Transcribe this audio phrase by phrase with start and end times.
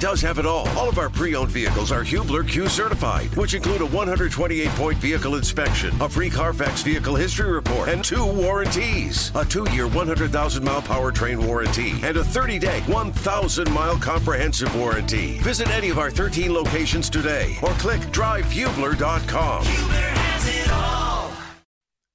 [0.00, 0.68] does have it all.
[0.70, 5.94] All of our pre-owned vehicles are Hubler Q certified, which include a 128-point vehicle inspection,
[6.00, 9.32] a free Carfax vehicle history report, and two warranties.
[9.34, 15.38] A two-year 100,000-mile powertrain warranty and a 30-day 1,000-mile comprehensive warranty.
[15.38, 19.64] Visit any of our 13 locations today or click drivehubler.com.
[19.64, 21.32] Hubler has it all.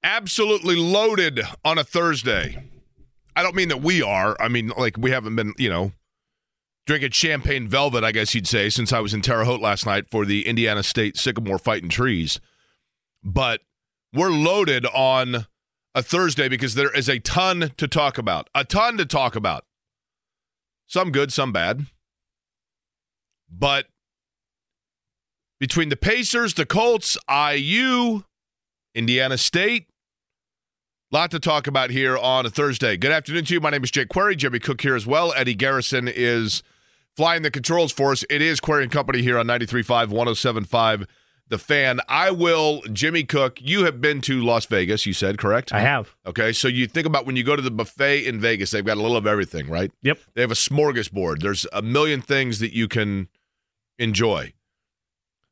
[0.02, 2.62] absolutely loaded on a Thursday.
[3.36, 4.36] I don't mean that we are.
[4.40, 5.92] I mean, like, we haven't been, you know,
[6.86, 10.10] drinking champagne velvet, I guess you'd say, since I was in Terre Haute last night
[10.10, 12.40] for the Indiana State Sycamore Fighting Trees.
[13.22, 13.60] But
[14.12, 15.46] we're loaded on
[15.94, 18.50] a Thursday because there is a ton to talk about.
[18.54, 19.64] A ton to talk about.
[20.86, 21.86] Some good, some bad.
[23.50, 23.86] But
[25.58, 28.24] between the Pacers, the Colts, IU,
[28.94, 29.88] Indiana State,
[31.10, 32.96] lot to talk about here on a Thursday.
[32.96, 33.60] Good afternoon to you.
[33.60, 34.34] My name is Jake Query.
[34.34, 35.32] Jimmy Cook here as well.
[35.34, 36.62] Eddie Garrison is
[37.16, 38.24] flying the controls for us.
[38.28, 41.06] It is Query and Company here on 93.5, 107.5,
[41.48, 42.00] The Fan.
[42.08, 45.72] I will, Jimmy Cook, you have been to Las Vegas, you said, correct?
[45.72, 46.14] I have.
[46.26, 48.96] Okay, so you think about when you go to the buffet in Vegas, they've got
[48.96, 49.92] a little of everything, right?
[50.02, 50.18] Yep.
[50.34, 51.40] They have a smorgasbord.
[51.40, 53.28] There's a million things that you can
[53.98, 54.52] enjoy.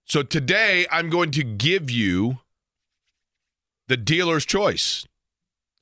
[0.05, 2.39] So today I'm going to give you
[3.89, 5.07] the dealer's choice.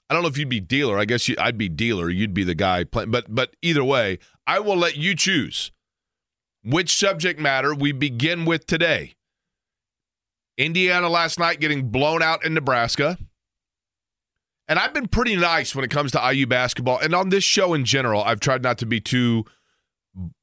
[0.08, 0.98] I don't know if you'd be dealer.
[0.98, 2.10] I guess you, I'd be dealer.
[2.10, 3.12] You'd be the guy playing.
[3.12, 4.18] But but either way,
[4.50, 5.70] I will let you choose
[6.64, 9.14] which subject matter we begin with today.
[10.58, 13.16] Indiana last night getting blown out in Nebraska.
[14.66, 16.98] And I've been pretty nice when it comes to IU basketball.
[16.98, 19.44] And on this show in general, I've tried not to be too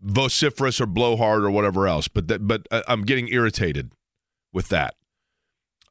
[0.01, 2.07] vociferous or blowhard or whatever else.
[2.07, 3.91] But that, but uh, I'm getting irritated
[4.53, 4.95] with that.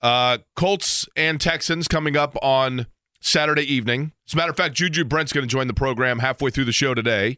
[0.01, 2.87] Uh, Colts and Texans coming up on
[3.21, 4.13] Saturday evening.
[4.27, 6.73] As a matter of fact, Juju Brents going to join the program halfway through the
[6.73, 7.37] show today.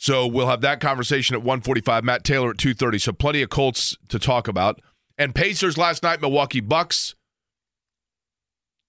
[0.00, 2.04] So we'll have that conversation at 145.
[2.04, 2.98] Matt Taylor at 230.
[2.98, 4.80] So plenty of Colts to talk about.
[5.18, 7.14] And Pacers last night, Milwaukee Bucks.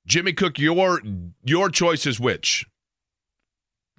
[0.08, 1.02] Jimmy Cook, your
[1.44, 2.66] your choice is which?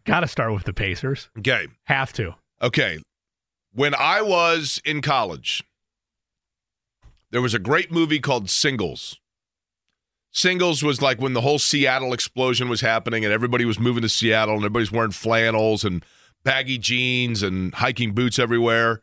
[0.06, 1.28] Got to start with the Pacers.
[1.38, 1.68] Okay.
[1.84, 2.34] Have to.
[2.62, 2.98] Okay.
[3.74, 5.62] When I was in college,
[7.30, 9.20] there was a great movie called Singles.
[10.30, 14.08] Singles was like when the whole Seattle explosion was happening and everybody was moving to
[14.08, 16.02] Seattle and everybody's wearing flannels and
[16.44, 19.00] baggy jeans and hiking boots everywhere.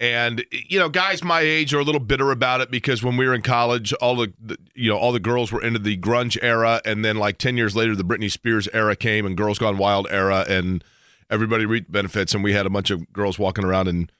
[0.00, 3.26] And you know, guys my age are a little bitter about it because when we
[3.26, 6.36] were in college, all the, the you know all the girls were into the grunge
[6.42, 9.78] era, and then like ten years later, the Britney Spears era came and Girls Gone
[9.78, 10.82] Wild era, and
[11.30, 14.10] everybody reaped benefits, and we had a bunch of girls walking around in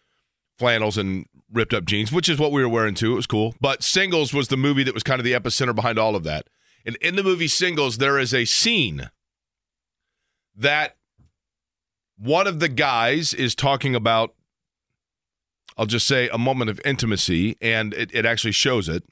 [0.59, 3.13] flannels and ripped up jeans, which is what we were wearing too.
[3.13, 3.55] It was cool.
[3.61, 6.49] But Singles was the movie that was kind of the epicenter behind all of that.
[6.87, 9.11] And in the movie Singles, there is a scene
[10.55, 10.97] that
[12.17, 14.35] one of the guys is talking about
[15.77, 19.03] I'll just say a moment of intimacy, and it, it actually shows it.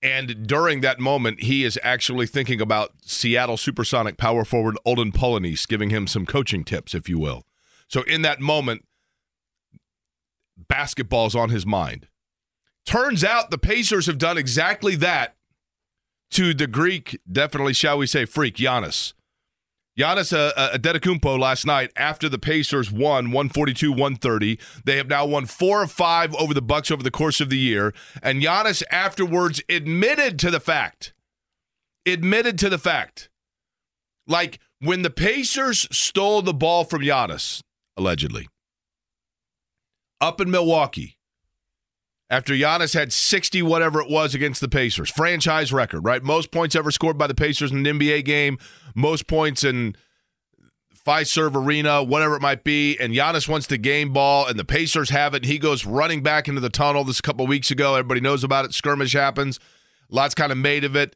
[0.00, 5.66] And during that moment, he is actually thinking about Seattle Supersonic power forward Olden Polynice,
[5.66, 7.44] giving him some coaching tips, if you will.
[7.86, 8.84] So in that moment,
[10.56, 12.08] basketball's on his mind.
[12.84, 15.36] Turns out the Pacers have done exactly that
[16.32, 19.12] to the Greek, definitely, shall we say, freak, Giannis.
[19.98, 24.58] Giannis uh, uh, Antetokounmpo last night after the Pacers won 142-130.
[24.84, 27.58] They have now won 4 of 5 over the Bucks over the course of the
[27.58, 27.92] year,
[28.22, 31.12] and Giannis afterwards admitted to the fact.
[32.06, 33.28] Admitted to the fact.
[34.26, 37.62] Like when the Pacers stole the ball from Giannis
[37.96, 38.48] allegedly
[40.20, 41.18] up in Milwaukee
[42.32, 45.10] after Giannis had 60 whatever it was against the Pacers.
[45.10, 46.22] Franchise record, right?
[46.22, 48.56] Most points ever scored by the Pacers in an NBA game,
[48.94, 49.94] most points in
[51.06, 55.10] Fiserv Arena, whatever it might be, and Giannis wants the game ball and the Pacers
[55.10, 57.96] have it he goes running back into the tunnel this a couple weeks ago.
[57.96, 58.72] Everybody knows about it.
[58.72, 59.60] Skirmish happens.
[60.08, 61.14] Lots kind of made of it.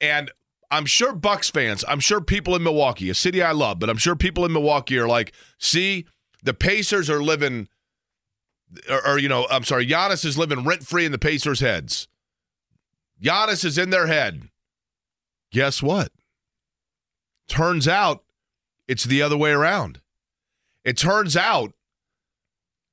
[0.00, 0.30] And
[0.70, 3.98] I'm sure Bucks fans, I'm sure people in Milwaukee, a city I love, but I'm
[3.98, 6.06] sure people in Milwaukee are like, see,
[6.42, 7.68] the Pacers are living
[8.90, 12.08] or, or, you know, I'm sorry, Giannis is living rent free in the Pacers' heads.
[13.22, 14.48] Giannis is in their head.
[15.50, 16.12] Guess what?
[17.48, 18.24] Turns out
[18.88, 20.00] it's the other way around.
[20.84, 21.72] It turns out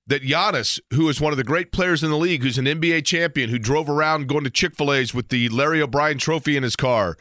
[0.08, 3.06] that Giannis, who is one of the great players in the league, who's an NBA
[3.06, 6.64] champion, who drove around going to Chick fil A's with the Larry O'Brien trophy in
[6.64, 7.18] his car,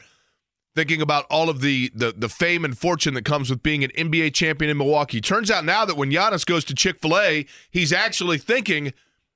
[0.75, 3.91] thinking about all of the, the the fame and fortune that comes with being an
[3.91, 5.21] NBA champion in Milwaukee.
[5.21, 8.93] Turns out now that when Giannis goes to Chick fil A, he's actually thinking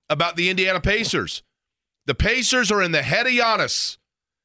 [0.09, 1.43] about the Indiana Pacers.
[2.06, 3.99] The Pacers are in the head of Giannis,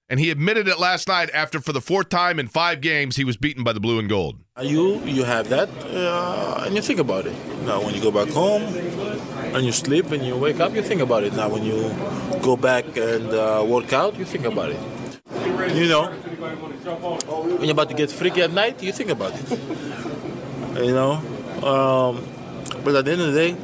[0.10, 3.24] And he admitted it last night after, for the fourth time in five games, he
[3.24, 4.40] was beaten by the blue and gold.
[4.62, 7.36] You you have that, uh, and you think about it.
[7.66, 8.64] Now, when you go back home
[9.56, 11.34] and you sleep and you wake up, you think about it.
[11.34, 11.78] Now, when you
[12.42, 14.80] go back and uh, work out, you think about it.
[15.32, 19.60] You know, when you're about to get freaky at night, you think about it.
[20.84, 21.14] you know,
[21.64, 22.28] um,
[22.84, 23.56] but at the end of the day,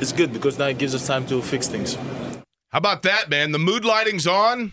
[0.00, 1.96] it's good because now it gives us time to fix things.
[2.70, 3.52] How about that, man?
[3.52, 4.72] The mood lighting's on.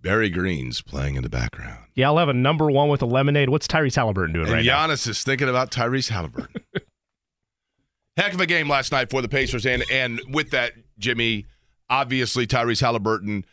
[0.00, 1.84] Barry Green's playing in the background.
[1.94, 3.48] Yeah, I'll have a number one with a lemonade.
[3.50, 4.86] What's Tyrese Haliburton doing And right now?
[4.86, 6.62] Giannis is thinking about Tyrese Haliburton.
[8.16, 11.44] Heck of a game last night for the Pacers, and and with that, Jimmy,
[11.90, 13.44] obviously Tyrese Haliburton.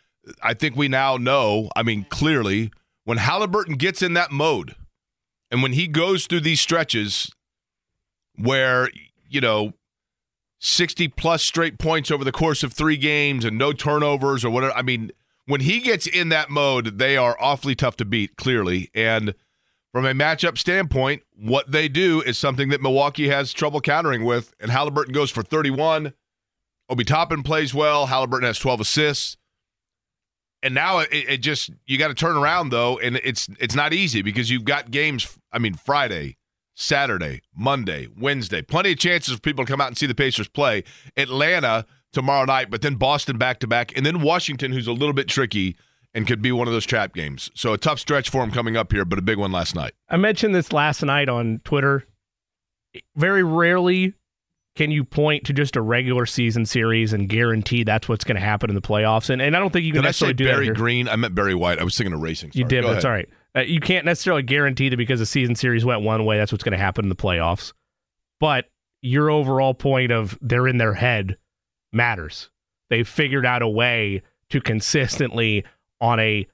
[0.41, 1.69] I think we now know.
[1.75, 2.71] I mean, clearly,
[3.03, 4.75] when Haliburton gets in that mode,
[5.51, 7.31] and when he goes through these stretches,
[8.35, 8.89] where
[9.27, 9.73] you know.
[10.65, 14.73] 60 plus straight points over the course of three games and no turnovers or whatever.
[14.73, 15.11] I mean,
[15.45, 18.89] when he gets in that mode, they are awfully tough to beat, clearly.
[18.93, 19.33] And
[19.91, 24.53] from a matchup standpoint, what they do is something that Milwaukee has trouble countering with.
[24.59, 26.13] And Haliburton goes for 31.
[26.89, 28.07] Obi Toppin plays well.
[28.07, 29.37] Haliburton has 12 assists.
[30.63, 33.93] And now it, it just you got to turn around though, and it's it's not
[33.93, 35.37] easy because you've got games.
[35.51, 36.37] I mean, Friday,
[36.73, 40.47] Saturday, Monday, Wednesday, plenty of chances for people to come out and see the Pacers
[40.47, 40.85] play.
[41.17, 45.13] Atlanta tomorrow night, but then Boston back to back, and then Washington, who's a little
[45.13, 45.75] bit tricky
[46.13, 47.51] and could be one of those trap games.
[47.55, 49.93] So a tough stretch for him coming up here, but a big one last night.
[50.09, 52.05] I mentioned this last night on Twitter.
[53.15, 54.13] Very rarely
[54.75, 58.41] can you point to just a regular season series and guarantee that's what's going to
[58.41, 59.29] happen in the playoffs.
[59.29, 60.63] And, and I don't think you can Did necessarily do Barry that.
[60.65, 60.73] here.
[60.73, 61.07] Green?
[61.07, 61.79] I meant Barry White.
[61.79, 62.51] I was thinking of racing.
[62.53, 63.29] You did, Go but it's all right.
[63.55, 66.63] Uh, you can't necessarily guarantee that because the season series went one way, that's what's
[66.63, 67.71] going to happen in the playoffs.
[68.39, 68.65] But
[69.01, 71.37] your overall point of they're in their head
[71.91, 72.49] matters.
[72.89, 75.65] They've figured out a way to consistently
[76.01, 76.47] on a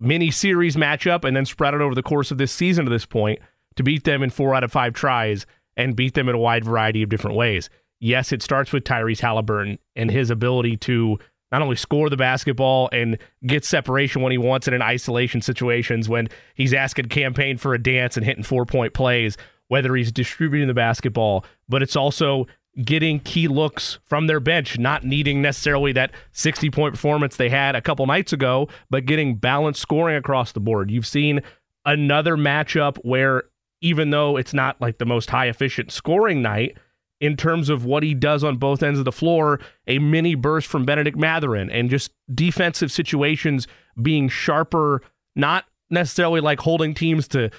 [0.00, 3.06] mini series matchup and then spread it over the course of this season to this
[3.06, 3.38] point
[3.76, 5.46] to beat them in four out of five tries
[5.78, 7.70] and beat them in a wide variety of different ways.
[8.00, 11.18] Yes, it starts with Tyrese Haliburton and his ability to
[11.50, 13.16] not only score the basketball and
[13.46, 17.82] get separation when he wants it in isolation situations, when he's asking campaign for a
[17.82, 19.38] dance and hitting four point plays,
[19.68, 22.46] whether he's distributing the basketball, but it's also
[22.84, 27.74] getting key looks from their bench, not needing necessarily that 60 point performance they had
[27.74, 30.90] a couple nights ago, but getting balanced scoring across the board.
[30.90, 31.40] You've seen
[31.84, 33.44] another matchup where
[33.80, 36.76] even though it's not like the most high efficient scoring night,
[37.20, 40.68] in terms of what he does on both ends of the floor, a mini burst
[40.68, 43.66] from Bennedict Mathurin and just defensive situations
[44.00, 45.02] being sharper,
[45.34, 47.50] not necessarily like holding teams to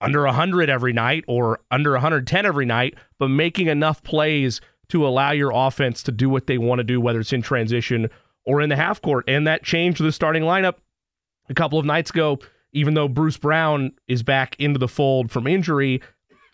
[0.00, 5.30] under 100 every night or under 110 every night, but making enough plays to allow
[5.30, 8.08] your offense to do what they want to do, whether it's in transition
[8.44, 9.24] or in the half court.
[9.26, 10.74] And that changed the starting lineup
[11.48, 12.38] a couple of nights ago,
[12.72, 16.00] even though Bruce Brown is back into the fold from injury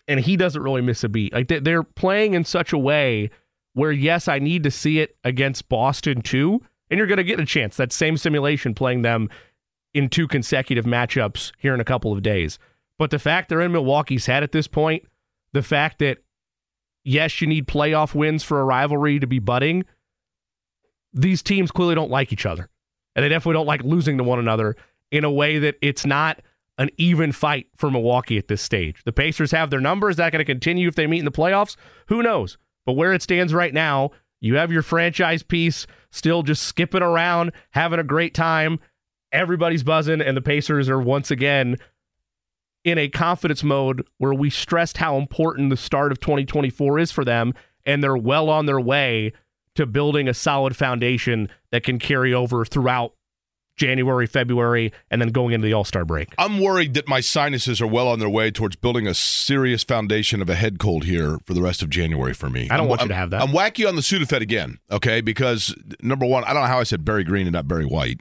[0.07, 1.33] and he doesn't really miss a beat.
[1.33, 3.29] Like they- they're playing in such a way
[3.73, 6.61] where, yes, I need to see it against Boston too.
[6.89, 7.77] And you're going to get a chance.
[7.77, 9.29] That same simulation playing them
[9.93, 12.57] in two consecutive matchups here in a couple of days.
[12.97, 15.03] But the fact they're in Milwaukee's head at this point,
[15.53, 16.17] the fact that,
[17.03, 19.85] yes, you need playoff wins for a rivalry to be budding,
[21.13, 22.69] these teams clearly don't like each other.
[23.15, 24.75] And they definitely don't like losing to one another
[25.11, 26.41] in a way that it's not
[26.77, 29.03] an even fight for Milwaukee at this stage.
[29.03, 30.09] The Pacers have their number.
[30.09, 31.75] Is that going to continue if they meet in the playoffs?
[32.07, 32.57] Who knows?
[32.85, 37.51] But where it stands right now, you have your franchise piece still just skipping around,
[37.71, 38.79] having a great time.
[39.31, 41.77] Everybody's buzzing, and the Pacers are once again
[42.85, 47.25] in a confidence mode where we stressed how important the start of 2024 is for
[47.25, 47.53] them,
[47.85, 49.33] and they're well on their way
[49.75, 53.13] to building a solid foundation that can carry over throughout
[53.79, 56.29] January, February, and then going into the All Star break.
[56.37, 60.41] I'm worried that my sinuses are well on their way towards building a serious foundation
[60.41, 62.65] of a head cold here for the rest of January for me.
[62.69, 63.41] I don't I'm- want you I'm- to have that.
[63.41, 65.21] I'm wacky on the Sudafed again, okay?
[65.21, 68.19] Because number one, I don't know how I said Barry Green and not Barry White,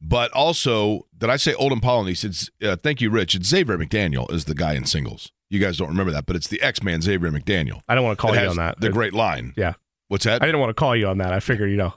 [0.00, 2.24] but also did I say Olden Polynice?
[2.24, 3.34] It's uh, thank you, Rich.
[3.34, 5.32] It's Xavier McDaniel is the guy in singles.
[5.50, 7.80] You guys don't remember that, but it's the X Man Xavier McDaniel.
[7.88, 8.80] I don't want to call you on that.
[8.80, 9.54] The great line.
[9.56, 9.74] Yeah.
[10.08, 10.42] What's that?
[10.42, 11.32] I didn't want to call you on that.
[11.32, 11.94] I figured, you know.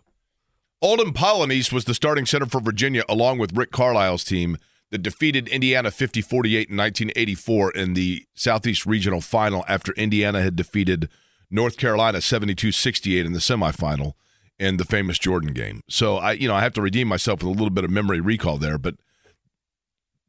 [0.82, 4.58] Olden Polynice was the starting center for Virginia, along with Rick Carlisle's team
[4.92, 10.56] that defeated Indiana 50 48 in 1984 in the Southeast Regional Final after Indiana had
[10.56, 11.10] defeated
[11.50, 14.14] North Carolina 72 68 in the semifinal
[14.60, 15.82] in the famous Jordan game.
[15.90, 18.22] So I, you know, I have to redeem myself with a little bit of memory
[18.22, 18.96] recall there, but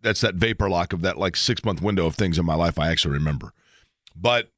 [0.01, 2.79] that's that vapor lock of that like six month window of things in my life
[2.79, 3.53] I actually remember.
[4.17, 4.51] But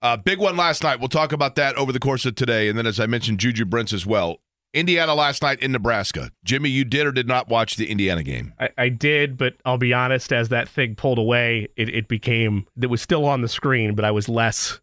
[0.00, 0.98] uh, big one last night.
[0.98, 2.68] We'll talk about that over the course of today.
[2.68, 4.38] And then, as I mentioned, Juju Brents as well.
[4.74, 6.30] Indiana last night in Nebraska.
[6.44, 8.54] Jimmy, you did or did not watch the Indiana game?
[8.58, 10.32] I, I did, but I'll be honest.
[10.32, 14.04] As that thing pulled away, it, it became it was still on the screen, but
[14.04, 14.80] I was less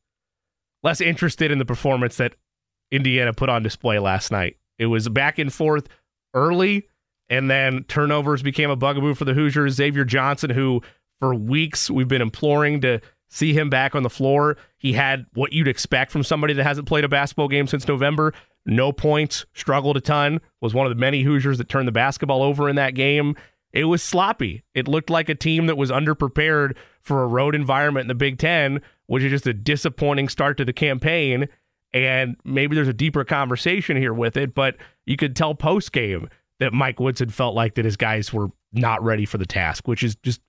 [0.84, 2.36] less interested in the performance that
[2.92, 4.58] Indiana put on display last night.
[4.78, 5.88] It was back and forth
[6.34, 6.88] early,
[7.30, 9.74] and then turnovers became a bugaboo for the Hoosiers.
[9.74, 10.82] Xavier Johnson, who
[11.20, 14.58] for weeks we've been imploring to see him back on the floor.
[14.78, 18.34] He had what you'd expect from somebody that hasn't played a basketball game since November.
[18.70, 22.44] No points, struggled a ton, was one of the many Hoosiers that turned the basketball
[22.44, 23.36] over in that game.
[23.74, 24.64] It was sloppy.
[24.76, 28.38] It looked like a team that was underprepared for a road environment in the Big
[28.38, 31.48] Ten, which is just a disappointing start to the campaign.
[31.94, 36.30] And maybe there's a deeper conversation here with it, but you could tell post game
[36.60, 40.04] that Mike Woodson felt like that his guys were not ready for the task, which
[40.04, 40.42] is just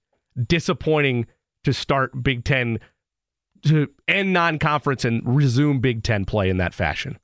[0.47, 1.27] disappointing
[1.65, 2.79] to start Big Ten
[3.63, 7.19] to end non-conference and resume Big Ten play in that fashion.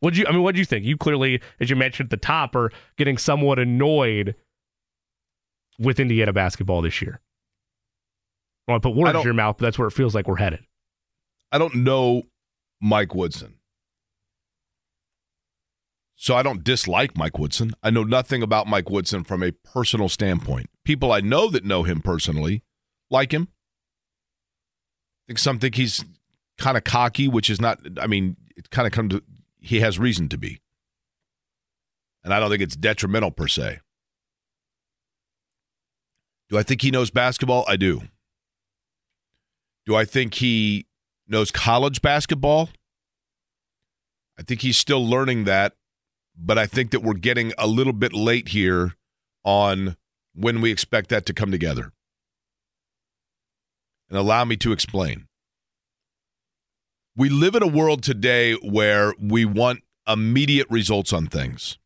[0.00, 0.26] What you?
[0.26, 0.84] I mean, what do you think?
[0.84, 4.34] You clearly, as you mentioned at the top, are getting somewhat annoyed
[5.78, 7.20] with Indiana basketball this year.
[8.68, 10.36] I want to put words in your mouth, but that's where it feels like we're
[10.36, 10.60] headed.
[11.52, 12.24] I don't know
[12.80, 13.54] Mike Woodson.
[16.16, 17.72] So I don't dislike Mike Woodson.
[17.82, 20.70] I know nothing about Mike Woodson from a personal standpoint.
[20.84, 22.62] People I know that know him personally
[23.10, 23.48] like him.
[25.24, 26.04] I think some think he's
[26.58, 27.80] kind of cocky, which is not.
[28.00, 29.22] I mean, it kind of comes to
[29.64, 30.60] he has reason to be,
[32.22, 33.80] and I don't think it's detrimental per se.
[36.50, 37.64] Do I think he knows basketball?
[37.66, 38.02] I do.
[39.86, 40.86] Do I think he
[41.26, 42.68] knows college basketball?
[44.38, 45.74] I think he's still learning that,
[46.36, 48.94] but I think that we're getting a little bit late here
[49.44, 49.96] on
[50.34, 51.92] when we expect that to come together
[54.08, 55.26] and allow me to explain.
[57.16, 61.78] We live in a world today where we want immediate results on things.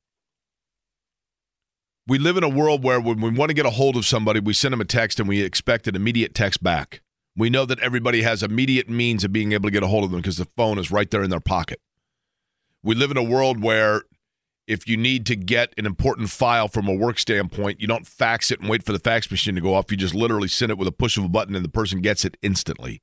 [2.07, 4.41] We live in a world where when we want to get a hold of somebody,
[4.41, 7.03] we send them a text and we expect an immediate text back.
[7.37, 10.13] We know that everybody has immediate means of being able to get a hold of
[10.13, 11.79] them because the phone is right there in their pocket.
[12.83, 14.05] We live in a world where
[14.67, 18.51] if you need to get an important file from a work standpoint, you don't fax
[18.51, 19.91] it and wait for the fax machine to go off.
[19.91, 22.25] You just literally send it with a push of a button and the person gets
[22.25, 23.03] it instantly.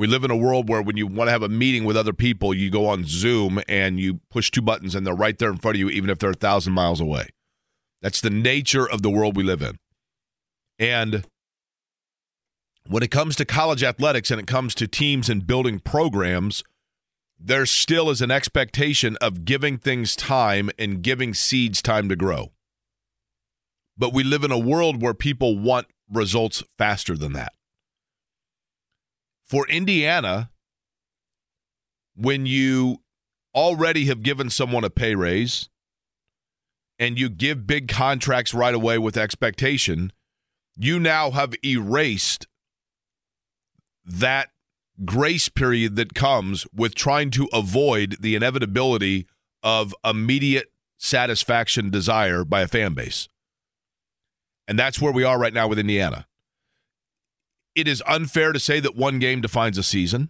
[0.00, 2.14] We live in a world where when you want to have a meeting with other
[2.14, 5.58] people, you go on Zoom and you push two buttons and they're right there in
[5.58, 7.28] front of you, even if they're a thousand miles away.
[8.00, 9.76] That's the nature of the world we live in.
[10.78, 11.26] And
[12.86, 16.64] when it comes to college athletics and it comes to teams and building programs,
[17.38, 22.52] there still is an expectation of giving things time and giving seeds time to grow.
[23.98, 27.52] But we live in a world where people want results faster than that.
[29.50, 30.48] For Indiana,
[32.14, 32.98] when you
[33.52, 35.68] already have given someone a pay raise
[37.00, 40.12] and you give big contracts right away with expectation,
[40.76, 42.46] you now have erased
[44.04, 44.50] that
[45.04, 49.26] grace period that comes with trying to avoid the inevitability
[49.64, 53.28] of immediate satisfaction desire by a fan base.
[54.68, 56.28] And that's where we are right now with Indiana.
[57.80, 60.28] It is unfair to say that one game defines a season,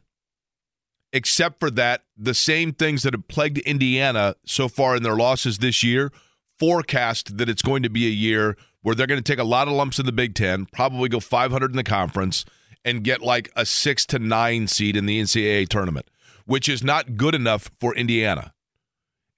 [1.12, 5.58] except for that the same things that have plagued Indiana so far in their losses
[5.58, 6.12] this year
[6.60, 9.66] forecast that it's going to be a year where they're going to take a lot
[9.66, 12.44] of lumps in the Big Ten, probably go 500 in the conference
[12.84, 16.08] and get like a six to nine seed in the NCAA tournament,
[16.44, 18.54] which is not good enough for Indiana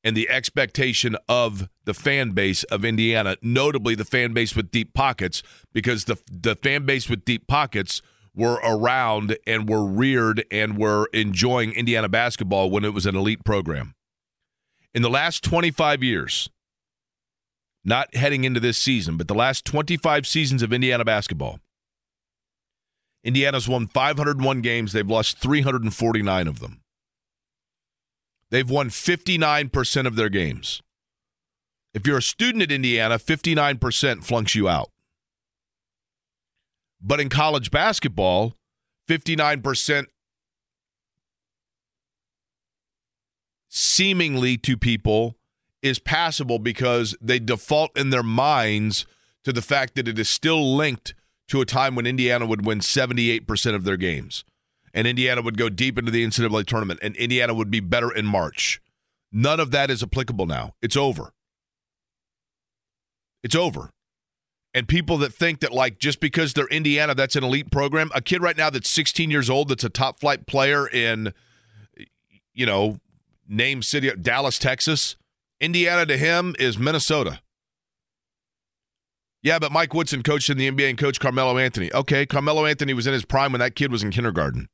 [0.05, 4.95] and the expectation of the fan base of Indiana, notably the fan base with deep
[4.95, 5.43] pockets,
[5.73, 8.03] because the the fan base with deep pockets
[8.35, 13.45] were around and were reared and were enjoying Indiana basketball when it was an elite
[13.45, 13.95] program.
[14.95, 16.51] In the last 25 years,
[17.85, 21.59] not heading into this season, but the last 25 seasons of Indiana basketball,
[23.25, 24.93] Indiana's won 501 games.
[24.93, 26.82] They've lost 349 of them.
[28.53, 30.83] They've won 59% of their games.
[31.95, 34.91] If you're a student at Indiana, 59% flunks you out.
[37.01, 38.55] But in college basketball,
[39.09, 40.05] 59%
[43.71, 45.39] seemingly to people
[45.81, 49.07] is passable because they default in their minds
[49.45, 51.15] to the fact that it is still linked
[51.49, 54.45] to a time when Indiana would win 78% of their games.
[54.95, 58.27] And Indiana would go deep into the NCAA tournament, and Indiana would be better in
[58.27, 58.81] March.
[59.33, 60.75] None of that is applicable now.
[60.83, 61.33] It's over.
[63.43, 63.91] It's over.
[64.75, 68.11] And people that think that, like, just because they're Indiana, that's an elite program.
[68.15, 71.33] A kid right now that's 16 years old, that's a top flight player in,
[72.55, 72.99] you know,
[73.49, 75.17] name city, Dallas, Texas,
[75.61, 77.41] Indiana to him is Minnesota.
[79.43, 81.93] Yeah, but Mike Woodson coached in the NBA and coached Carmelo Anthony.
[81.93, 84.69] Okay, Carmelo Anthony was in his prime when that kid was in kindergarten.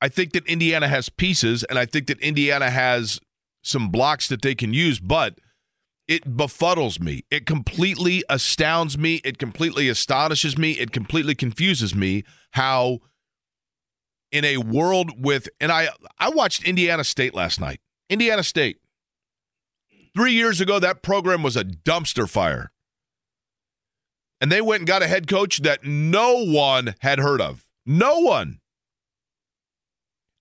[0.00, 3.20] I think that Indiana has pieces, and I think that Indiana has
[3.62, 5.38] some blocks that they can use, but
[6.08, 7.24] it befuddles me.
[7.30, 9.20] It completely astounds me.
[9.22, 10.72] It completely astonishes me.
[10.72, 13.00] It completely confuses me how
[14.32, 15.88] in a world with and I
[16.18, 17.80] I watched Indiana State last night.
[18.08, 18.78] Indiana State.
[20.16, 22.72] 3 years ago that program was a dumpster fire.
[24.40, 27.66] And they went and got a head coach that no one had heard of.
[27.84, 28.60] No one.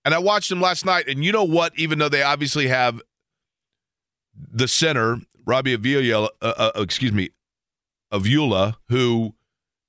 [0.05, 3.01] And I watched them last night and you know what even though they obviously have
[4.33, 7.29] the center, Robbie Avila, uh, uh, excuse me,
[8.11, 9.35] Avila, who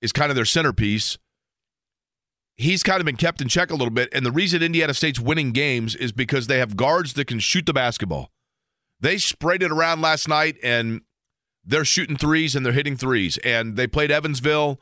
[0.02, 1.19] is kind of their centerpiece,
[2.57, 4.09] he's kind of been kept in check a little bit.
[4.12, 7.67] And the reason Indiana State's winning games is because they have guards that can shoot
[7.67, 8.31] the basketball.
[9.00, 11.00] They sprayed it around last night and
[11.64, 13.38] they're shooting threes and they're hitting threes.
[13.38, 14.79] And they played Evansville,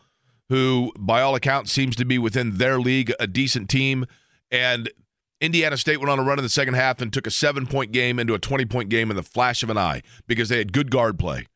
[0.49, 4.07] who, by all accounts, seems to be within their league a decent team.
[4.51, 4.91] And
[5.41, 7.93] Indiana State went on a run in the second half and took a seven point
[7.93, 10.73] game into a 20 point game in the flash of an eye because they had
[10.73, 11.47] good guard play.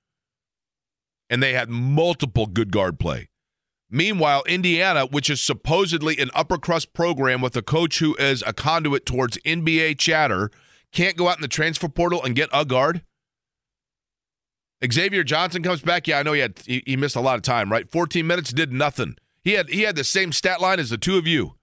[1.28, 3.28] And they had multiple good guard play.
[3.90, 8.52] Meanwhile, Indiana, which is supposedly an upper crust program with a coach who is a
[8.52, 10.50] conduit towards NBA chatter,
[10.92, 13.02] can't go out in the transfer portal and get a guard.
[14.90, 16.08] Xavier Johnson comes back.
[16.08, 17.90] Yeah, I know he had he, he missed a lot of time, right?
[17.90, 19.16] 14 minutes, did nothing.
[19.44, 21.54] He had he had the same stat line as the two of you.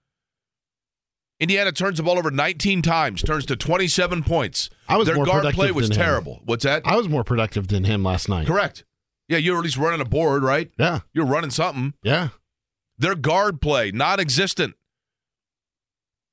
[1.40, 4.68] Indiana turns the ball over 19 times, turns to 27 points.
[4.88, 6.02] I was Their more guard play was than him.
[6.04, 6.40] terrible.
[6.44, 6.82] What's that?
[6.84, 8.46] I was more productive than him last night.
[8.46, 8.84] Correct.
[9.26, 10.70] Yeah, you were at least running a board, right?
[10.78, 11.00] Yeah.
[11.14, 11.94] You're running something.
[12.02, 12.28] Yeah.
[12.98, 14.74] Their guard play, non existent.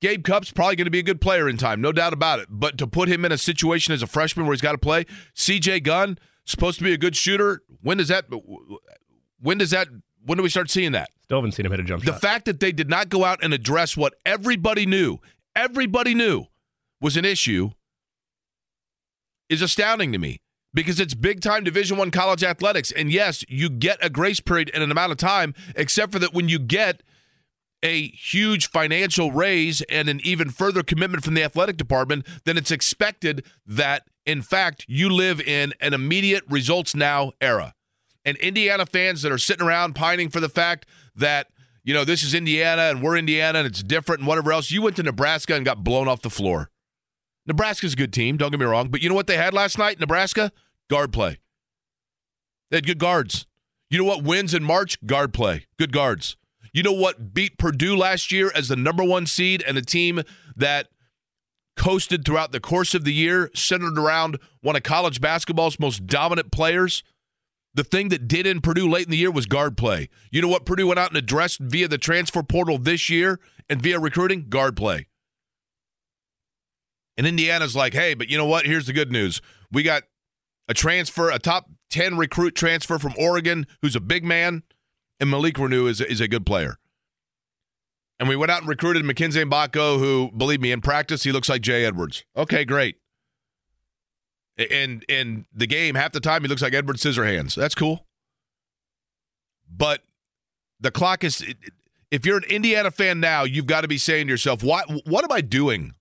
[0.02, 2.46] Gabe Cupps probably going to be a good player in time, no doubt about it.
[2.50, 5.06] But to put him in a situation as a freshman where he's got to play,
[5.34, 7.62] CJ Gunn, supposed to be a good shooter.
[7.80, 8.26] When does that,
[9.40, 9.88] when does that,
[10.28, 11.08] when do we start seeing that?
[11.24, 12.20] Still haven't seen him hit a jump The shot.
[12.20, 15.18] fact that they did not go out and address what everybody knew,
[15.56, 16.44] everybody knew
[17.00, 17.70] was an issue
[19.48, 20.40] is astounding to me
[20.74, 24.68] because it's big time division 1 college athletics and yes, you get a grace period
[24.70, 27.02] in an amount of time except for that when you get
[27.82, 32.70] a huge financial raise and an even further commitment from the athletic department, then it's
[32.70, 37.72] expected that in fact you live in an immediate results now era
[38.28, 40.86] and Indiana fans that are sitting around pining for the fact
[41.16, 41.48] that
[41.82, 44.70] you know this is Indiana and we're Indiana and it's different and whatever else.
[44.70, 46.70] You went to Nebraska and got blown off the floor.
[47.46, 49.78] Nebraska's a good team, don't get me wrong, but you know what they had last
[49.78, 49.98] night?
[49.98, 50.52] Nebraska
[50.90, 51.38] guard play.
[52.70, 53.46] They had good guards.
[53.88, 54.98] You know what wins in March?
[55.06, 55.66] Guard play.
[55.78, 56.36] Good guards.
[56.74, 60.20] You know what beat Purdue last year as the number one seed and a team
[60.54, 60.88] that
[61.76, 66.52] coasted throughout the course of the year, centered around one of college basketball's most dominant
[66.52, 67.02] players?
[67.78, 70.08] The thing that did in Purdue late in the year was guard play.
[70.32, 73.38] You know what Purdue went out and addressed via the transfer portal this year
[73.70, 74.48] and via recruiting?
[74.48, 75.06] Guard play.
[77.16, 78.66] And Indiana's like, hey, but you know what?
[78.66, 79.40] Here's the good news.
[79.70, 80.02] We got
[80.66, 84.64] a transfer, a top 10 recruit transfer from Oregon who's a big man,
[85.20, 86.80] and Malik Reneau is, is a good player.
[88.18, 91.48] And we went out and recruited Mackenzie Mgbako, who, believe me, in practice, he looks
[91.48, 92.24] like Jay Edwards.
[92.36, 92.96] Okay, great.
[94.58, 97.54] And and the game, half the time, he looks like Edward Scissorhands.
[97.54, 98.06] That's cool.
[99.70, 100.02] But
[100.80, 101.44] the clock is.
[102.10, 104.86] If you're an Indiana fan now, you've got to be saying to yourself, "What?
[105.06, 105.94] What am I doing?"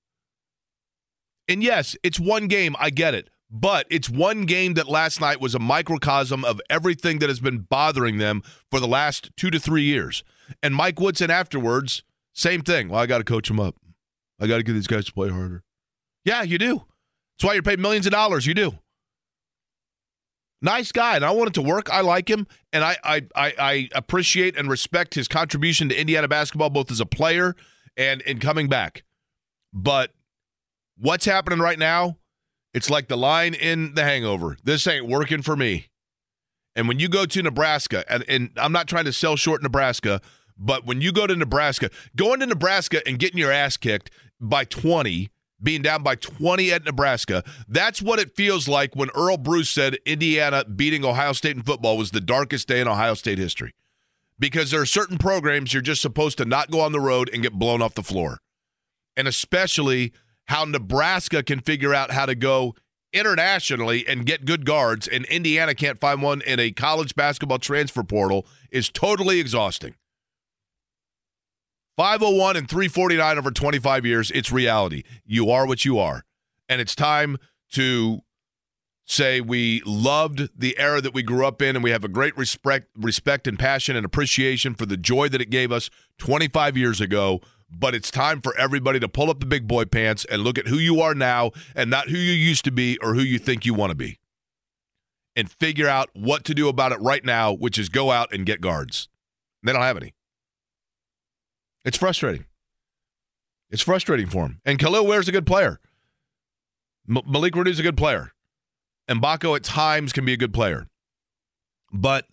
[1.48, 2.76] And yes, it's one game.
[2.80, 7.20] I get it, but it's one game that last night was a microcosm of everything
[7.20, 8.42] that has been bothering them
[8.72, 10.24] for the last two to three years.
[10.64, 12.90] And Mike Woodson afterwards, same thing.
[12.90, 13.76] Well, I got to coach them up.
[14.40, 15.64] I got to get these guys to play harder.
[16.24, 16.84] Yeah, you do.
[17.38, 18.46] That's why you're paid millions of dollars.
[18.46, 18.80] You do.
[20.60, 21.88] Nice guy, and I want it to work.
[21.92, 26.28] I like him, and I, I I I appreciate and respect his contribution to Indiana
[26.28, 27.56] basketball, both as a player
[27.96, 29.04] and in coming back.
[29.72, 30.14] But
[30.98, 32.18] what's happening right now?
[32.74, 34.58] It's like the line in The Hangover.
[34.64, 35.88] This ain't working for me.
[36.76, 40.22] And when you go to Nebraska, and, and I'm not trying to sell short Nebraska,
[40.58, 44.64] but when you go to Nebraska, going to Nebraska and getting your ass kicked by
[44.64, 45.30] 20
[45.62, 47.44] being down by 20 at Nebraska.
[47.68, 51.98] That's what it feels like when Earle Bruce said Indiana beating Ohio State in football
[51.98, 53.74] was the darkest day in Ohio State history.
[54.40, 57.42] Because there are certain programs you're just supposed to not go on the road and
[57.42, 58.40] get blown off the floor.
[59.16, 60.14] And especially
[60.46, 62.76] how Nebraska can figure out how to go
[63.14, 68.04] internationally and get good guards, and Indiana can't find one in a college basketball transfer
[68.04, 69.96] portal is totally exhausting.
[71.98, 74.32] 501 and 349 over 25 years.
[74.32, 75.04] It's reality.
[75.26, 76.24] You are what you are.
[76.70, 77.38] And it's time
[77.74, 78.22] to
[79.06, 82.38] say we loved the era that we grew up in and we have a great
[82.38, 87.00] respect respect and passion and appreciation for the joy that it gave us 25 years
[87.00, 90.58] ago but it's time for everybody to pull up the big boy pants and look
[90.58, 93.40] at who you are now and not who you used to be or who you
[93.40, 94.20] think you want to be
[95.38, 98.46] and figure out what to do about it right now which is go out and
[98.46, 99.08] get guards
[99.64, 100.14] they don't have any
[101.88, 102.46] it's frustrating
[103.72, 105.80] it's frustrating for him and Kel'el Ware's a good player
[107.10, 108.34] M- Malik Reneau's a good player
[109.08, 110.88] and Baco at times can be a good player.
[111.92, 112.26] But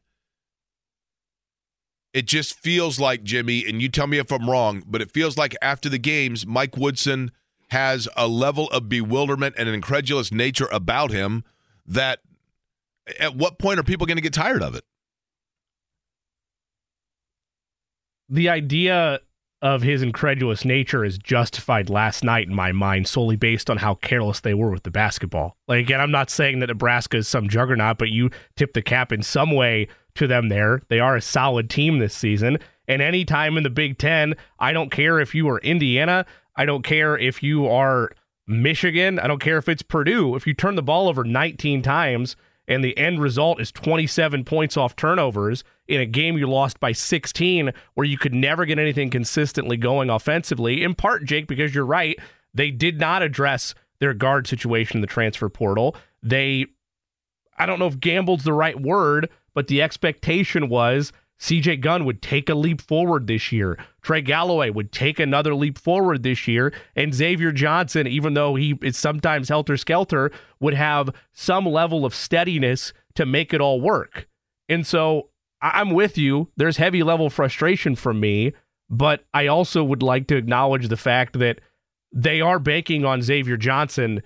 [2.12, 5.36] it just feels like, Jimmy, and you tell me if I'm wrong, but it feels
[5.36, 7.30] like after the games, Mike Woodson
[7.70, 11.44] has a level of bewilderment and an incredulous nature about him
[11.86, 12.20] that
[13.18, 14.84] at what point are people going to get tired of it?
[18.28, 19.20] The idea
[19.64, 23.94] of his incredulous nature is justified last night in my mind solely based on how
[23.94, 25.56] careless they were with the basketball.
[25.66, 29.10] Like again, I'm not saying that Nebraska is some juggernaut, but you tip the cap
[29.10, 30.82] in some way to them there.
[30.88, 32.58] They are a solid team this season.
[32.86, 36.66] And any time in the Big Ten, I don't care if you are Indiana, I
[36.66, 38.10] don't care if you are
[38.46, 40.36] Michigan, I don't care if it's Purdue.
[40.36, 44.76] If you turn the ball over 19 times and the end result is 27 points
[44.76, 49.10] off turnovers in a game you lost by 16 where you could never get anything
[49.10, 52.18] consistently going offensively in part Jake because you're right
[52.52, 55.96] they did not address their guard situation in the transfer portal.
[56.22, 56.66] They
[57.58, 62.22] I don't know if gambled's the right word but the expectation was CJ Gunn would
[62.22, 63.78] take a leap forward this year.
[64.02, 66.72] Trey Galloway would take another leap forward this year.
[66.94, 72.14] And Xavier Johnson, even though he is sometimes helter skelter, would have some level of
[72.14, 74.28] steadiness to make it all work.
[74.68, 76.50] And so I'm with you.
[76.56, 78.52] There's heavy level frustration from me,
[78.88, 81.60] but I also would like to acknowledge the fact that
[82.12, 84.22] they are banking on Xavier Johnson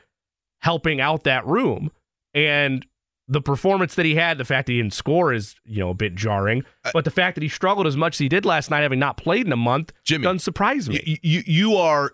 [0.60, 1.90] helping out that room.
[2.34, 2.84] And
[3.28, 5.94] the performance that he had, the fact that he didn't score is, you know, a
[5.94, 6.64] bit jarring.
[6.92, 9.16] But the fact that he struggled as much as he did last night, having not
[9.18, 11.02] played in a month, Jimmy, doesn't surprise me.
[11.04, 12.12] You, you, you are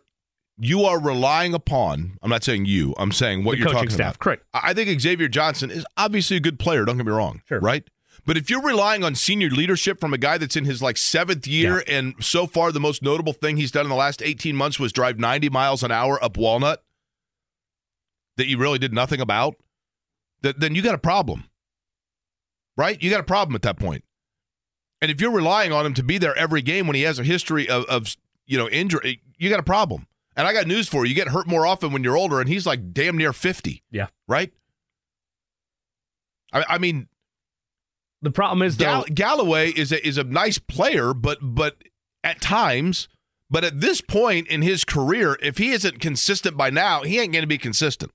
[0.58, 2.16] you are relying upon.
[2.22, 2.94] I'm not saying you.
[2.98, 4.18] I'm saying what The you're coaching talking staff, about.
[4.20, 4.44] correct.
[4.54, 6.84] I think Xavier Johnson is obviously a good player.
[6.84, 7.42] Don't get me wrong.
[7.48, 7.58] Sure.
[7.60, 7.84] Right.
[8.26, 11.46] But if you're relying on senior leadership from a guy that's in his like seventh
[11.46, 14.78] year, and so far the most notable thing he's done in the last 18 months
[14.80, 16.82] was drive 90 miles an hour up Walnut,
[18.36, 19.56] that you really did nothing about,
[20.44, 21.44] th- then you got a problem.
[22.76, 23.00] Right?
[23.02, 24.04] You got a problem at that point.
[25.00, 27.24] And if you're relying on him to be there every game when he has a
[27.24, 30.06] history of, of you know injury, eh, you got a problem.
[30.36, 32.48] And I got news for you: you get hurt more often when you're older, and
[32.48, 33.82] he's like damn near 50.
[33.90, 34.06] Yeah.
[34.28, 34.52] Right.
[36.52, 37.08] I, I mean,
[38.22, 41.76] The problem is, though, Gall- Galloway is a, is a nice player, but but
[42.22, 43.08] at times,
[43.50, 47.32] but at this point in his career, if he isn't consistent by now, he ain't
[47.32, 48.12] going to be consistent,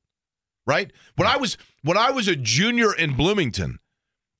[0.66, 0.92] right?
[1.16, 3.80] When I was when I was a junior in Bloomington,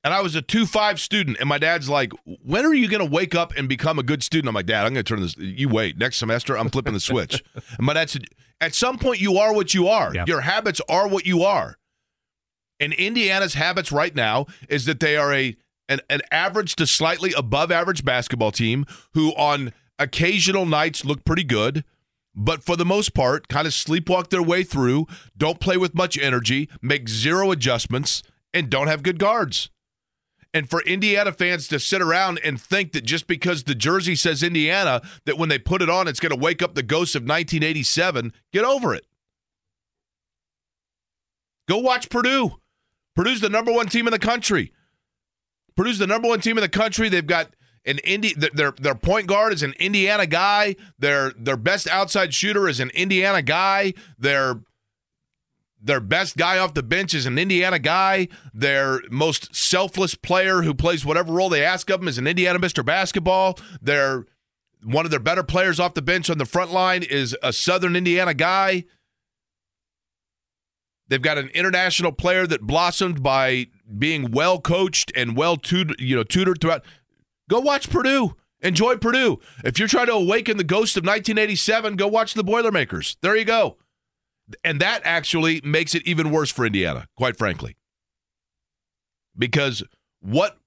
[0.04, 3.06] and I was a two five student, and my dad's like, "When are you going
[3.06, 5.22] to wake up and become a good student?" I'm like, "Dad, I'm going to turn
[5.22, 5.36] this.
[5.38, 5.98] You wait.
[5.98, 7.44] Next semester, I'm flipping the switch."
[7.78, 8.26] and my dad said,
[8.62, 10.14] "At some point, you are what you are.
[10.14, 10.26] Yeah.
[10.28, 11.78] Your habits are what you are."
[12.80, 15.58] And Indiana's habits right now is that they are a
[15.90, 21.44] an, an average to slightly above average basketball team who on occasional nights look pretty
[21.44, 21.84] good,
[22.42, 25.06] but for the most part, kind of sleepwalk their way through,
[25.38, 28.24] don't play with much energy, make zero adjustments,
[28.54, 29.70] and don't have good guards.
[30.54, 34.42] And for Indiana fans to sit around and think that just because the jersey says
[34.42, 37.24] Indiana, that when they put it on, it's going to wake up the ghosts of
[37.24, 39.06] 1987, get over it.
[41.68, 42.52] Go watch Purdue.
[43.18, 44.72] Purdue's the number one team in the country.
[45.76, 47.10] Purdue's the number one team in the country.
[47.10, 47.54] They've got
[47.90, 50.76] an Indi- their their point guard is an Indiana guy.
[50.98, 53.94] Their their best outside shooter is an Indiana guy.
[54.18, 54.62] Their
[55.82, 58.28] their best guy off the bench is an Indiana guy.
[58.54, 62.60] Their most selfless player who plays whatever role they ask of him is an Indiana
[62.60, 62.86] Mr.
[62.86, 63.58] Basketball.
[63.82, 64.26] Their
[64.84, 67.96] one of their better players off the bench on the front line is a Southern
[67.96, 68.86] Indiana guy.
[71.10, 76.16] They've got an international player that blossomed by being well coached and well tutored, you
[76.16, 76.86] know, tutored throughout.
[77.50, 78.36] Go watch Purdue.
[78.62, 79.40] Enjoy Purdue.
[79.66, 83.18] If you're trying to awaken the ghost of 1987, go watch the Boilermakers.
[83.22, 83.78] There you go.
[84.64, 87.76] And that actually makes it even worse for Indiana, quite frankly.
[89.38, 89.84] Because
[90.22, 90.58] what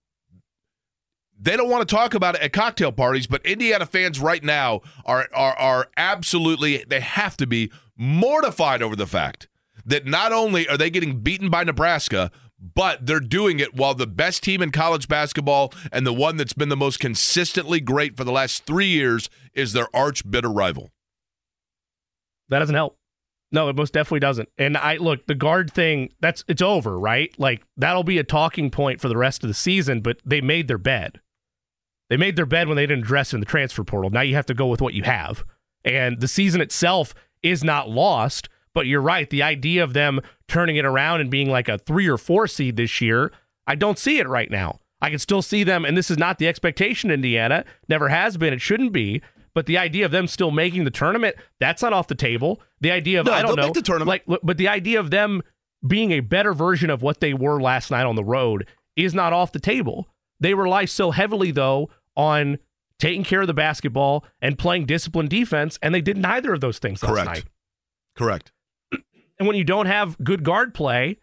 [1.39, 4.81] they don't want to talk about it at cocktail parties, but Indiana fans right now
[5.05, 9.49] are are are absolutely they have to be mortified over the fact
[9.85, 12.31] that not only are they getting beaten by Nebraska,
[12.63, 16.53] but they're doing it while the best team in college basketball and the one that's
[16.53, 20.91] been the most consistently great for the last three years is their arch bitter rival.
[22.49, 22.97] that doesn't help.
[23.51, 24.49] No, it most definitely doesn't.
[24.57, 27.35] And I look, the guard thing, that's it's over, right?
[27.39, 30.69] Like that'll be a talking point for the rest of the season, but they made
[30.69, 31.21] their bed.
[32.09, 34.11] They made their bed when they didn't dress in the transfer portal.
[34.11, 35.45] Now you have to go with what you have.
[35.85, 39.29] And the season itself is not lost, but you're right.
[39.29, 42.77] The idea of them turning it around and being like a three or four seed
[42.77, 43.33] this year,
[43.67, 44.81] I don't see it right now.
[45.01, 47.65] I can still see them, and this is not the expectation, Indiana.
[47.89, 48.53] Never has been.
[48.53, 49.21] It shouldn't be.
[49.55, 52.63] But the idea of them still making the tournament, that's not off the table.
[52.81, 54.09] The idea of No, I don't know, the tournament.
[54.09, 55.43] like, but the idea of them
[55.87, 59.33] being a better version of what they were last night on the road is not
[59.33, 60.09] off the table.
[60.41, 62.59] They rely so heavily though on
[62.99, 66.79] taking care of the basketball and playing disciplined defense, and they did neither of those
[66.79, 67.27] things last Correct.
[67.27, 67.45] night.
[68.17, 68.53] Correct.
[69.39, 71.19] And when you don't have good guard play,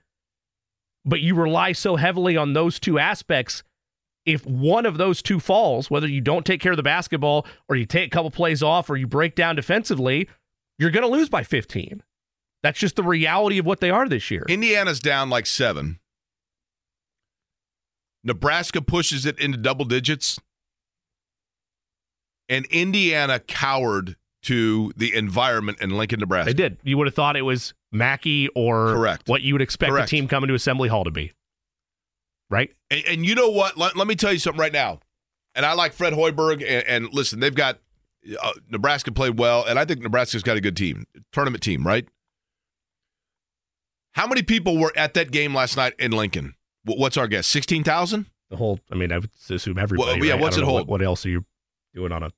[1.05, 3.63] but you rely so heavily on those two aspects,
[4.25, 7.75] if one of those two falls, whether you don't take care of the basketball or
[7.75, 10.27] you take a couple plays off or you break down defensively,
[10.77, 12.03] you're going to lose by 15.
[12.61, 14.45] That's just the reality of what they are this year.
[14.49, 15.99] Indiana's down like seven.
[18.23, 20.39] Nebraska pushes it into double digits.
[22.49, 24.17] And Indiana cowered
[24.49, 26.51] to the environment in Lincoln, Nebraska.
[26.51, 26.77] They did.
[26.83, 29.27] You would have thought it was Mackey or Correct.
[29.27, 30.07] what you would expect Correct.
[30.07, 31.33] a team coming to Assembly Hall to be.
[32.49, 32.71] Right?
[32.89, 33.77] And, and you know what?
[33.77, 34.99] Let, let me tell you something right now.
[35.53, 36.63] And I like Fred Hoiberg.
[36.67, 37.79] And, and listen, they've got
[38.41, 42.07] uh, Nebraska played well, and I think Nebraska's got a good team, tournament team, right?
[44.13, 46.55] How many people were at that game last night in Lincoln?
[46.85, 47.45] What's our guess?
[47.45, 48.25] Sixteen thousand.
[48.49, 50.19] The whole, I mean, I would assume everybody.
[50.19, 50.41] Well, yeah, right?
[50.41, 50.79] What's it hold?
[50.79, 51.45] What, what else are you
[51.93, 52.31] doing on a.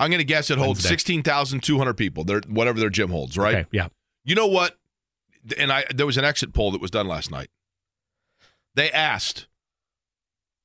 [0.00, 0.88] I'm going to guess it holds Wednesday.
[0.88, 2.24] sixteen thousand two hundred people.
[2.24, 3.54] They're, whatever their gym holds, right?
[3.54, 3.88] Okay, yeah.
[4.24, 4.78] You know what?
[5.56, 7.50] And I there was an exit poll that was done last night.
[8.74, 9.46] They asked.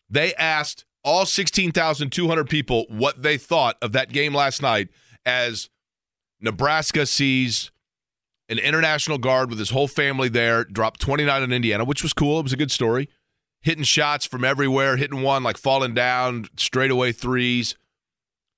[0.10, 4.90] They asked all 16,200 people what they thought of that game last night
[5.26, 5.70] as
[6.40, 7.72] Nebraska sees
[8.50, 12.40] an international guard with his whole family there drop 29 in Indiana, which was cool.
[12.40, 13.10] It was a good story.
[13.62, 17.76] Hitting shots from everywhere, hitting one like falling down, straightaway threes,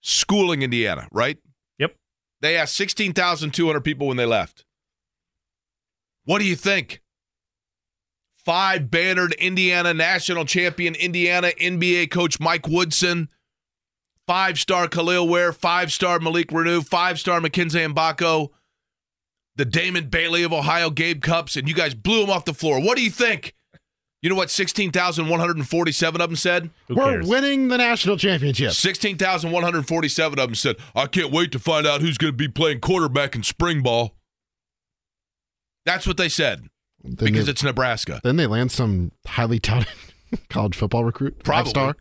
[0.01, 1.37] schooling Indiana, right?
[1.79, 1.95] Yep.
[2.41, 4.65] They asked 16,200 people when they left.
[6.25, 7.01] What do you think?
[8.35, 13.29] Five bannered Indiana national champion, Indiana NBA coach Mike Woodson,
[14.25, 18.49] five star Kel'el Ware, five star Malik Reneau, five star Mackenzie Mgbako,
[19.55, 22.79] the Damon Bailey of Ohio Gabe Cupps, and you guys blew him off the floor.
[22.79, 23.53] What do you think?
[24.21, 26.71] You know what 16,147 of them said?
[26.87, 27.27] Who We're cares?
[27.27, 28.71] winning the national championship.
[28.71, 32.79] 16,147 of them said, I can't wait to find out who's going to be playing
[32.79, 34.15] quarterback in spring ball.
[35.85, 36.67] That's what they said
[37.03, 38.19] Then because they, it's Nebraska.
[38.23, 39.87] then they land some highly touted
[40.49, 41.63] college football recruit, Probably.
[41.65, 41.95] five star,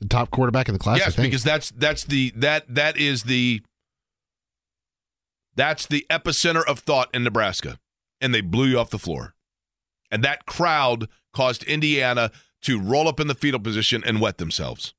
[0.00, 0.98] the top quarterback in the class.
[0.98, 3.62] Yes, because that's that's the that that is the
[5.56, 7.78] that's the epicenter of thought in Nebraska,
[8.20, 9.34] and they blew you off the floor,
[10.10, 12.30] and that crowd caused Indiana
[12.62, 14.94] to roll up in the fetal position and wet themselves.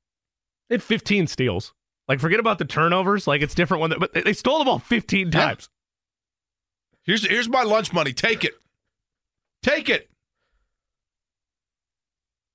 [0.68, 1.72] They had 15 steals.
[2.08, 3.26] Like, forget about the turnovers.
[3.26, 5.32] Like, it's different when they, but they- stole the ball 15 Yeah.
[5.46, 5.68] times.
[7.04, 8.12] Here's here's my lunch money.
[8.12, 8.54] Take it.
[9.62, 10.08] Take it.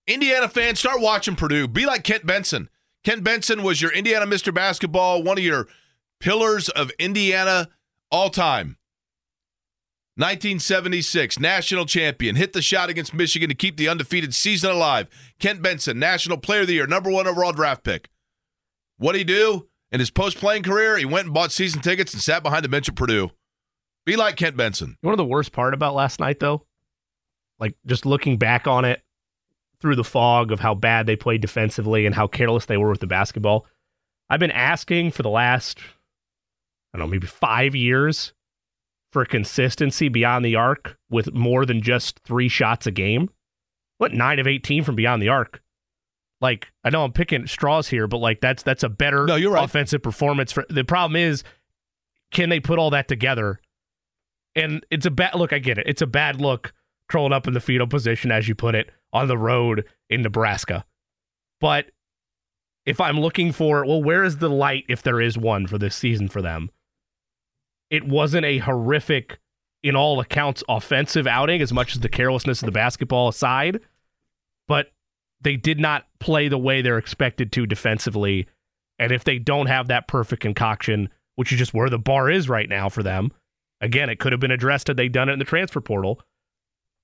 [0.07, 1.67] Indiana fans, start watching Purdue.
[1.67, 2.69] Be like Kent Benson.
[3.03, 4.53] Kent Benson was your Indiana Mr.
[4.53, 5.67] Basketball, one of your
[6.19, 7.69] pillars of Indiana
[8.09, 8.77] all time.
[10.17, 15.07] 1976, national champion, hit the shot against Michigan to keep the undefeated season alive.
[15.37, 18.09] Kent Benson, national player of the year, number one overall draft pick.
[18.97, 19.67] What did he do?
[19.91, 22.69] In his post playing career, he went and bought season tickets and sat behind the
[22.69, 23.29] bench at Purdue.
[24.07, 24.97] Be like Kent Benson.
[25.03, 26.65] You know the worst part about last night, though?
[27.59, 29.03] Like, just looking back on it
[29.79, 33.01] through the fog of how bad they played defensively and how careless they were with
[33.01, 33.67] the basketball.
[34.31, 35.77] I've been asking for the last,
[36.91, 38.33] I don't know, maybe five years
[39.11, 43.29] for consistency beyond the arc with more than just three shots a game.
[43.97, 45.61] What, nine of 18 from beyond the arc?
[46.39, 49.53] Like, I know I'm picking straws here, but like that's that's a better No, you're
[49.53, 49.63] right.
[49.63, 50.51] offensive performance.
[50.51, 51.43] For the problem is,
[52.31, 53.59] can they put all that together
[54.57, 55.53] and it's a bad look.
[55.53, 55.85] I get it.
[55.87, 56.73] It's a bad look
[57.09, 60.83] curled up in the fetal position, as you put it, on the road in Nebraska.
[61.61, 61.91] But
[62.85, 65.95] if I'm looking for, well, where is the light if there is one for this
[65.95, 66.71] season for them?
[67.89, 69.39] It wasn't a horrific,
[69.83, 73.79] in all accounts, offensive outing as much as the carelessness of the basketball aside,
[74.67, 74.91] but
[75.39, 78.47] they did not play the way they're expected to defensively.
[78.99, 82.49] And if they don't have that perfect concoction, which is just where the bar is
[82.49, 83.31] right now for them,
[83.81, 86.21] Again, it could have been addressed had they done it in the transfer portal.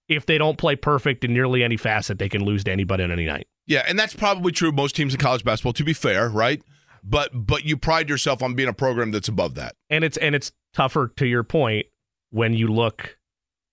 [0.10, 3.12] If they don't play perfect in nearly any facet, they can lose to anybody on
[3.12, 3.48] any night.
[3.66, 5.74] Yeah, and that's probably true of most teams in college basketball.
[5.74, 6.62] To be fair, right?
[7.04, 9.76] But but you pride yourself on being a program that's above that.
[9.90, 11.86] And it's and it's tougher to your point
[12.32, 13.18] when you look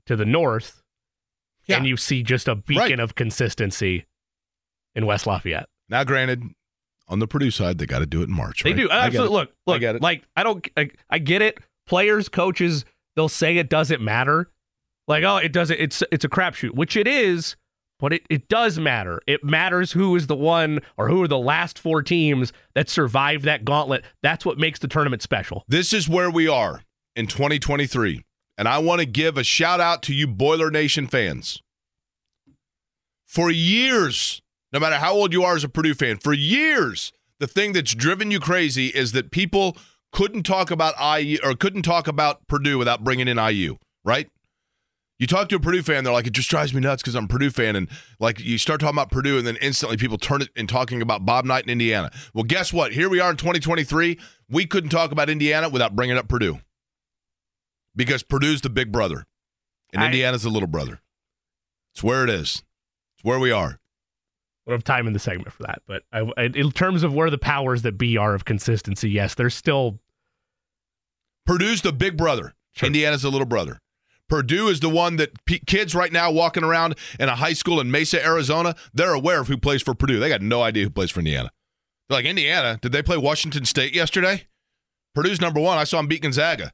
[0.07, 0.83] to the north
[1.67, 1.77] Yeah.
[1.79, 3.01] and you see just a beacon Right.
[3.01, 4.07] of consistency
[4.95, 5.69] in West Lafayette.
[5.89, 6.43] Now, granted,
[7.09, 8.63] on the Purdue side, they got to do it in March.
[8.63, 8.77] They right?
[8.81, 8.91] do.
[8.91, 9.37] I Absolutely.
[9.39, 9.81] Look, look.
[9.81, 10.03] get it.
[10.03, 10.67] Like I don't.
[10.77, 11.59] I, I get it.
[11.87, 12.85] Players, coaches,
[13.17, 14.51] they'll say it doesn't matter.
[15.09, 15.81] Like oh, it doesn't.
[15.81, 17.57] It's it's a crapshoot, which it is.
[17.99, 19.21] But it, it does matter.
[19.27, 23.45] It matters who is the one or who are the last four teams that survived
[23.45, 24.05] that gauntlet.
[24.23, 25.65] That's what makes the tournament special.
[25.69, 26.81] This is where we are
[27.17, 28.25] in 2023.
[28.59, 31.63] And I want to give a shout out to you, Boiler Nation fans.
[33.27, 34.43] For years,
[34.73, 37.95] no matter how old you are as a Purdue fan, for years, the thing that's
[37.95, 39.77] driven you crazy is that people
[40.13, 44.29] couldn't talk about IU or couldn't talk about Purdue without bringing in IU, right?
[45.19, 47.25] You talk to a Purdue fan, they're like, it just drives me nuts because I'm
[47.25, 47.77] a Purdue fan.
[47.77, 51.01] And like you start talking about Purdue, and then instantly people turn it and talking
[51.01, 52.11] about Bob Knight in Indiana.
[52.35, 52.93] Well, guess what?
[52.93, 54.19] Here we are in 2023.
[54.51, 56.61] We couldn't talk about Indiana without bringing up Purdue
[57.97, 59.27] because Purdue's the big brother
[59.93, 61.01] and I- Indiana's the little brother.
[61.95, 62.63] It's where it is.
[63.17, 63.81] It's where we are.
[64.67, 65.83] We don't have time in the segment for that.
[65.87, 69.35] But I, I- in terms of where the powers that be are of consistency, yes,
[69.35, 69.99] there's still
[71.47, 72.55] Purdue's the big brother.
[72.73, 72.87] Sure.
[72.87, 73.81] Indiana's the little brother.
[74.29, 77.81] Purdue is the one that p- kids right now walking around in a high school
[77.81, 80.21] in Mesa, Arizona, they're aware of who plays for Purdue.
[80.21, 81.51] They got no idea who plays for Indiana.
[82.09, 84.47] They're like, Indiana, did they play Washington State yesterday?
[85.17, 85.79] Purdue's number one.
[85.79, 86.73] I saw them beat Gonzaga.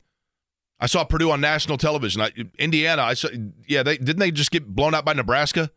[0.78, 2.20] I saw Purdue on national television.
[2.20, 3.28] I, Indiana, I saw,
[3.66, 5.70] yeah, they didn't they just get blown out by Nebraska?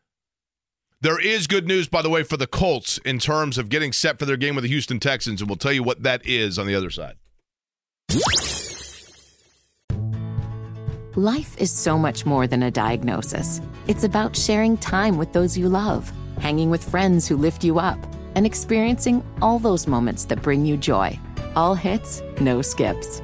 [1.01, 4.19] There is good news, by the way, for the Colts in terms of getting set
[4.19, 6.67] for their game with the Houston Texans, and we'll tell you what that is on
[6.67, 7.15] the other side.
[11.15, 13.62] Life is so much more than a diagnosis.
[13.88, 17.97] It's about sharing time with those you love, hanging with friends who lift you up,
[18.35, 21.17] and experiencing all those moments that bring you joy.
[21.55, 23.21] All hits, no skips.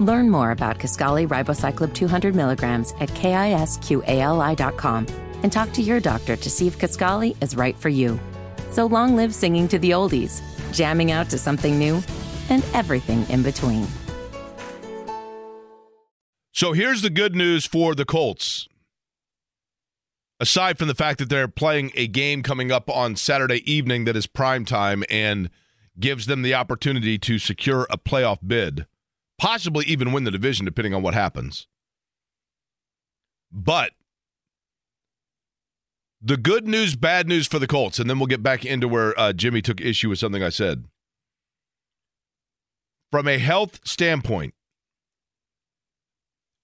[0.00, 5.06] Learn more about Kisqali ribociclib 200 milligrams at kisqali.com
[5.42, 8.18] and talk to your doctor to see if Kisqali is right for you.
[8.70, 10.40] So long live singing to the oldies,
[10.72, 12.02] jamming out to something new,
[12.48, 13.86] and everything in between.
[16.52, 18.68] So here's the good news for the Colts.
[20.40, 24.16] Aside from the fact that they're playing a game coming up on Saturday evening that
[24.16, 25.50] is prime time and
[25.98, 28.86] gives them the opportunity to secure a playoff bid,
[29.40, 31.66] possibly even win the division depending on what happens.
[33.50, 33.92] But
[36.20, 39.18] the good news, bad news for the Colts, and then we'll get back into where
[39.18, 40.84] uh, Jimmy took issue with something I said.
[43.10, 44.54] From a health standpoint,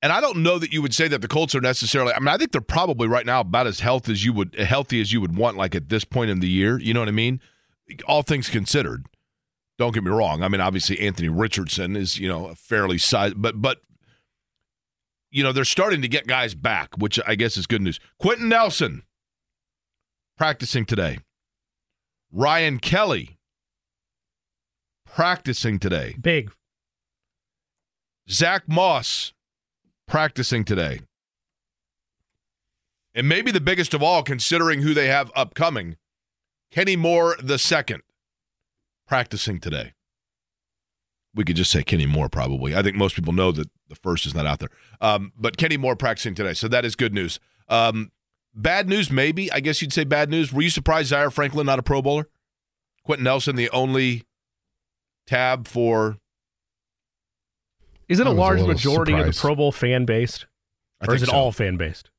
[0.02, 2.12] and I don't know that you would say that the Colts are necessarily.
[2.12, 5.00] I mean, I think they're probably right now about as healthy as you would healthy
[5.00, 6.78] as you would want, like at this point in the year.
[6.78, 7.40] You know what I mean?
[8.06, 9.06] All things considered.
[9.78, 10.42] Don't get me wrong.
[10.42, 13.80] I mean, obviously Anthony Richardson is you know a fairly size, but but
[15.30, 18.00] you know they're starting to get guys back, which I guess is good news.
[18.18, 19.02] Quenton Nelson
[20.36, 21.18] practicing today.
[22.32, 23.38] Ryan Kelly
[25.04, 26.16] practicing today.
[26.20, 26.50] big.
[28.28, 29.32] Zack Moss
[30.08, 31.00] practicing today.
[33.14, 35.96] And maybe the biggest of all, considering who they have upcoming,
[36.70, 38.02] Kenny Moore the second
[39.06, 39.92] practicing today.
[41.34, 42.74] We could just say Kenny Moore, probably.
[42.74, 44.70] I think most people know that the first is not out there.
[45.00, 46.54] Um, but Kenny Moore practicing today.
[46.54, 47.38] So that is good news.
[47.68, 48.10] Um,
[48.54, 49.52] bad news, maybe.
[49.52, 50.52] I guess you'd say bad news.
[50.52, 52.28] Were you surprised Zaire Franklin not a Pro Bowler?
[53.04, 54.22] Quenton Nelson, the only
[55.26, 56.16] tab for.
[58.08, 59.32] Is it a a large little majority of the.
[59.32, 60.46] Pro Bowl fan based,
[61.06, 61.34] or is it so.
[61.34, 62.10] all fan based?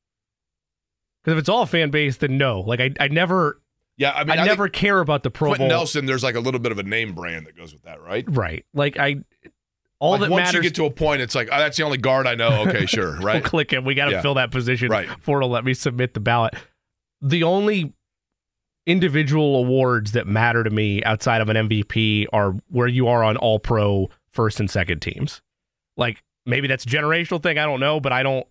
[1.24, 2.62] Because if it's all fan based, then no.
[2.62, 3.60] Like I, I never,
[3.98, 5.78] Yeah, I I, mean, I, think- never care about the Pro Quenton Bowl.
[5.80, 8.24] Nelson, there's like a little bit of a name brand that goes with that, right?
[8.28, 8.64] Right.
[8.74, 9.18] Like I,
[10.00, 10.54] all Like that once matters.
[10.56, 12.62] you get to a point, it's like, oh, that's the only guard I know.
[12.68, 13.44] Okay, sure, We'll right?
[13.44, 13.84] click him.
[13.86, 14.22] We got to Yeah.
[14.22, 15.10] fill that position Right.
[15.22, 16.54] for it'll let me submit the ballot.
[17.22, 17.94] The only
[18.86, 23.36] individual awards that matter to me outside of an MVP are where you are on
[23.38, 25.42] All Pro first and second teams.
[25.98, 27.58] Like maybe that's a generational thing.
[27.58, 28.48] I don't know, but I don't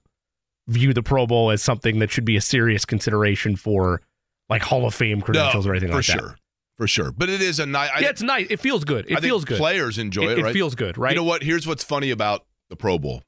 [0.69, 4.03] view the Pro Bowl as something that should be a serious consideration for
[4.49, 6.23] like Hall of Fame credentials or anything like sure, that.
[6.23, 6.39] for sure.
[6.77, 7.13] For sure.
[7.13, 7.91] But it is a nice.
[8.01, 8.47] Yeah, it's nice.
[8.51, 9.11] It feels good.
[9.11, 9.57] It I feels good.
[9.57, 10.53] Players enjoy it, it, right?
[10.53, 11.13] feels good, right?
[11.13, 11.43] You know what?
[11.43, 13.23] Here's what's funny about the Pro Bowl.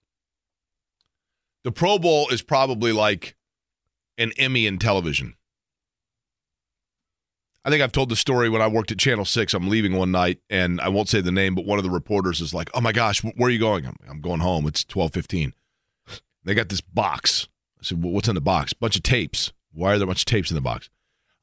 [1.65, 3.37] The Pro Bowl is probably like
[4.19, 5.35] an Emmy in television.
[7.65, 9.53] I think I've told the story when I worked at Channel 6.
[9.53, 12.41] I'm leaving one night and I won't say the name, but one of the reporters
[12.41, 14.67] is like, "Oh my gosh, where are you going?" I'm, I'm going home.
[14.67, 15.53] It's 12:15.
[16.45, 17.49] They got this box.
[17.81, 19.53] I said, well, "What's in the box?" Bunch of tapes.
[19.73, 20.89] Why are there a bunch of tapes in the box?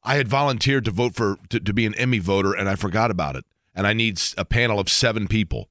[0.05, 3.11] I had volunteered to vote for to, to be an Emmy voter and I forgot
[3.11, 3.45] about it.
[3.73, 5.69] And I need a panel of 7 people.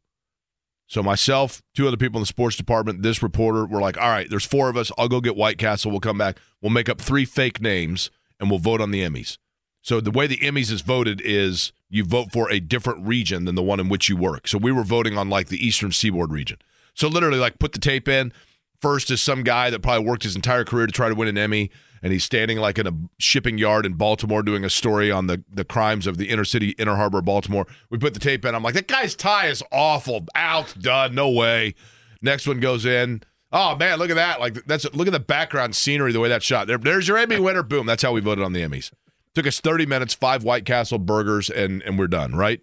[0.86, 4.28] So myself, two other people in the sports department, this reporter, we're like, all right,
[4.28, 4.92] there's four of us.
[4.98, 5.90] I'll go get White Castle.
[5.90, 6.38] We'll come back.
[6.60, 9.38] We'll make up three fake names and we'll vote on the Emmys.
[9.80, 13.54] So the way the Emmys is voted is you vote for a different region than
[13.54, 14.48] the one in which you work.
[14.48, 16.58] So we were voting on like the Eastern Seaboard region.
[16.94, 18.32] So literally, like, put the tape in.
[18.80, 21.38] First is some guy that probably worked his entire career to try to win an
[21.38, 21.70] Emmy,
[22.04, 25.42] and he's standing like in a shipping yard in Baltimore doing a story on the
[25.50, 27.66] the crimes of the inner city, inner harbor Baltimore.
[27.88, 28.54] We put the tape in.
[28.54, 30.26] I'm like, that guy's tie is awful.
[30.34, 31.74] Out, done, no way.
[32.20, 33.22] Next one goes in.
[33.50, 34.38] Oh man, look at that!
[34.38, 36.66] Like that's look at the background scenery, the way that shot.
[36.66, 37.62] There, there's your Emmy winner.
[37.62, 37.86] Boom.
[37.86, 38.92] That's how we voted on the Emmys.
[39.34, 42.34] Took us 30 minutes, five White Castle burgers, and and we're done.
[42.34, 42.62] Right.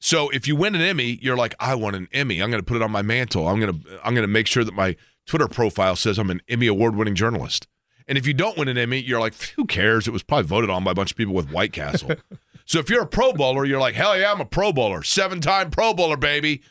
[0.00, 2.42] So if you win an Emmy, you're like, I want an Emmy.
[2.42, 3.46] I'm going to put it on my mantle.
[3.46, 4.96] I'm going to I'm going to make sure that my
[5.26, 7.66] Twitter profile says I'm an Emmy award winning journalist.
[8.06, 10.06] And if you don't win an Emmy, you're like, who cares?
[10.06, 12.12] It was probably voted on by a bunch of people with White Castle.
[12.66, 15.40] so if you're a Pro Bowler, you're like, hell yeah, I'm a Pro Bowler, seven
[15.40, 16.62] time Pro Bowler, baby.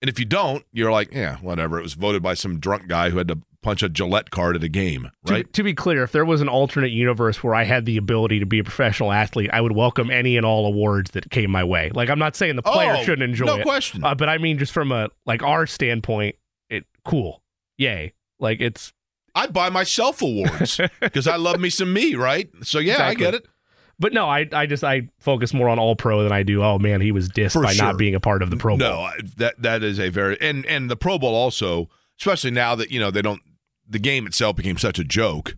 [0.00, 1.78] And if you don't, you're like, yeah, whatever.
[1.78, 4.64] It was voted by some drunk guy who had to punch a Gillette card at
[4.64, 5.46] a game, right?
[5.46, 8.40] To, to, be clear, if there was an alternate universe where I had the ability
[8.40, 11.64] to be a professional athlete, I would welcome any and all awards that came my
[11.64, 11.90] way.
[11.94, 14.04] Like I'm not saying the player oh, shouldn't enjoy no it, question.
[14.04, 16.36] Uh, but I mean just from a like our standpoint,
[16.68, 17.42] it cool,
[17.78, 18.12] yay.
[18.40, 18.92] Like it's
[19.34, 22.48] I buy myself awards because I love me some me, right?
[22.62, 23.26] So yeah, Exactly.
[23.26, 23.48] I get it.
[23.98, 26.62] But no, I I just I focus more on all pro than I do.
[26.62, 27.86] Oh man, he was dissed For by sure.
[27.86, 28.88] not being a part of the Pro Bowl.
[28.88, 32.74] No, I- that that is a very and and the Pro Bowl also, especially now
[32.74, 33.40] that you know they don't
[33.88, 35.56] the game itself became such a joke.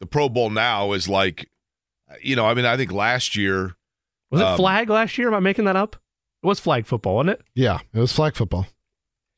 [0.00, 1.48] The Pro Bowl now is like,
[2.22, 3.76] you know, I mean, I think last year,
[4.30, 5.28] Was it Um, flag last year?
[5.28, 5.96] Am I making that up?
[6.42, 7.42] It was flag football, wasn't it?
[7.54, 8.66] Yeah, it was flag football.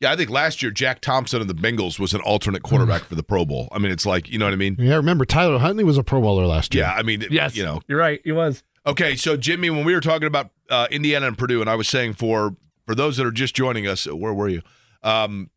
[0.01, 3.15] Yeah, I think last year Jack Thompson of the Bengals was an alternate quarterback for
[3.15, 3.69] the Pro Bowl.
[3.73, 4.77] I mean, it's like you know what I mean.
[4.79, 6.85] Yeah, remember Tyler Huntley was a Pro Bowler last year.
[6.85, 7.57] Yeah, I mean, Yes.
[7.57, 8.21] you know, You're right.
[8.25, 8.63] He was.
[8.87, 11.89] Okay, so Jimmy, when we were talking about uh, Indiana and Purdue, and I was
[11.89, 14.63] saying for for those that are just joining us, where were you?
[15.03, 15.51] Um,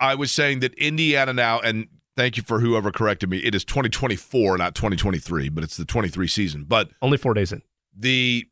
[0.00, 3.38] I was saying that Indiana now, and thank you for whoever corrected me.
[3.38, 6.64] It is 2024, not 2023, but it's the 23 season.
[6.64, 7.62] But Only four days in.
[7.96, 8.46] the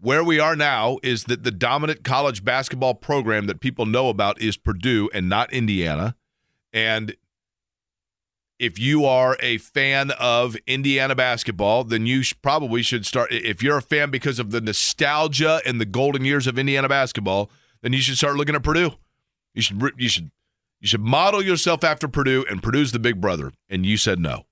[0.00, 4.40] where we are now is that the dominant college basketball program that people know about
[4.40, 6.16] is Purdue and not Indiana.
[6.72, 7.16] And
[8.58, 13.32] if you are a fan of Indiana basketball, then you sh- probably should start.
[13.32, 17.50] If you're a fan because of the nostalgia and the golden years of Indiana basketball,
[17.82, 18.92] then you should start looking at Purdue.
[19.54, 20.30] You should you should
[20.80, 23.52] you should model yourself after Purdue, and Purdue's the big brother.
[23.68, 24.46] And you said no.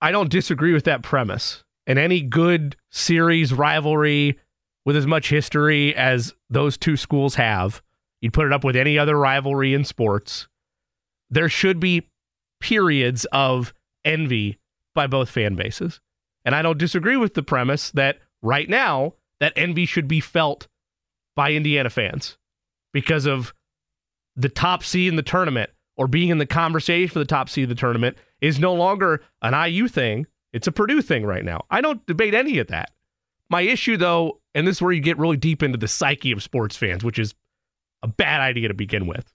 [0.00, 1.64] I don't disagree with that premise.
[1.86, 4.38] And any good series rivalry
[4.84, 7.82] with as much history as those two schools have,
[8.20, 10.48] you'd put it up with any other rivalry in sports.
[11.30, 12.08] There should be
[12.60, 13.72] periods of
[14.04, 14.58] envy
[14.94, 16.00] by both fan bases.
[16.44, 20.68] And I don't disagree with the premise that right now that envy should be felt
[21.34, 22.38] by Indiana fans
[22.92, 23.52] because of
[24.36, 27.64] the top seed in the tournament or being in the conversation for the top seed
[27.64, 30.26] of the tournament is no longer an IU thing.
[30.56, 31.66] It's a Purdue thing right now.
[31.70, 32.90] I don't debate any of that.
[33.50, 36.42] My issue, though, and this is where you get really deep into the psyche of
[36.42, 37.34] sports fans, which is
[38.02, 39.30] a bad idea to begin with,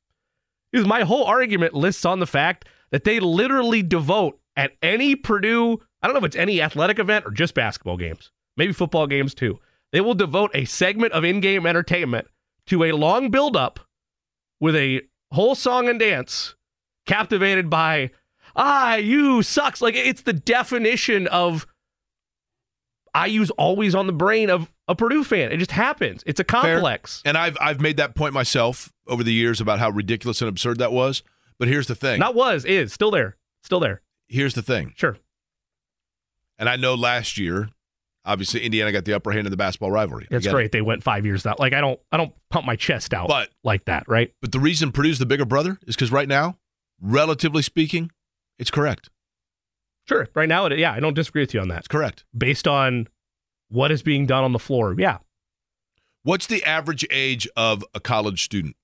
[0.74, 5.80] is my whole argument lists on the fact that they literally devote at any Purdue,
[6.02, 9.36] I don't know if it's any athletic event or just basketball games, maybe football games
[9.36, 9.60] too.
[9.92, 12.28] They will devote a segment of in game entertainment
[12.66, 13.80] to a long build up
[14.60, 15.02] with a
[15.32, 16.56] whole song and dance
[17.06, 18.10] captivated by
[18.56, 21.66] ah you sucks like it's the definition of
[23.26, 25.52] IU's always on the brain of a Purdue fan.
[25.52, 26.24] It just happens.
[26.26, 27.22] It's a complex.
[27.26, 30.78] And I've I've made that point myself over the years about how ridiculous and absurd
[30.80, 31.22] that was.
[31.60, 32.20] But here's the thing.
[32.20, 33.36] Not was, is still there.
[33.64, 34.02] Still there.
[34.30, 34.94] here's the thing.
[34.96, 35.18] Sure.
[36.58, 37.70] And I know last year,
[38.26, 40.28] obviously Indiana got the upper hand in the basketball rivalry.
[40.32, 40.52] I It's it.
[40.52, 40.72] great.
[40.72, 41.60] They went five years out.
[41.60, 44.34] Like I don't I don't pump my chest out But like that, right?
[44.42, 46.58] but the reason Purdue's the bigger brother is because right now,
[47.02, 48.10] relatively speaking,
[48.62, 49.10] it's correct.
[50.08, 50.30] Sure.
[50.34, 51.80] Right now, it, yeah, I don't disagree with you on that.
[51.80, 52.24] It's correct.
[52.38, 53.10] Based on
[53.68, 55.18] what is being done on the floor, yeah,
[56.24, 58.76] What's the average age of a college student?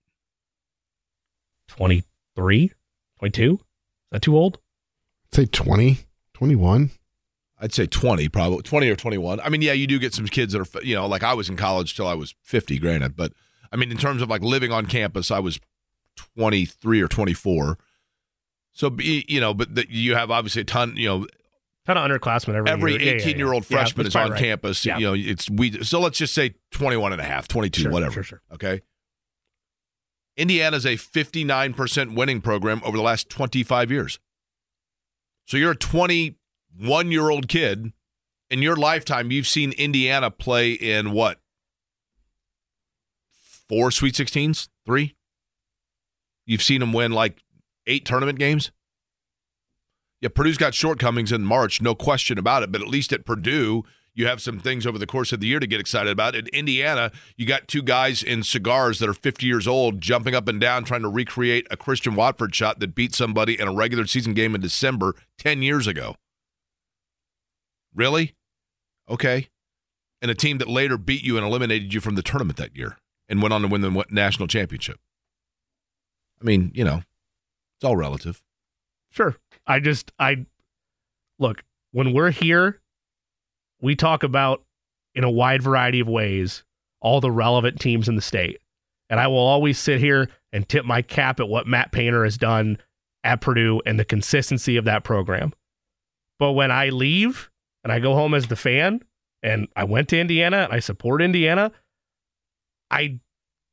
[1.67, 2.71] 23,
[3.19, 3.53] 22?
[3.53, 3.59] Is
[4.11, 4.57] that too old?
[5.31, 5.99] Say 20,
[6.33, 6.89] 21.
[7.59, 9.39] I'd say 20, probably 20 or 21.
[9.39, 11.47] I mean, yeah, you do get some kids that are, you know, like I was
[11.47, 13.15] in college till I was 50, granted.
[13.15, 13.33] But
[13.71, 15.59] I mean, in terms of like living on campus, I was
[16.35, 17.77] 23 or 24.
[18.77, 21.25] So, be- you know, but the, you have obviously a ton, you know,
[21.87, 23.01] Ton of underclassmen every every year.
[23.01, 23.77] Yeah, yeah, 18 year old yeah.
[23.77, 24.39] Yeah, freshman is on right.
[24.39, 24.85] campus.
[24.85, 24.97] Yeah.
[24.97, 28.11] You know, it's we, so let's just say 21 and a half, 22, Sure, whatever.
[28.11, 28.41] sure, sure.
[28.53, 28.81] Okay.
[30.35, 34.19] Indiana's a 59% winning program over the last 25 years.
[35.45, 37.93] So you're a 21 year old kid.
[38.51, 41.39] In your lifetime, you've seen Indiana play in what?
[43.67, 45.15] four Sweet 16s, three.
[46.45, 47.41] You've seen them win like
[47.87, 48.71] eight tournament games.
[50.21, 52.71] Yeah, Purdue's got shortcomings in March, no question about it.
[52.71, 53.83] But at least at Purdue,
[54.17, 56.35] you have some things over the course of the year to get excited about.
[56.35, 60.47] In Indiana, you got two guys in cigars that are 50 years old jumping up
[60.47, 64.07] and down trying to recreate a Christian Watford shot that beat somebody in a regular
[64.07, 66.15] season game in December 10 years ago.
[67.93, 68.33] Really?
[69.07, 69.49] Okay.
[70.19, 72.97] And a team that later beat you and eliminated you from the tournament that year
[73.29, 74.99] and went on to win the national championship.
[76.41, 77.03] I mean, you know,
[77.77, 78.41] it's all relative.
[79.11, 79.35] Sure.
[79.65, 80.45] I just I
[81.39, 82.81] look, when we're here,
[83.81, 84.63] we talk about
[85.15, 86.63] in a wide variety of ways
[87.01, 88.59] all the relevant teams in the state.
[89.09, 92.37] And I will always sit here and tip my cap at what Matt Painter has
[92.37, 92.77] done
[93.23, 95.53] at Purdue and the consistency of that program.
[96.39, 97.49] But when I leave
[97.83, 99.01] and I go home as the fan
[99.43, 101.71] and I went to Indiana and I support Indiana,
[102.91, 103.19] I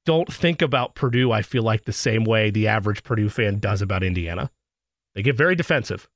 [0.05, 3.83] don't think about Purdue, I feel like the same way the average Purdue fan does
[3.83, 4.51] about Indiana.
[5.15, 6.09] They get very defensive.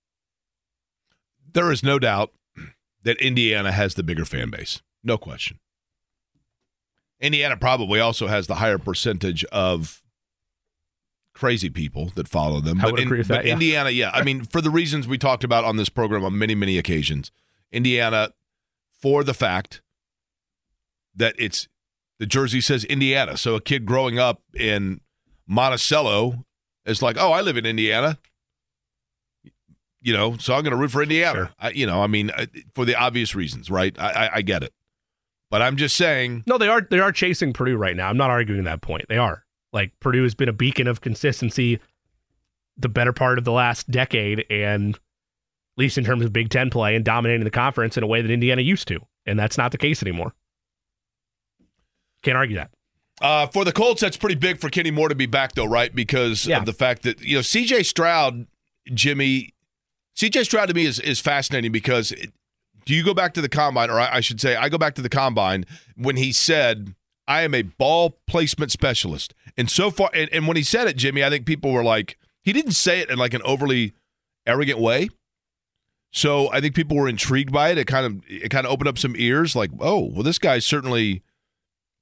[1.53, 2.32] There is no doubt
[3.03, 4.82] that Indiana has the bigger fan base.
[5.03, 5.59] No question.
[7.20, 10.03] Indiana probably also has the higher percentage of
[11.32, 12.80] crazy people that follow them.
[12.80, 13.53] I but would agree with that, yeah.
[13.53, 14.11] Indiana, yeah.
[14.12, 17.30] I mean, for the reasons we talked about on this program on many, many occasions,
[17.72, 18.32] Indiana,
[19.01, 19.80] for the fact
[21.14, 21.68] that it's
[22.18, 23.36] the jersey says Indiana.
[23.36, 25.00] So a kid growing up in
[25.46, 26.44] Monticello
[26.84, 28.18] is like, oh, I live in Indiana.
[30.00, 31.34] You know, so I'm going to root for Indiana.
[31.34, 31.50] Sure.
[31.58, 32.30] I, you know, I mean,
[32.74, 33.98] for the obvious reasons, right?
[33.98, 34.72] I, I, I get it,
[35.50, 36.44] but I'm just saying.
[36.46, 38.08] No, they are they are chasing Purdue right now.
[38.08, 39.06] I'm not arguing that point.
[39.08, 39.44] They are.
[39.72, 41.80] Like Purdue has been a beacon of consistency
[42.78, 45.00] the better part of the last decade and at
[45.76, 48.30] least in terms of Big 10 play and dominating the conference in a way that
[48.30, 49.00] Indiana used to.
[49.26, 50.32] And that's not the case anymore.
[52.22, 52.70] Can't argue that.
[53.20, 55.92] Uh, for the Colts, that's pretty big for Kenny Moore to be back, though, right?
[55.94, 56.58] Because Yeah.
[56.58, 57.82] of the fact that you know C.J.
[57.82, 58.46] Stroud,
[58.94, 59.54] Jimmy,
[60.14, 60.44] C.J.
[60.44, 62.32] Stroud to me is is fascinating because it,
[62.84, 64.94] do you go back to the combine, or I, I should say, I go back
[64.94, 65.64] to the combine
[65.96, 66.94] when he said,
[67.26, 70.96] "I am a ball placement specialist," and so far, and, and when he said it,
[70.96, 73.94] Jimmy, I think people were like, he didn't say it in like an overly
[74.46, 75.08] arrogant way.
[76.12, 77.78] So I think people were intrigued by it.
[77.78, 80.64] It kind of it kind of opened up some ears, like, oh, well, this guy's
[80.64, 81.22] certainly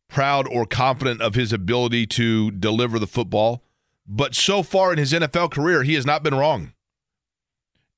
[0.08, 3.62] proud or confident of his ability to deliver the football.
[4.06, 6.72] But so far in his NFL career, he has not been wrong.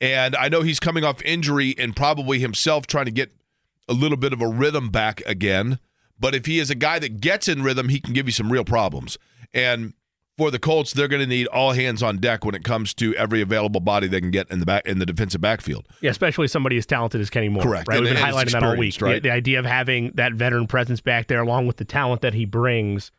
[0.00, 3.32] And I know he's coming off injury and probably himself trying to get
[3.88, 5.78] a little bit of a rhythm back again.
[6.18, 8.52] But if he is a guy that gets in rhythm, he can give you some
[8.52, 9.18] real problems.
[9.52, 9.94] And
[10.38, 13.14] for the Colts, they're going to need all hands on deck when it comes to
[13.16, 15.86] every available body they can get in the back in the defensive backfield.
[16.00, 17.62] Yeah, especially somebody as talented as Kenny Moore.
[17.64, 17.88] Correct.
[17.88, 17.98] Right.
[17.98, 19.02] And- We've been highlighting that all week.
[19.02, 19.14] right?
[19.22, 22.32] The, the idea of having that veteran presence back there along with the talent that
[22.34, 23.10] he brings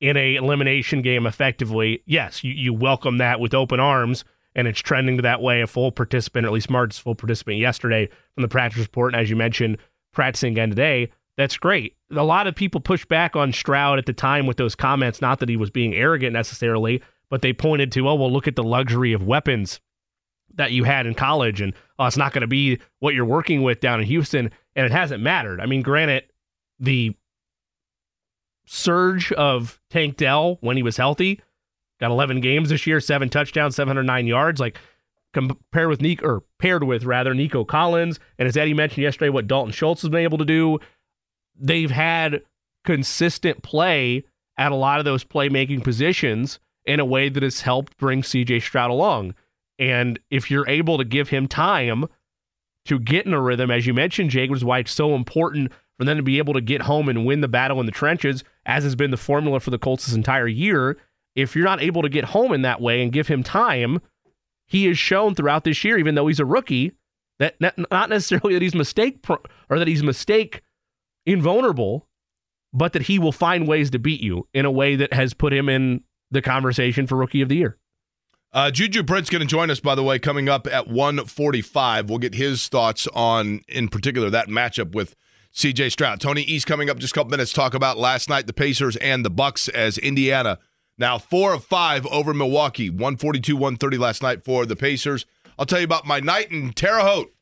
[0.00, 2.02] in a elimination game effectively.
[2.04, 4.24] Yes, you, you welcome that with open arms
[4.54, 5.62] and it's trending to that way.
[5.62, 9.14] A full participant, or at least Martin's full participant yesterday from the practice report.
[9.14, 9.78] And as you mentioned,
[10.12, 11.10] practicing again today.
[11.36, 11.96] That's great.
[12.14, 15.20] A lot of people pushed back on Stroud at the time with those comments.
[15.20, 18.56] Not that he was being arrogant necessarily, but they pointed to, oh, well, look at
[18.56, 19.80] the luxury of weapons
[20.54, 23.62] that you had in college, and oh, it's not going to be what you're working
[23.62, 24.50] with down in Houston.
[24.74, 25.60] And it hasn't mattered.
[25.60, 26.24] I mean, granted,
[26.80, 27.14] the
[28.66, 31.40] surge of Tank Dell when he was healthy
[32.00, 34.60] got 11 games this year, seven touchdowns, 709 yards.
[34.60, 34.78] Like
[35.32, 39.46] compared with Nico, or paired with rather Nico Collins, and as Eddie mentioned yesterday, what
[39.46, 40.78] Dalton Schultz has been able to do,
[41.58, 42.42] they've had
[42.84, 44.24] consistent play
[44.58, 48.62] at a lot of those playmaking positions in a way that has helped bring CJ
[48.62, 49.34] Stroud along.
[49.78, 52.06] And if you're able to give him time
[52.86, 56.16] to get in a rhythm, as you mentioned, Jacobs, why it's so important for them
[56.16, 58.94] to be able to get home and win the battle in the trenches, as has
[58.94, 60.96] been the formula for the Colts this entire year.
[61.34, 64.00] If you're not able to get home in that way and give him time,
[64.66, 66.92] he has shown throughout this year, even though he's a rookie,
[67.38, 70.62] that not necessarily that he's mistake pro- or that he's mistake
[71.26, 72.08] invulnerable,
[72.72, 75.52] but that he will find ways to beat you in a way that has put
[75.52, 77.78] him in the conversation for rookie of the year.
[78.52, 82.08] Uh, JuJu Brents going to join us, by the way, coming up at 145.
[82.08, 85.14] We'll get his thoughts on, in particular, that matchup with
[85.52, 86.20] CJ Stroud.
[86.20, 87.52] Tony East coming up just a couple minutes.
[87.52, 90.58] Talk about last night, the Pacers and the Bucks as Indiana
[90.98, 92.90] now four of five over Milwaukee.
[92.90, 95.26] 142 130 last night for the Pacers.
[95.58, 97.32] I'll tell you about my night in Terre Haute,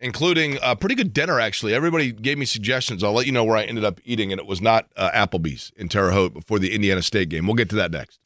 [0.00, 1.74] including a pretty good dinner, actually.
[1.74, 3.02] Everybody gave me suggestions.
[3.02, 5.72] I'll let you know where I ended up eating, and it was not uh, Applebee's
[5.76, 7.46] in Terre Haute before the Indiana State game.
[7.46, 8.18] We'll get to that next.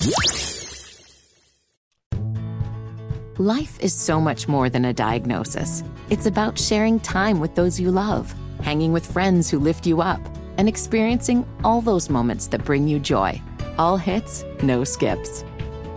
[3.39, 5.83] Life is so much more than a diagnosis.
[6.11, 10.21] It's about sharing time with those you love, hanging with friends who lift you up,
[10.59, 13.41] and experiencing all those moments that bring you joy.
[13.79, 15.43] All hits, no skips.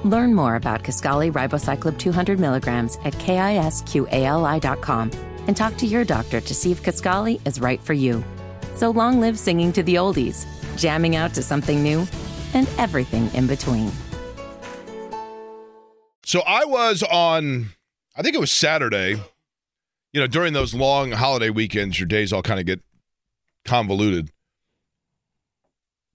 [0.06, 3.92] Learn more about Kisqali ribociclib 200 milligrams at kisqali.com
[5.48, 8.24] and talk to your doctor to see if Kisqali is right for you.
[8.76, 10.46] So long live singing to the oldies,
[10.78, 12.08] jamming out to something new,
[12.54, 13.92] and everything in between.
[16.26, 17.70] So I was on,
[18.16, 19.22] I think it was Saturday.
[20.14, 22.82] You know, during those long holiday weekends, your days all kind of get
[23.66, 24.30] convoluted.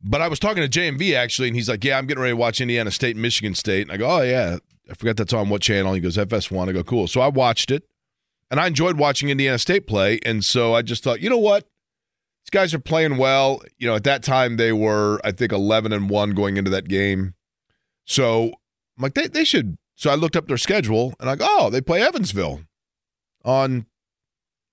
[0.02, 2.36] But I was talking to JMV actually, and he's like, "Yeah, I'm getting ready to
[2.36, 4.58] watch Indiana State, Michigan State." And I go, "Oh yeah,
[4.88, 7.72] I forgot that's on what channel." He goes, "FS1." I go, "Cool." So I watched
[7.72, 7.82] it,
[8.50, 10.18] and I enjoyed watching Indiana State play.
[10.24, 11.64] And so I just thought, you know what,
[12.44, 13.60] these guys are playing well.
[13.76, 16.88] You know, at that time they were, I think, 11 and one going into that
[16.88, 17.34] game.
[18.06, 18.44] So
[18.96, 19.76] I'm like, they they should.
[19.94, 22.62] So I looked up their schedule, and I go, "Oh, they play Evansville
[23.44, 23.86] on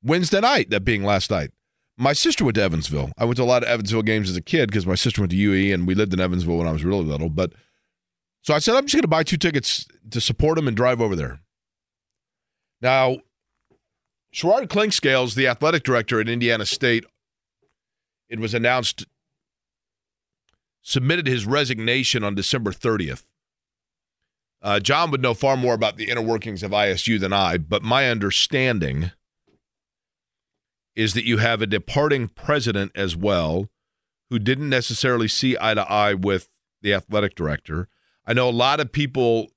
[0.03, 1.51] Wednesday night." That being last night.
[1.97, 3.11] My sister went to Evansville.
[3.17, 5.31] I went to a lot of Evansville games as a kid because my sister went
[5.31, 7.29] to UE and we lived in Evansville when I was really little.
[7.29, 7.53] But
[8.41, 10.99] so I said, I'm just going to buy two tickets to support them and drive
[10.99, 11.39] over there.
[12.81, 13.17] Now,
[14.35, 17.05] Sherrod Clinkscales, the athletic director at Indiana State,
[18.27, 19.05] it was announced,
[20.81, 23.23] submitted his resignation on December 30th.
[24.61, 27.81] Uh, John would know far more about the inner workings of ISU than I, but
[27.81, 29.11] my understanding
[30.97, 33.69] is that you have a departing president as well
[34.29, 36.49] who didn't necessarily see eye to eye with
[36.81, 37.87] the athletic director.
[38.25, 39.47] I know a lot of people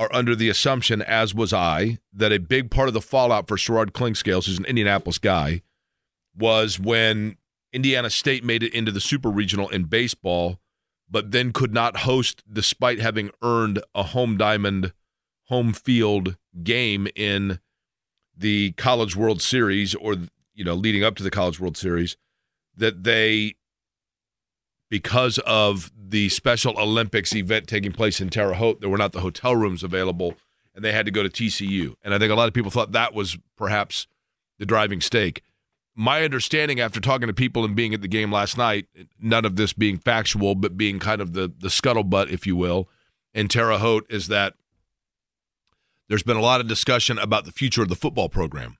[0.00, 3.58] are under the assumption, as was I, that a big part of the fallout for
[3.58, 5.60] Sherrod Clinkscales, who's an Indianapolis guy,
[6.34, 7.36] was when
[7.70, 10.58] Indiana State made it into the super regional in baseball,
[11.10, 14.94] but then could not host despite having earned a home diamond
[15.48, 17.58] home field game in
[18.34, 20.16] the College World Series or
[20.54, 22.16] you know leading up to the College World Series
[22.74, 23.54] that they
[24.88, 29.20] because of the Special Olympics event taking place in Terre Haute, there were not the
[29.20, 30.34] hotel rooms available,
[30.74, 31.94] and they had to go to TCU.
[32.02, 34.06] And I think a lot of people thought that was perhaps
[34.58, 35.42] the driving stake.
[35.94, 38.86] My understanding after talking to people and being at the game last night,
[39.20, 42.88] none of this being factual, but being kind of the the scuttlebutt, if you will,
[43.34, 44.54] in Terre Haute, is that
[46.08, 48.76] there's been a lot of discussion about the future of the football program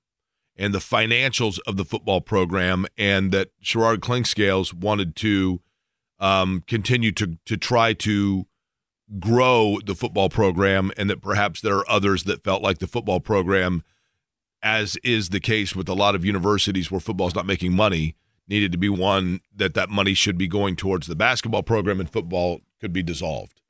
[0.57, 5.61] and the financials of the football program, and that Sherrod Clinkscales wanted to
[6.21, 8.47] um, continue to to try to
[9.19, 13.19] grow the football program, and that perhaps there are others that felt like the football
[13.21, 13.83] program,
[14.63, 18.15] as is the case with a lot of universities where football is not making money,
[18.47, 22.11] needed to be one that that money should be going towards the basketball program, and
[22.11, 23.61] football could be dissolved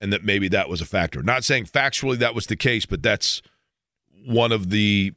[0.00, 1.22] and that maybe that was a factor.
[1.22, 3.42] Not saying factually that was the case, but that's
[4.26, 5.12] one of the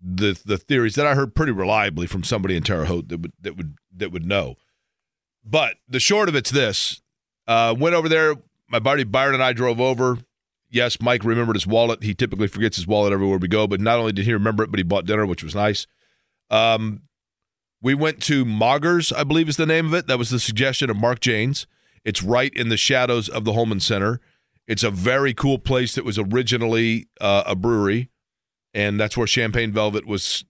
[0.00, 3.32] the the theories that I heard pretty reliably from somebody in Terre Haute that would
[3.40, 4.56] that would that would know.
[5.46, 7.00] But the short of it's this:
[7.46, 8.34] uh, went over there.
[8.68, 10.18] My buddy Byron and I drove over.
[10.68, 12.02] Yes, Mike remembered his wallet.
[12.02, 14.70] He typically forgets his wallet everywhere we go, but not only did he remember it,
[14.70, 15.86] but he bought dinner, which was nice.
[16.50, 17.02] Um,
[17.80, 20.08] we went to Moggers, I believe is the name of it.
[20.08, 21.68] That was the suggestion of Mark Janes.
[22.04, 24.20] It's right in the shadows of the Hulman Center.
[24.66, 28.10] It's a very cool place that was originally uh, a brewery,
[28.74, 30.44] and that's where Champagne Velvet was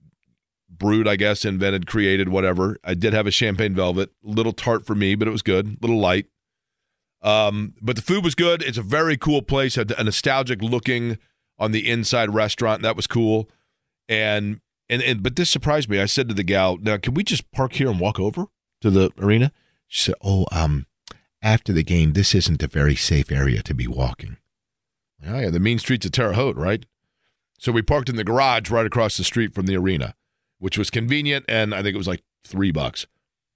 [0.69, 2.77] brewed, I guess, invented, created, whatever.
[2.83, 5.99] I did have a Champagne Velvet, little tart for me, but it was good, little
[5.99, 6.27] light.
[7.21, 8.61] Um, but the food was good.
[8.61, 11.17] It's a very cool place, a, a nostalgic looking
[11.57, 12.83] on the inside restaurant.
[12.83, 13.49] That was cool,
[14.07, 15.99] and and and but this surprised me.
[15.99, 18.45] I said to the gal, "Now, can we just park here and walk over
[18.81, 19.51] to the arena?"
[19.87, 20.85] She said, "Oh, um,
[21.41, 24.37] after the game, this isn't a very safe area to be walking.
[25.25, 26.85] Oh, yeah, the mean streets of Terre Haute, right?
[27.59, 30.15] So we parked in the garage right across the street from the arena,
[30.59, 33.07] which was convenient, and I think it was like three bucks.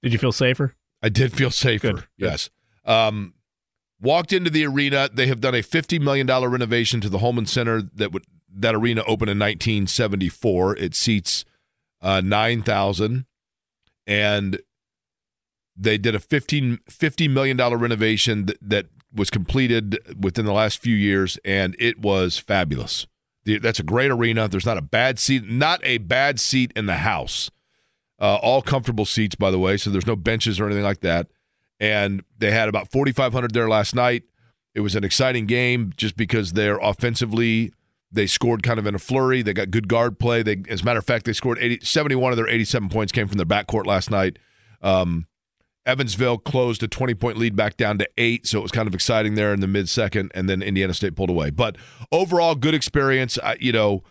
[0.03, 0.75] Did you feel safer?
[1.01, 1.93] I did feel safer.
[1.93, 2.07] Good.
[2.17, 2.49] Yes.
[2.85, 3.33] Um,
[3.99, 5.09] walked into the arena.
[5.11, 7.81] They have done a fifty million dollar renovation to the Hulman Center.
[7.81, 10.77] That would that arena opened in 1974.
[10.77, 11.45] It seats
[12.01, 13.25] uh, nine thousand,
[14.05, 14.59] and
[15.75, 20.95] they did a 15, $50 million renovation that, that was completed within the last few
[20.95, 23.07] years, and it was fabulous.
[23.45, 24.47] That's a great arena.
[24.47, 27.49] There's not a bad seat, not a bad seat in the house.
[28.19, 31.27] Uh, all comfortable seats, by the way, so there's no benches or anything like that.
[31.79, 34.23] And they had about 4,500 there last night.
[34.75, 37.73] It was an exciting game just because they're offensively,
[38.11, 39.41] they scored kind of in a flurry.
[39.41, 40.43] They got good guard play.
[40.43, 43.27] They, as a matter of fact, they scored 80, 71 of their 87 points came
[43.27, 44.37] from their backcourt last night.
[44.83, 45.25] Um,
[45.85, 48.93] Evansville closed a 20 point lead back down to eight, so it was kind of
[48.93, 51.49] exciting there in the mid second, and then Indiana State pulled away.
[51.49, 51.77] But
[52.11, 53.39] overall, good experience.
[53.43, 54.03] I, you know,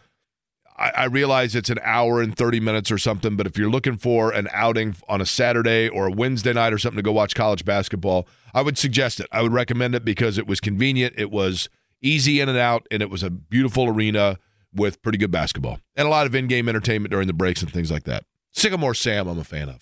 [0.77, 3.97] I, I realize it's an hour and 30 minutes or something, but if you're looking
[3.97, 7.35] for an outing on a Saturday or a Wednesday night or something to go watch
[7.35, 9.27] college basketball, I would suggest it.
[9.31, 11.69] I would recommend it because it was convenient, it was
[12.03, 14.39] easy in and out, and it was a beautiful arena
[14.75, 17.73] with pretty good basketball and a lot of in game entertainment during the breaks and
[17.73, 18.25] things like that.
[18.53, 19.81] Sycamore Sam, I'm a fan of.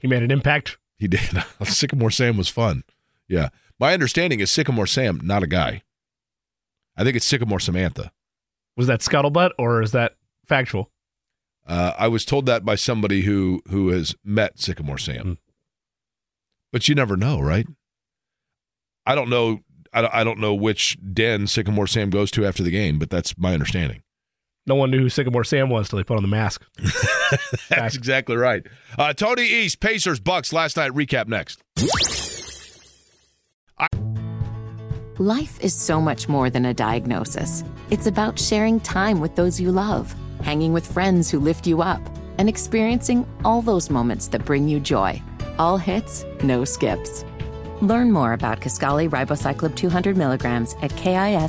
[0.00, 0.78] He made an impact.
[0.98, 1.42] He did.
[1.64, 2.84] Sycamore Sam was fun.
[3.28, 3.50] Yeah.
[3.78, 5.82] My understanding is Sycamore Sam, not a guy.
[6.96, 8.12] I think it's Sycamore Samantha.
[8.76, 10.90] Was that scuttlebutt or is that factual?
[11.66, 15.24] Uh, I was told that by somebody who who has met Sycamore Sam.
[15.24, 15.38] Mm.
[16.72, 17.66] But you never know, right?
[19.06, 19.60] I don't know.
[19.92, 23.10] I don't, I don't know which den Sycamore Sam goes to after the game, but
[23.10, 24.02] that's my understanding.
[24.66, 26.64] No one knew who Sycamore Sam was till they put on the mask.
[27.70, 28.62] That's exactly right.
[28.98, 30.92] Uh, Tony East, Pacers, Bucks last night.
[30.92, 31.62] Recap next.
[35.18, 37.62] Life is so much more than a diagnosis.
[37.90, 42.00] It's about sharing time with those you love, hanging with friends who lift you up,
[42.38, 45.20] and experiencing all those moments that bring you joy.
[45.58, 47.24] All hits, no skips.
[47.82, 51.48] Learn more about Kisqali ribociclib 200 milligrams at kisqali.com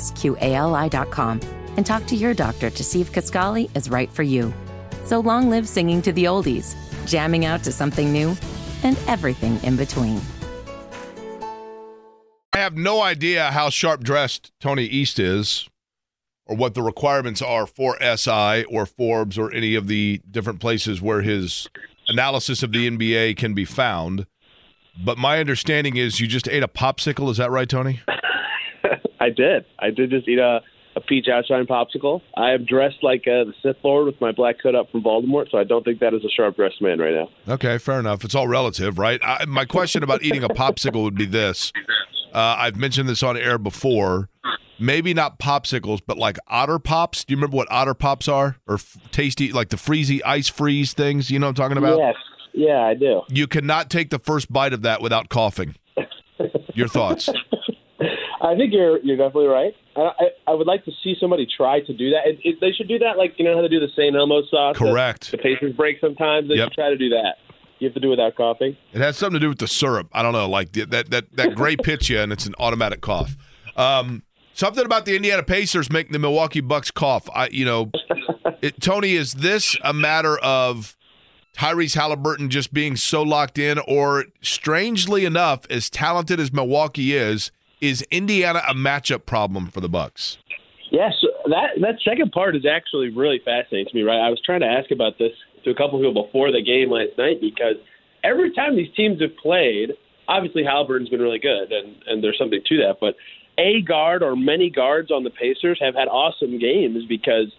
[1.76, 4.52] and talk to your doctor to see if Kisqali is right for you.
[5.04, 6.74] So long live singing to the oldies,
[7.06, 8.36] jamming out to something new,
[8.82, 10.20] and everything in between.
[12.52, 15.68] I have no idea how sharp dressed Tony East is
[16.44, 21.00] or what the requirements are for SI or Forbes or any of the different places
[21.00, 21.68] where his
[22.08, 24.26] analysis of the NBA can be found.
[25.02, 27.30] But my understanding is you just ate a popsicle.
[27.30, 28.00] Is that right, Tony?
[29.20, 29.64] I did.
[29.78, 30.60] I did just eat a,
[30.94, 32.20] a peach outshine popsicle.
[32.36, 35.50] I am dressed like uh, the Sith Lord with my black hood up from Voldemort,
[35.50, 37.54] so I don't think that is a sharp dressed man right now.
[37.54, 38.24] Okay, fair enough.
[38.24, 39.20] It's all relative, right?
[39.24, 41.72] I, my question about eating a popsicle would be this.
[42.32, 44.28] Uh, I've mentioned this on air before.
[44.78, 47.24] Maybe not popsicles, but like otter pops.
[47.24, 48.56] Do you remember what otter pops are?
[48.66, 51.30] Or f- tasty, like the freezy ice freeze things?
[51.30, 51.98] You know what I'm talking about?
[51.98, 52.14] Yes.
[52.54, 53.22] Yeah, I do.
[53.28, 55.76] You cannot take the first bite of that without coughing.
[56.74, 57.28] Your thoughts?
[58.42, 59.74] I think you're you're definitely right.
[59.96, 62.26] I, I, I would like to see somebody try to do that.
[62.26, 64.14] It, it, they should do that like you know how to do the St.
[64.16, 64.76] Elmo sauce.
[64.76, 65.30] Correct.
[65.30, 66.48] The Pacers break sometimes.
[66.48, 66.66] They Yep.
[66.70, 67.36] should try to do that.
[67.78, 68.76] You have to do it without coughing.
[68.92, 70.08] It has something to do with the syrup.
[70.12, 73.00] I don't know, like the- that that that grape hits you and it's an automatic
[73.00, 73.36] cough.
[73.76, 74.22] Um,
[74.54, 77.28] something about the Indiana Pacers making the Milwaukee Bucks cough.
[77.34, 77.90] I, you know,
[78.62, 80.96] it, Tony, is this a matter of
[81.56, 87.50] Tyrese Haliburton just being so locked in, or strangely enough, as talented as Milwaukee is,
[87.82, 90.38] is Indiana a matchup problem for the Bucks?
[90.90, 91.12] Yes,
[91.46, 94.02] that that second part is actually really fascinating to me.
[94.02, 95.32] Right, I was trying to ask about this
[95.64, 97.76] to a couple people before the game last night because
[98.22, 99.92] every time these teams have played,
[100.28, 102.98] obviously Haliburton's been really good, and and there's something to that.
[103.00, 103.16] But
[103.58, 107.52] a guard or many guards on the Pacers have had awesome games because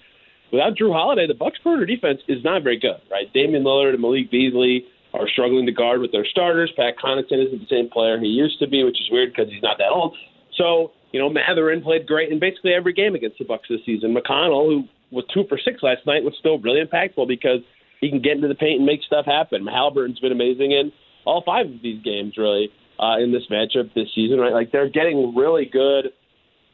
[0.52, 3.02] without Jrue Holiday, the Bucks' perimeter defense is not very good.
[3.12, 6.72] Right, Damian Lillard and Malik Beasley are struggling to guard with their starters.
[6.76, 9.62] Pat Connaughton isn't the same player he used to be, which is weird because he's
[9.62, 10.16] not that old.
[10.58, 14.16] So, you know, Mathurin played great in basically every game against the Bucks this season.
[14.16, 17.60] McConnell, who was two for six last night, was still really impactful because
[18.02, 19.66] he can get into the paint and make stuff happen.
[19.66, 20.92] Haliburton's been amazing in
[21.26, 24.40] all five of these games, really, uh, in this matchup this season.
[24.40, 26.12] Right, like they're getting really good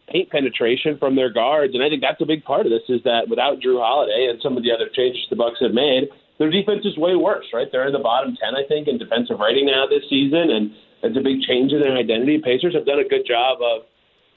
[0.07, 2.81] paint penetration from their guards, and I think that's a big part of this.
[2.89, 6.09] Is that without Jrue Holiday and some of the other changes the Bucks have made,
[6.39, 7.45] their defense is way worse.
[7.53, 10.71] Right, they're in the bottom ten, I think, in defensive rating now this season, and
[11.03, 12.41] it's a big change in their identity.
[12.43, 13.83] Pacers have done a good job of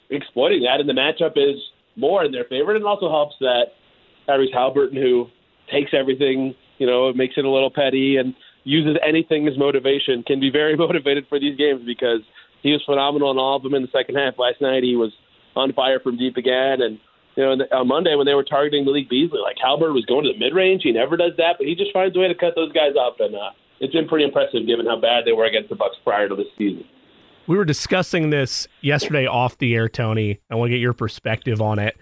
[0.09, 1.59] exploiting that, and the matchup is
[1.95, 2.75] more in their favor.
[2.75, 3.73] And it also helps that
[4.27, 5.27] Tyrese Haliburton, who
[5.71, 8.33] takes everything, you know, makes it a little petty and
[8.63, 12.21] uses anything as motivation, can be very motivated for these games because
[12.61, 14.35] he was phenomenal in all of them in the second half.
[14.37, 15.11] Last night he was
[15.55, 16.99] on fire from deep again, and
[17.35, 20.33] you know, on Monday when they were targeting Malik Beasley, like Halbert was going to
[20.33, 20.83] the mid range.
[20.83, 23.15] He never does that, but he just finds a way to cut those guys off,
[23.19, 26.29] and uh, it's been pretty impressive given how bad they were against the Bucks prior
[26.29, 26.85] to this season.
[27.47, 30.39] We were discussing this yesterday off the air, Tony.
[30.49, 31.97] I want to get your perspective on it.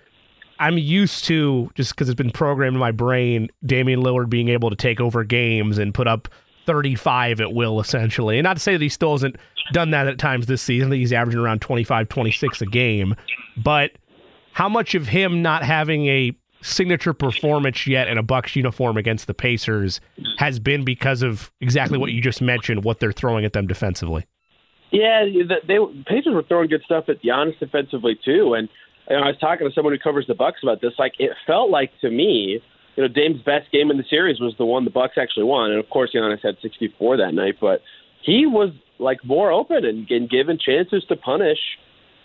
[0.60, 4.70] I'm used to just because it's been programmed in my brain, Damian Lillard being able
[4.70, 6.28] to take over games and put up
[6.68, 8.38] 35 at will, essentially.
[8.38, 9.38] And not to say that he still hasn't
[9.74, 10.90] done that at times this season.
[10.90, 13.16] I think he's averaging around 25, 26 a game.
[13.58, 13.94] But
[14.54, 19.28] how much of him not having a signature performance yet in a Bucks uniform against
[19.28, 20.00] the Pacers
[20.38, 24.26] has been because of exactly what you just mentioned, what they're throwing at them defensively?
[24.92, 28.70] Yeah, the, they Pacers were throwing good stuff at Giannis defensively too, and
[29.10, 30.94] you know, I was talking to someone who covers the Bucks about this.
[31.00, 32.62] Like, it felt like to me,
[32.96, 35.72] you know, Dame's best game in the series was the one the Bucks actually won,
[35.72, 37.82] and of course, Giannis had 64 that night, but
[38.22, 41.58] he was like more open and, and given chances to punish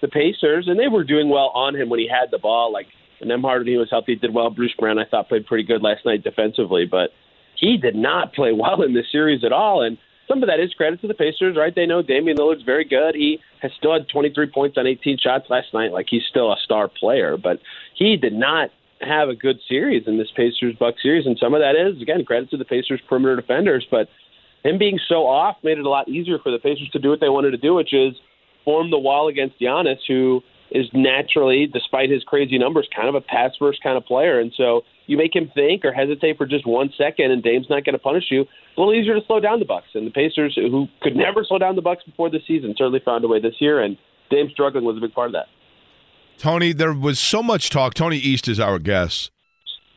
[0.01, 2.73] the Pacers, and they were doing well on him when he had the ball.
[2.73, 2.87] Like
[3.23, 4.51] Nembhard, when he was healthy, did well.
[4.51, 7.11] Bruce Brown, I thought, played pretty good last night defensively, but
[7.57, 9.83] he did not play well in this series at all.
[9.83, 11.75] And some of that is credit to the Pacers, right?
[11.75, 13.15] They know Damian Lillard's very good.
[13.15, 15.93] He has still had 23 points on 18 shots last night.
[15.93, 17.61] Like he's still a star player, but
[17.95, 18.71] he did not
[19.01, 21.27] have a good series in this Pacers Buck series.
[21.27, 24.09] And some of that is again credit to the Pacers perimeter defenders, but
[24.65, 27.21] him being so off made it a lot easier for the Pacers to do what
[27.21, 28.15] they wanted to do, which is
[28.67, 33.21] form the wall against Giannis, who is naturally, despite his crazy numbers, kind of a
[33.21, 34.41] pass first kind of player.
[34.41, 37.85] And so you make him think or hesitate for just one second, and Dame's not
[37.85, 38.43] going to punish you.
[38.43, 39.87] A little easier to slow down the Bucks.
[39.95, 43.25] And the Pacers, who could never slow down the Bucks before the season, certainly found
[43.25, 43.81] a way this year.
[43.81, 43.97] And
[44.29, 45.47] Dame struggling was a big part of that.
[46.37, 47.95] Tony, there was so much talk.
[47.95, 49.31] Tony East is our guest.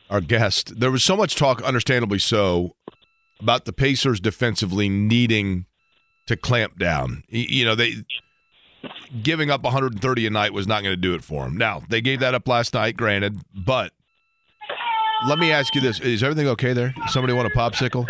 [0.08, 0.78] Our guest.
[0.80, 2.76] There was so much talk, understandably so,
[3.40, 5.66] about the Pacers defensively needing
[6.26, 7.24] to clamp down.
[7.28, 8.04] You know, they
[9.22, 11.56] giving up 130 a night was not going to do it for them.
[11.56, 13.92] Now, they gave that up last night, granted, but
[15.26, 16.94] let me ask you this: Is everything okay there?
[17.08, 18.06] Somebody want a popsicle?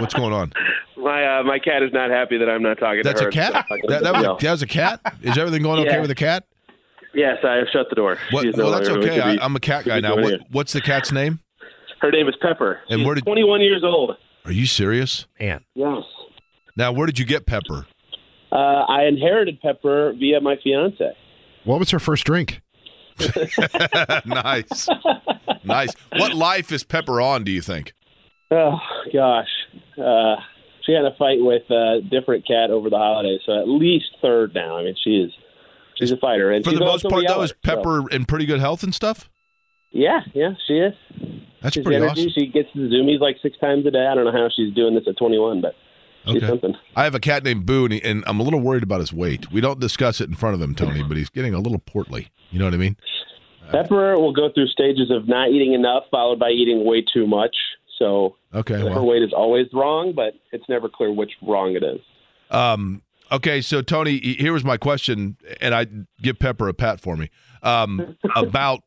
[0.00, 0.52] What's going on?
[0.96, 3.30] My uh, my cat is not happy that I'm not talking That's to her.
[3.30, 3.66] That's a cat.
[3.88, 5.00] That, that was a, that was a cat.
[5.22, 6.00] Is everything going okay Yeah.
[6.00, 6.44] with the cat?
[7.14, 8.18] Yes, I have shut the door.
[8.32, 9.14] What, no well, that's okay.
[9.16, 10.16] be- I, I'm a cat guy now.
[10.16, 11.40] What, what's the cat's name?
[12.00, 12.80] Her name is Pepper.
[12.90, 14.16] And She's where did- 21 years old.
[14.44, 15.26] Are you serious?
[15.40, 16.02] Man, Yes.
[16.76, 17.86] Now, where did you get Pepper?
[18.50, 18.54] Uh,
[18.88, 21.12] I inherited Pepper via my fiance.
[21.64, 22.60] What was her first drink?
[24.26, 24.88] nice,
[25.64, 25.92] nice.
[26.12, 27.44] What life is Pepper on?
[27.44, 27.92] Do you think?
[28.50, 28.78] Oh
[29.12, 29.48] gosh,
[29.98, 30.36] uh,
[30.86, 34.54] she had a fight with a different cat over the holidays, so at least third
[34.54, 34.78] now.
[34.78, 35.32] I mean, she is
[35.96, 38.46] she's a fighter, and For the most part, though, yeller, is so- Pepper in pretty
[38.46, 39.28] good health and stuff.
[39.90, 40.94] yeah, yeah, she is.
[41.60, 42.22] That's she's pretty energy.
[42.22, 42.32] awesome.
[42.34, 44.06] She gets the zoomies like six times a day.
[44.06, 45.80] I don't know how she's doing this at 21, but she's
[46.26, 46.60] Okay.
[46.96, 49.12] I have a cat named Boo, and, he- and I'm a little worried about his
[49.12, 49.50] weight.
[49.50, 52.28] We don't discuss it in front of him, Tony, but he's getting a little portly.
[52.50, 52.96] You know what I mean?
[53.70, 57.54] Pepper will go through stages of not eating enough, followed by eating way too much.
[57.98, 58.74] So Okay.
[58.78, 62.00] her Well, weight is always wrong, but it's never clear which wrong it is.
[62.50, 63.02] um,
[63.32, 63.60] okay.
[63.60, 65.86] So, Tony, here was my question, and I
[66.22, 67.30] give Pepper a pat for me
[67.62, 68.80] um, about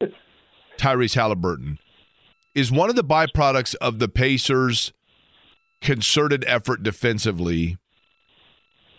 [0.78, 1.78] Tyrese Haliburton.
[2.54, 4.92] Is one of the byproducts of the Pacers'
[5.82, 7.78] concerted effort defensively?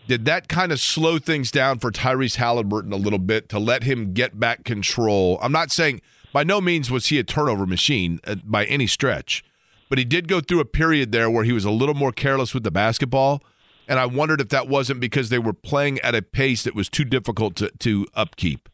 [0.08, 3.84] Did that kind of slow things down for Tyrese Haliburton a little bit to let
[3.84, 5.38] him get back control?
[5.40, 6.00] I'm not saying
[6.32, 9.44] by no means was he a turnover machine uh, by any stretch,
[9.88, 12.52] but he did go through a period there where he was a little more careless
[12.52, 13.42] with the basketball.
[13.86, 16.88] And I wondered if that wasn't because they were playing at a pace that was
[16.88, 18.68] too difficult to, to upkeep.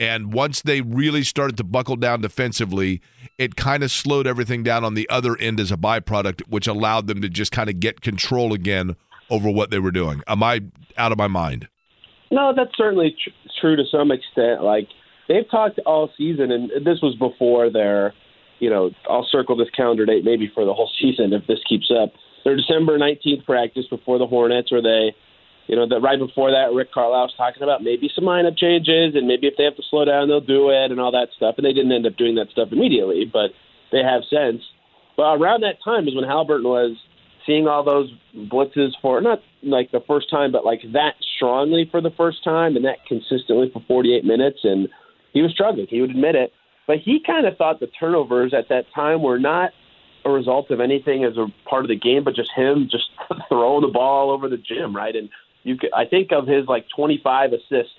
[0.00, 3.02] And once they really started to buckle down defensively,
[3.36, 7.06] it kind of slowed everything down on the other end as a byproduct, which allowed
[7.06, 8.96] them to just kind of get control again
[9.28, 10.22] over what they were doing.
[10.26, 10.62] Am I
[10.96, 11.68] out of my mind?
[12.30, 13.30] No, that's certainly tr-
[13.60, 14.62] true to some extent.
[14.64, 14.88] Like
[15.28, 18.14] they've talked all season, and this was before their,
[18.58, 21.90] you know, I'll circle this calendar date maybe for the whole season if this keeps
[21.90, 22.12] up.
[22.44, 25.14] Their December 19th practice before the Hornets, where they,
[25.70, 29.14] you know, that right before that, Rick Carlisle was talking about maybe some lineup changes,
[29.14, 31.54] and maybe if they have to slow down, they'll do it, and all that stuff.
[31.58, 33.54] And they didn't end up doing that stuff immediately, but
[33.92, 34.66] they have since.
[35.16, 36.96] But around that time is when Haliburton was
[37.46, 42.00] seeing all those blitzes for not like the first time, but like that strongly for
[42.00, 44.58] the first time and that consistently for 48 minutes.
[44.64, 44.88] And
[45.32, 45.86] he was struggling.
[45.88, 46.52] He would admit it.
[46.88, 49.70] But he kind of thought the turnovers at that time were not
[50.24, 53.06] a result of anything as a part of the game, but just him just
[53.48, 55.14] throwing the ball over the gym, right?
[55.14, 55.28] And
[55.62, 57.92] you, could, I think of his like 25 assists,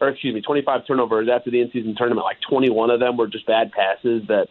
[0.00, 2.24] or excuse me, 25 turnovers after the in-season tournament.
[2.24, 4.48] Like 21 of them were just bad passes that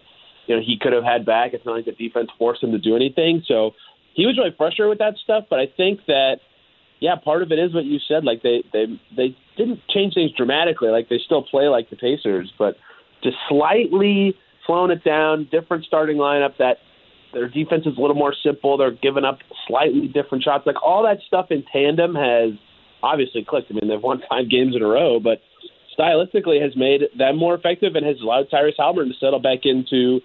[0.47, 1.53] you know he could have had back.
[1.53, 3.43] It's not like the defense forced him to do anything.
[3.47, 3.71] So
[4.13, 5.45] he was really frustrated with that stuff.
[5.49, 6.37] But I think that
[6.99, 8.23] yeah, part of it is what you said.
[8.23, 8.85] Like they they
[9.15, 10.89] they didn't change things dramatically.
[10.89, 12.77] Like they still play like the Pacers, but
[13.23, 14.35] just slightly
[14.65, 15.47] slowing it down.
[15.51, 16.57] Different starting lineup.
[16.57, 16.77] That
[17.35, 18.77] their defense is a little more simple.
[18.77, 20.65] They're giving up slightly different shots.
[20.65, 22.57] Like all that stuff in tandem has
[23.03, 23.69] obviously clicked.
[23.69, 25.43] I mean, they've won five games in a row, but
[25.99, 30.21] stylistically has made them more effective and has allowed Tyrese Haliburton to settle back into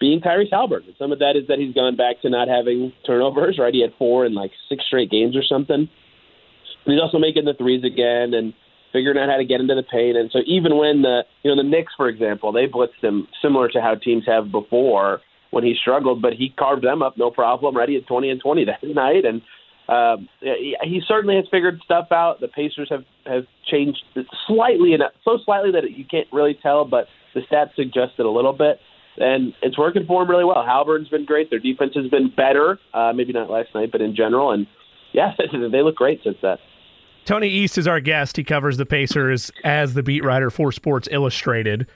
[0.00, 0.88] being Tyrese Haliburton.
[0.88, 3.58] And some of that is that he's gone back to not having turnovers.
[3.58, 5.88] Right, he had four in like six straight games or something.
[6.86, 8.54] He's also making the threes again and
[8.90, 10.16] figuring out how to get into the paint.
[10.16, 13.68] And so even when the you know the Knicks, for example, they blitzed him similar
[13.68, 15.20] to how teams have before
[15.54, 17.76] when he struggled, but he carved them up no problem.
[17.76, 19.40] Ready at 20 and 20 that night, and
[19.88, 22.40] um, he, he certainly has figured stuff out.
[22.40, 24.02] The Pacers have have changed
[24.46, 28.30] slightly, and so slightly that you can't really tell, but the stats suggest it a
[28.30, 28.80] little bit.
[29.16, 30.64] And it's working for him really well.
[30.66, 31.48] Haliburton's been great.
[31.48, 32.80] Their defense has been better.
[32.92, 34.50] Uh, maybe not last night, but in general.
[34.50, 34.66] And
[35.12, 35.34] yeah,
[35.70, 36.58] they look great since that.
[37.24, 38.36] Tony East is our guest.
[38.36, 41.86] He covers the Pacers as the beat writer for Sports Illustrated.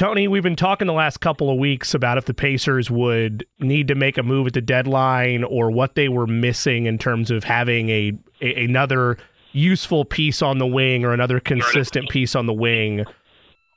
[0.00, 3.86] Tony, we've been talking the last couple of weeks about if the Pacers would need
[3.88, 7.44] to make a move at the deadline or what they were missing in terms of
[7.44, 9.18] having a, a another
[9.52, 13.04] useful piece on the wing or another consistent piece on the wing.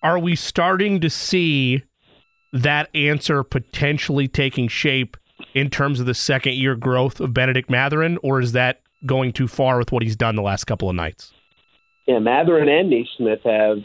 [0.01, 1.83] Are we starting to see
[2.53, 5.17] that answer potentially taking shape
[5.53, 9.49] in terms of the second year growth of Benedict Mathurin, or is that going too
[9.49, 11.33] far with what he's done the last couple of nights?
[12.07, 13.79] Yeah, Mathurin and Nesmith have,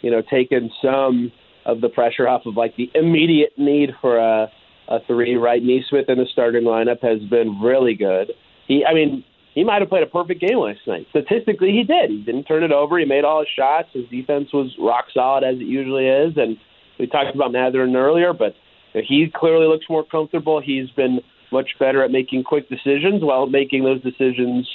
[0.00, 1.32] you know, taken some
[1.64, 4.48] of the pressure off of like the immediate need for a
[4.88, 5.36] a three.
[5.36, 8.32] Right, Nesmith in the starting lineup has been really good.
[8.66, 11.06] He, I mean, he might have played a perfect game last night.
[11.10, 12.10] Statistically, he did.
[12.10, 12.98] He didn't turn it over.
[12.98, 13.88] He made all his shots.
[13.92, 16.56] His defense was rock solid as it usually is, and
[16.98, 18.54] we talked about Mathurin earlier, but
[18.92, 20.60] he clearly looks more comfortable.
[20.60, 24.68] He's been much better at making quick decisions while making those decisions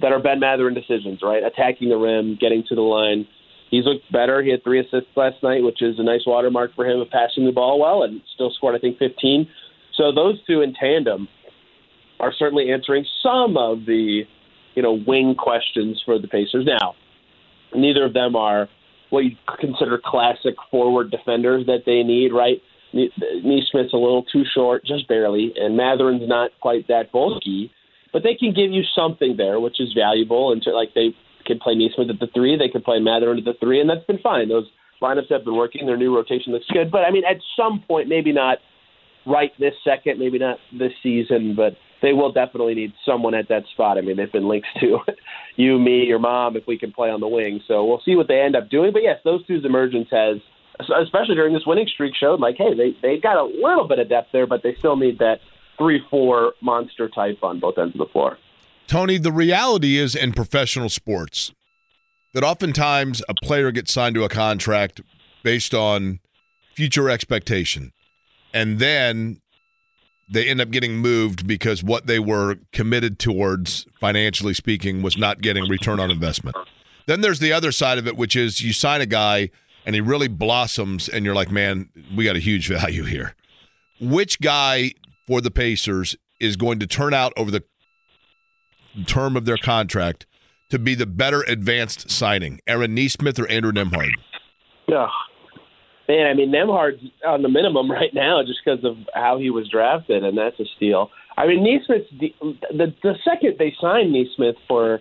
[0.00, 1.42] that are Ben Mathurin decisions, right?
[1.42, 3.26] Attacking the rim, getting to the line.
[3.70, 4.42] He's looked better.
[4.42, 7.44] He had three assists last night, which is a nice watermark for him of passing
[7.44, 9.48] the ball well, and still scored, I think, 15.
[9.96, 11.28] So those two in tandem
[12.20, 14.22] are certainly answering some of the,
[14.74, 16.66] you know, wing questions for the Pacers.
[16.66, 16.94] Now,
[17.74, 18.68] neither of them are
[19.10, 22.60] what you consider classic forward defenders that they need, right?
[22.92, 27.70] Nesmith's a little too short, just barely, and Mathurin's not quite that bulky,
[28.12, 30.52] but they can give you something there, which is valuable.
[30.52, 31.14] And to, like they
[31.46, 34.04] could play Nesmith at the three, they could play Mathurin at the three, and that's
[34.06, 34.48] been fine.
[34.48, 34.66] Those
[35.00, 35.86] lineups have been working.
[35.86, 38.58] Their new rotation looks good, but I mean, at some point, maybe not
[39.26, 43.62] right this second, maybe not this season, but they will definitely need someone at that
[43.72, 43.98] spot.
[43.98, 44.98] I mean, they've been linked to
[45.56, 47.60] you, me, your mom, if we can play on the wing.
[47.66, 48.92] So we'll see what they end up doing.
[48.92, 50.36] But yes, those two's emergence has,
[50.80, 54.08] especially during this winning streak, showed like, hey, they they got a little bit of
[54.08, 55.36] depth there, but they still need that
[55.78, 58.38] three four monster type on both ends of the floor.
[58.86, 61.52] Tony, the reality is in professional sports
[62.34, 65.00] that oftentimes a player gets signed to a contract
[65.42, 66.20] based on
[66.74, 67.92] future expectation.
[68.52, 69.40] And then
[70.28, 75.40] they end up getting moved because what they were committed towards, financially speaking, was not
[75.40, 76.56] getting return on investment.
[77.06, 79.50] Then there's the other side of it, which is you sign a guy
[79.84, 83.36] and he really blossoms, and you're like, man, we got a huge value here.
[84.00, 84.92] Which guy
[85.28, 87.62] for the Pacers is going to turn out over the
[89.04, 90.26] term of their contract
[90.70, 94.10] to be the better advanced signing, Aaron Nesmith or Andrew Nembhard?
[94.88, 95.06] Yeah,
[96.08, 96.26] man.
[96.26, 100.24] I mean, Nembhard's on the minimum right now just because of how he was drafted,
[100.24, 101.10] and that's a steal.
[101.36, 102.34] I mean, Nesmith's the
[102.70, 105.00] the, the second they signed Nesmith for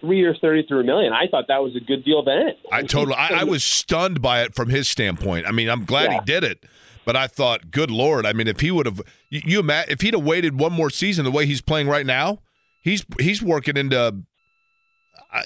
[0.00, 1.12] three years, thirty-three million.
[1.12, 2.50] I thought that was a good deal then.
[2.72, 3.14] I totally.
[3.16, 5.46] I, I was stunned by it from his standpoint.
[5.46, 6.20] I mean, I'm glad Yeah.
[6.20, 6.64] he did it,
[7.04, 8.26] but I thought, good lord.
[8.26, 11.24] I mean, if he would have, you, you if he'd have waited one more season
[11.24, 12.40] the way he's playing right now,
[12.80, 14.12] he's he's working into, uh,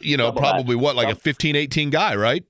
[0.00, 0.82] you know, Double probably that.
[0.82, 2.44] what like a Double- 15, 18 guy, right?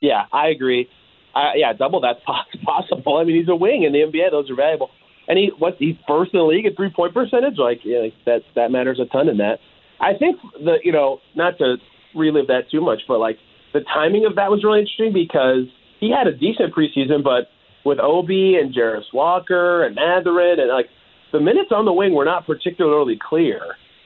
[0.00, 0.88] Yeah, I agree.
[1.34, 2.20] Uh, yeah, double that's
[2.64, 3.16] possible.
[3.16, 4.90] I mean, he's a wing in the NBA; those are valuable.
[5.28, 7.56] And he what he's first in the league at three point percentage.
[7.56, 9.58] Like, yeah, like that that matters a ton in that.
[10.00, 11.76] I think the you know not to
[12.14, 13.38] relive that too much, but like
[13.72, 15.64] the timing of that was really interesting because
[16.00, 17.48] he had a decent preseason, but
[17.84, 20.88] with Obi and Jarace Walker and Mathurin and like
[21.32, 23.60] the minutes on the wing were not particularly clear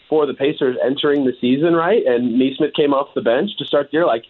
[0.08, 2.04] for the Pacers entering the season, right?
[2.06, 4.06] And Nesmith came off the bench to start the year.
[4.06, 4.24] Like,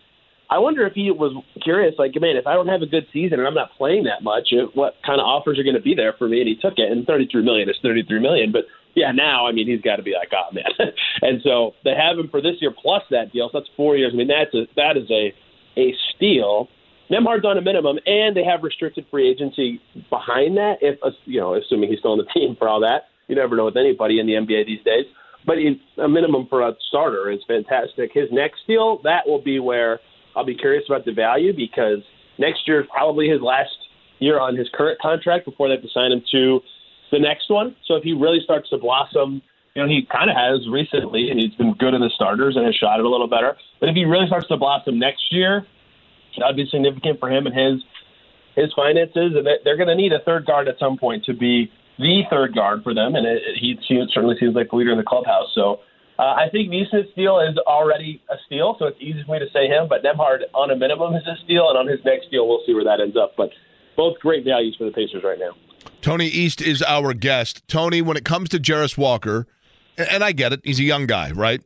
[0.49, 3.41] I wonder if he was curious, like, man, if I don't have a good season
[3.41, 6.15] and I'm not playing that much, what kind of offers are going to be there
[6.17, 6.41] for me?
[6.41, 8.53] And he took it, and 33 million is 33 million.
[8.53, 10.71] But yeah, now I mean, he's got to be like, oh man.
[11.23, 13.51] and so they have him for this year plus that deal.
[13.53, 14.13] So that's four years.
[14.15, 15.35] I mean, that's a that is a
[15.79, 16.69] a steal.
[17.11, 20.79] Nembhard's on a minimum, and they have restricted free agency behind that.
[20.81, 23.67] If you know, assuming he's still on the team for all that, you never know
[23.67, 25.07] with anybody in the NBA these days.
[25.47, 28.13] But he- a minimum for a starter is fantastic.
[28.13, 30.01] His next deal, that will be where
[30.35, 32.01] I'll be curious about the value because
[32.39, 33.77] next year is probably his last
[34.19, 36.61] year on his current contract before they have to sign him to
[37.13, 37.77] the next one.
[37.87, 39.41] So if he really starts to blossom,
[39.75, 42.65] you know, he kind of has recently, and he's been good in the starters and
[42.65, 43.57] has shot it a little better.
[43.79, 45.67] But if he really starts to blossom next year,
[46.39, 47.85] that'd be significant for him and his
[48.57, 49.37] his finances.
[49.37, 52.55] And they're going to need a third guard at some point to be the third
[52.55, 53.15] guard for them.
[53.15, 55.49] And it, it, he seems, certainly seems like the leader in the clubhouse.
[55.55, 55.81] So
[56.19, 59.51] uh, I think Nesmith's deal is already a steal, so it's easy for me to
[59.53, 59.87] say him.
[59.89, 62.75] But Nembhard on a minimum is a steal, and on his next deal, we'll see
[62.75, 63.35] where that ends up.
[63.37, 63.51] But
[63.97, 65.53] both great values for the Pacers right now.
[66.01, 67.67] Tony East is our guest.
[67.69, 69.47] Tony, when it comes to Jarace Walker,
[69.99, 71.63] and, I get it, he's a young guy, right?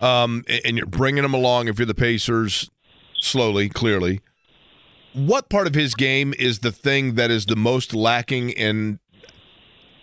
[0.00, 2.70] Um, and you're bringing him along if you're the Pacers
[3.18, 4.20] slowly, clearly.
[5.12, 8.98] What part of his game is the thing that is the most lacking in?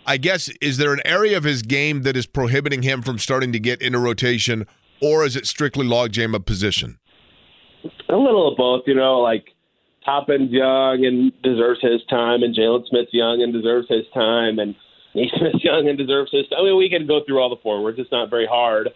[0.08, 3.52] I guess is there an area of his game that is prohibiting him from starting
[3.52, 4.66] to get into rotation,
[5.02, 6.98] or is it strictly logjam of position?
[8.08, 9.44] A little of both, you know, like
[10.06, 14.74] Toppin's young and deserves his time, and Jalen Smith's young and deserves his time, and
[15.14, 16.60] Nesmith's young and deserves his time.
[16.60, 17.98] I mean, we can go through all the forwards.
[17.98, 18.88] It's not very hard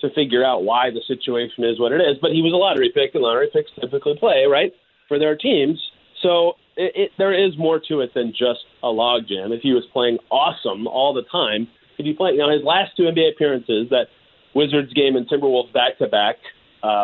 [0.00, 2.18] to figure out why the situation is what it is.
[2.20, 4.72] But he was a lottery pick, and lottery picks typically play right
[5.06, 5.78] for their teams.
[6.20, 9.50] So it, it, there is more to it than just a logjam.
[9.50, 11.66] If he was playing awesome all the time,
[11.98, 14.06] if he played, you know, his last two NBA appearances, that
[14.54, 16.36] Wizards game and Timberwolves back to back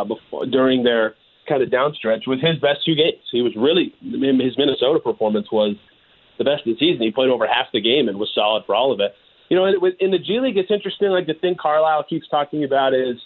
[0.06, 1.14] before during their
[1.48, 3.20] kind of downstretch, was his best two games.
[3.30, 5.76] He was really his Minnesota performance was
[6.38, 7.02] the best of the season.
[7.02, 9.12] He played over half the game and was solid for all of it.
[9.50, 11.10] You know, in the G League, it's interesting.
[11.10, 13.16] Like the thing Carlisle keeps talking about is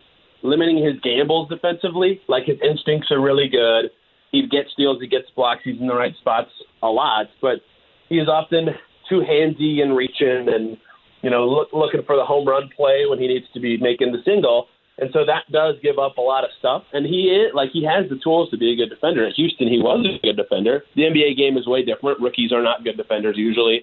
[0.42, 2.20] limiting his gambles defensively.
[2.26, 3.90] Like his instincts are really good.
[4.32, 6.50] He gets steals, he gets blocks, he's in the right spots
[6.82, 7.60] a lot, but
[8.08, 8.68] he is often
[9.08, 10.76] too handsy and reaching and
[11.22, 14.12] you know look, looking for the home run play when he needs to be making
[14.12, 14.66] the single.
[14.98, 16.82] And so that does give up a lot of stuff.
[16.92, 19.24] And he is like he has the tools to be a good defender.
[19.26, 20.82] At Houston, he was a good defender.
[20.96, 22.20] The NBA game is way different.
[22.20, 23.82] Rookies are not good defenders usually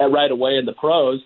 [0.00, 1.20] right away in the pros.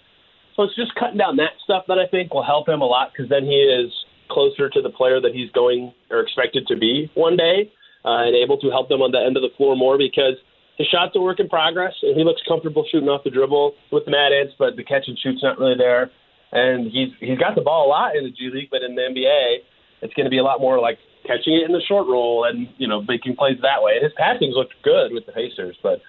[0.57, 3.13] So it's just cutting down that stuff that I think will help him a lot
[3.13, 3.93] because then he is
[4.29, 7.71] closer to the player that he's going or expected to be one day
[8.05, 10.35] uh, and able to help them on the end of the floor more because
[10.79, 14.05] his shot's a work in progress and he looks comfortable shooting off the dribble with
[14.07, 16.11] Mad Ants, but the catch and shoot's not really there.
[16.53, 19.03] And he's he's got the ball a lot in the G League, but in the
[19.03, 19.65] NBA,
[20.03, 22.69] it's going to be a lot more like catching it in the short roll and
[22.77, 23.97] you know making plays that way.
[23.97, 26.03] And his passing's looked good with the Pacers, but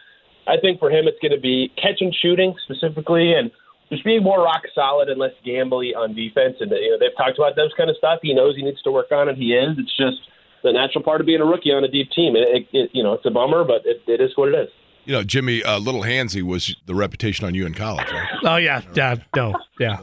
[0.47, 3.51] I think for him it's going to be catch and shooting specifically and
[3.89, 6.57] just being more rock solid and less gambly on defense.
[6.59, 8.19] And you know they've talked about those kind of stuff.
[8.21, 9.37] He knows he needs to work on it.
[9.37, 9.77] He is.
[9.77, 10.27] It's just
[10.63, 12.35] the natural part of being a rookie on a deep team.
[12.35, 14.69] It, it, it you know it's a bummer, but it, it is what it is.
[15.05, 18.29] You know, Jimmy, uh, Little Handsy was the reputation on you in college, right?
[18.43, 19.99] Oh yeah, yeah, no, yeah.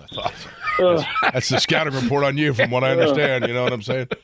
[0.79, 3.47] That's that's, the scouting report on you, from what I understand.
[3.47, 4.09] You know what I'm saying?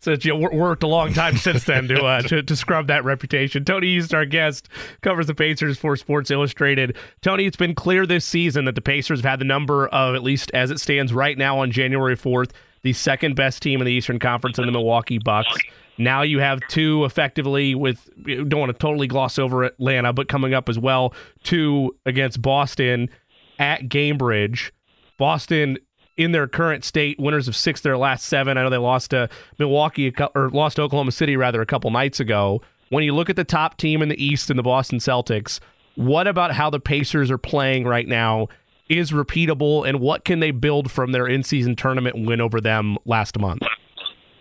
[0.00, 3.04] So you know, worked a long time since then to, uh, to to scrub that
[3.04, 3.64] reputation.
[3.64, 4.68] Tony East, our guest,
[5.02, 6.96] covers the Pacers for Sports Illustrated.
[7.22, 10.22] Tony, it's been clear this season that the Pacers have had the number of, at
[10.22, 12.52] least as it stands right now on January 4th,
[12.82, 15.56] the second best team in the Eastern Conference in the Milwaukee Bucks.
[15.98, 20.54] Now you have two effectively with don't want to totally gloss over Atlanta, but coming
[20.54, 21.12] up as well,
[21.42, 23.10] two against Boston
[23.58, 24.70] at Gainbridge.
[25.18, 25.78] Boston
[26.16, 28.58] in their current state, winners of six their last seven.
[28.58, 32.20] I know they lost to Milwaukee or lost to Oklahoma City rather a couple nights
[32.20, 32.60] ago.
[32.90, 35.60] When you look at the top team in the East and the Boston Celtics,
[35.94, 38.48] what about how the Pacers are playing right now
[38.88, 43.38] is repeatable, and what can they build from their in-season tournament win over them last
[43.38, 43.62] month?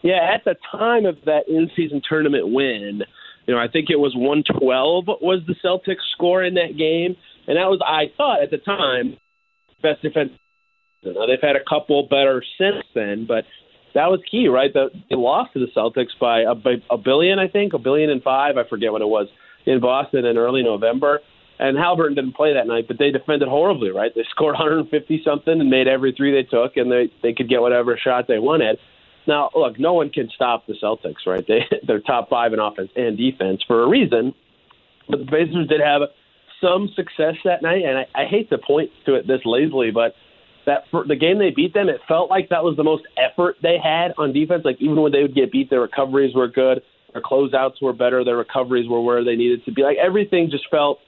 [0.02, 3.04] Yeah, at the time of that in-season tournament win,
[3.46, 7.16] you know, I think it was 112 was the Celtics score in that game,
[7.48, 9.18] and that was I thought at the time
[9.82, 10.32] best defense.
[11.04, 13.46] Now they've had a couple better since then, but
[13.94, 14.72] that was key, right?
[14.74, 18.10] The, they lost to the Celtics by a, by a billion, I think, a billion
[18.10, 18.58] and five.
[18.58, 19.28] I forget what it was
[19.66, 21.22] in Boston in early November.
[21.60, 24.12] And Haliburton didn't play that night, but they defended horribly, right?
[24.14, 27.62] They scored 150 something and made every three they took, and they they could get
[27.62, 28.78] whatever shot they wanted.
[29.28, 31.46] Now, look, no one can stop the Celtics, right?
[31.48, 34.34] They they're top five in offense and defense for a reason.
[35.10, 36.02] But the Pacers did have
[36.62, 40.16] some success that night, and I, I hate to point to it this lazily, but
[40.66, 43.56] that for the game they beat them, it felt like that was the most effort
[43.64, 44.64] they had on defense.
[44.66, 46.82] Like even when they would get beat, their recoveries were good,
[47.14, 49.84] their closeouts were better, their recoveries were where they needed to be.
[49.84, 51.00] Like everything just felt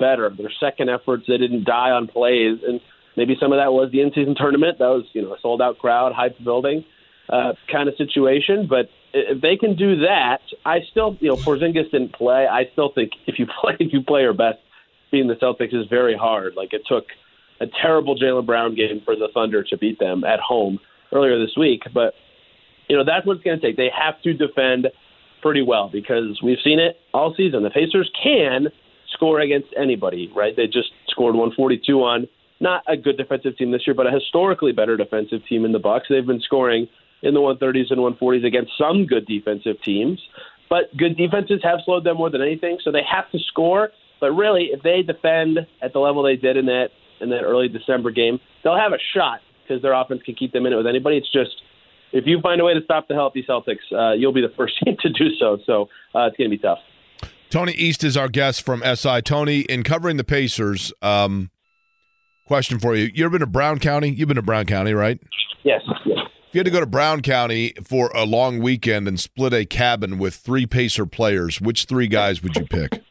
[0.00, 0.28] better.
[0.36, 2.80] Their second efforts, they didn't die on plays, and
[3.16, 4.78] maybe some of that was the in-season tournament.
[4.78, 6.84] That was you know a sold-out crowd, hype building
[7.28, 8.66] uh, kind of situation.
[8.68, 12.46] But if they can do that, I still you know Porzingis didn't play.
[12.50, 14.58] I still think if you play if you play your best,
[15.12, 16.54] being the Celtics is very hard.
[16.56, 17.04] Like it took
[17.60, 20.78] a terrible Jaylen Brown game for the Thunder to beat them at home
[21.12, 22.14] earlier this week, but
[22.88, 23.76] you know that's what it's going to take.
[23.76, 24.88] They have to defend
[25.42, 27.62] pretty well because we've seen it all season.
[27.62, 28.68] The Pacers can
[29.12, 30.54] score against anybody, right?
[30.56, 32.28] They just scored 142 on
[32.60, 35.78] not a good defensive team this year, but a historically better defensive team in the
[35.78, 36.06] Bucks.
[36.10, 36.88] They've been scoring
[37.22, 40.20] in the 130s and 140s against some good defensive teams,
[40.68, 43.90] but good defenses have slowed them more than anything, so they have to score.
[44.20, 46.88] But really, if they defend at the level they did in that
[47.20, 50.64] in that early December game, they'll have a shot because their offense can keep them
[50.66, 51.16] in it with anybody.
[51.16, 51.62] It's just
[52.12, 54.74] if you find a way to stop the healthy Celtics, uh, you'll be the first
[54.82, 55.58] team to do so.
[55.66, 56.78] So uh, it's going to be tough.
[57.50, 59.22] Tony East is our guest from SI.
[59.22, 61.50] Tony, in covering the Pacers, um,
[62.46, 64.10] question for you: You've been to Brown County?
[64.10, 65.20] You've been to Brown County, right?
[65.64, 65.82] Yes.
[66.06, 66.18] yes.
[66.48, 69.66] If you had to go to Brown County for a long weekend and split a
[69.66, 73.02] cabin with three Pacer players, which three guys would you pick?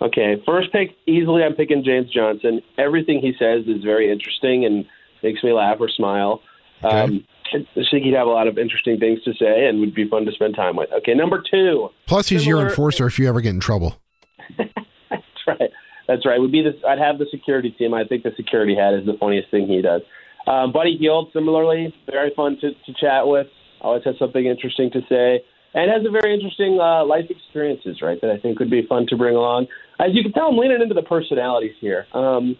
[0.00, 1.42] Okay, first pick easily.
[1.42, 2.62] I'm picking James Johnson.
[2.78, 4.86] Everything he says is very interesting and
[5.22, 6.40] makes me laugh or smile.
[6.84, 7.58] Um, I
[7.90, 10.32] think he'd have a lot of interesting things to say and would be fun to
[10.32, 10.90] spend time with.
[10.92, 11.88] Okay, number two.
[12.06, 13.96] Plus, he's your enforcer if you ever get in trouble.
[14.58, 15.70] That's right.
[16.08, 16.40] That's right.
[16.40, 16.74] Would be this.
[16.86, 17.94] I'd have the security team.
[17.94, 20.02] I think the security hat is the funniest thing he does.
[20.46, 23.46] Um, Buddy Hield, similarly, very fun to, to chat with.
[23.80, 25.42] Always has something interesting to say,
[25.74, 28.20] and has a very interesting uh, life experiences, right?
[28.20, 29.66] That I think would be fun to bring along.
[30.00, 32.06] As you can tell, I'm leaning into the personalities here.
[32.12, 32.56] Um,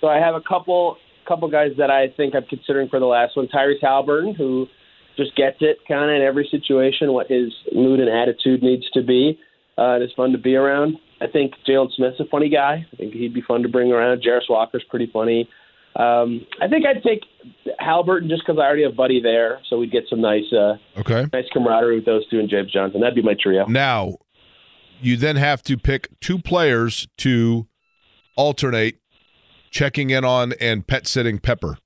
[0.00, 0.96] so I have a couple
[1.30, 3.46] couple guys that I think I'm considering for the last one.
[3.46, 4.66] Tyrese Haliburton, who
[5.16, 9.02] just gets it kind of in every situation, what his mood and attitude needs to
[9.02, 9.38] be.
[9.78, 10.96] Uh, it is fun to be around.
[11.20, 12.86] I think Jalen Smith's a funny guy.
[12.92, 14.22] I think he'd be fun to bring around.
[14.22, 15.48] Jarace Walker's pretty funny.
[15.96, 17.20] Um, I think I'd take
[17.80, 21.26] Haliburton just because I already have Buddy there, so we'd get some nice, uh, Okay.
[21.32, 23.00] nice camaraderie with those two and James Johnson.
[23.00, 23.66] That'd be my trio.
[23.66, 24.16] Now,
[25.00, 27.66] you then have to pick two players to
[28.36, 28.99] alternate
[29.70, 31.78] checking in on and pet sitting Pepper.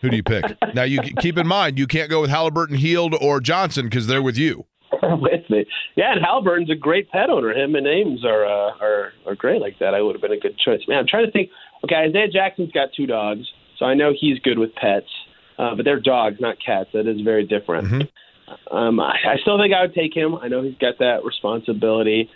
[0.00, 0.44] Who do you pick?
[0.74, 4.22] now, you keep in mind you can't go with Haliburton, Hield, or Johnson because they're
[4.22, 4.66] with you.
[5.02, 5.64] with me.
[5.96, 7.52] Yeah, and Haliburton's a great pet owner.
[7.52, 9.94] Him and Ames are uh, are are great like that.
[9.94, 10.80] I would have been a good choice.
[10.88, 11.50] Man, I'm trying to think.
[11.84, 13.46] Okay, Isaiah Jackson's got two dogs,
[13.78, 15.06] so I know he's good with pets.
[15.58, 16.90] Uh, but they're dogs, not cats.
[16.94, 18.10] That is very different.
[18.70, 20.34] Um, I, I still think I would take him.
[20.34, 22.30] I know he's got that responsibility.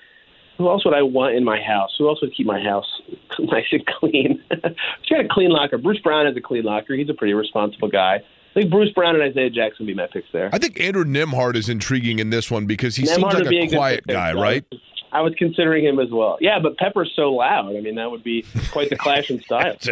[0.58, 1.94] Who else would I want in my house?
[1.98, 2.86] Who else would keep my house
[3.38, 4.42] nice and clean?
[4.50, 5.78] He's got a clean locker.
[5.78, 6.94] Bruce Brown has a clean locker.
[6.94, 8.16] He's a pretty responsible guy.
[8.16, 10.48] I think Bruce Brown and Isaiah Jackson would be my picks there.
[10.52, 13.58] I think Andrew Nembhard is intriguing in this one because he Nembhard seems like be
[13.58, 14.64] a quiet guy, right?
[15.12, 16.38] I was considering him as well.
[16.40, 17.76] Yeah, but Pepper's so loud.
[17.76, 19.76] I mean, that would be quite the clash in style.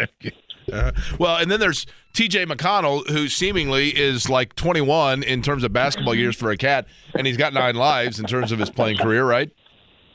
[0.73, 1.85] Uh, well, and then there's
[2.15, 2.47] T.J.
[2.47, 7.27] McConnell, who seemingly is like 21 in terms of basketball years for a cat, and
[7.27, 9.51] he's got nine lives in terms of his playing career, right?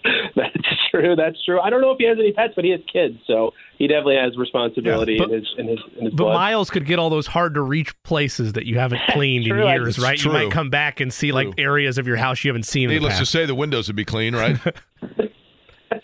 [0.36, 0.58] That's
[0.92, 1.16] true.
[1.16, 1.60] That's true.
[1.60, 4.16] I don't know if he has any pets, but he has kids, so he definitely
[4.16, 6.34] has responsibility Yeah, but- in his in his in his But blood.
[6.34, 9.96] Miles could get all those hard to reach places that you haven't cleaned in years,
[9.98, 10.18] That's right?
[10.18, 10.32] true.
[10.32, 12.90] You might come back and see like areas of your house you haven't seen in
[12.90, 14.58] the Needless to say, the windows would be clean, right?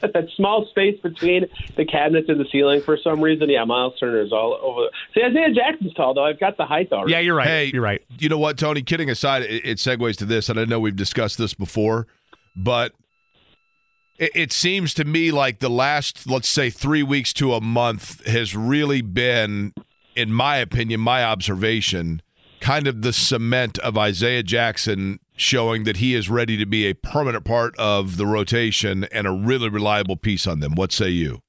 [0.01, 1.45] that small space between
[1.77, 3.49] the cabinets and the ceiling for some reason.
[3.49, 4.87] Yeah, Miles Turner is all over.
[5.13, 6.25] See, Isaiah Jackson's tall though.
[6.25, 7.11] I've got the height already.
[7.13, 7.47] Yeah, you're right.
[7.47, 8.01] Hey, you're right.
[8.19, 8.81] You know what, Tony?
[8.81, 12.07] Kidding aside, it, it segues to this, and I know we've discussed this before,
[12.55, 12.93] but
[14.17, 18.55] it, seems to me like the last, let's say, three weeks to a month has
[18.55, 19.73] really been,
[20.15, 22.21] in my opinion, my observation,
[22.59, 26.93] kind of the cement of Isaiah Jackson showing that he is ready to be a
[26.93, 30.75] permanent part of the rotation and a really reliable piece on them.
[30.75, 31.41] What say you?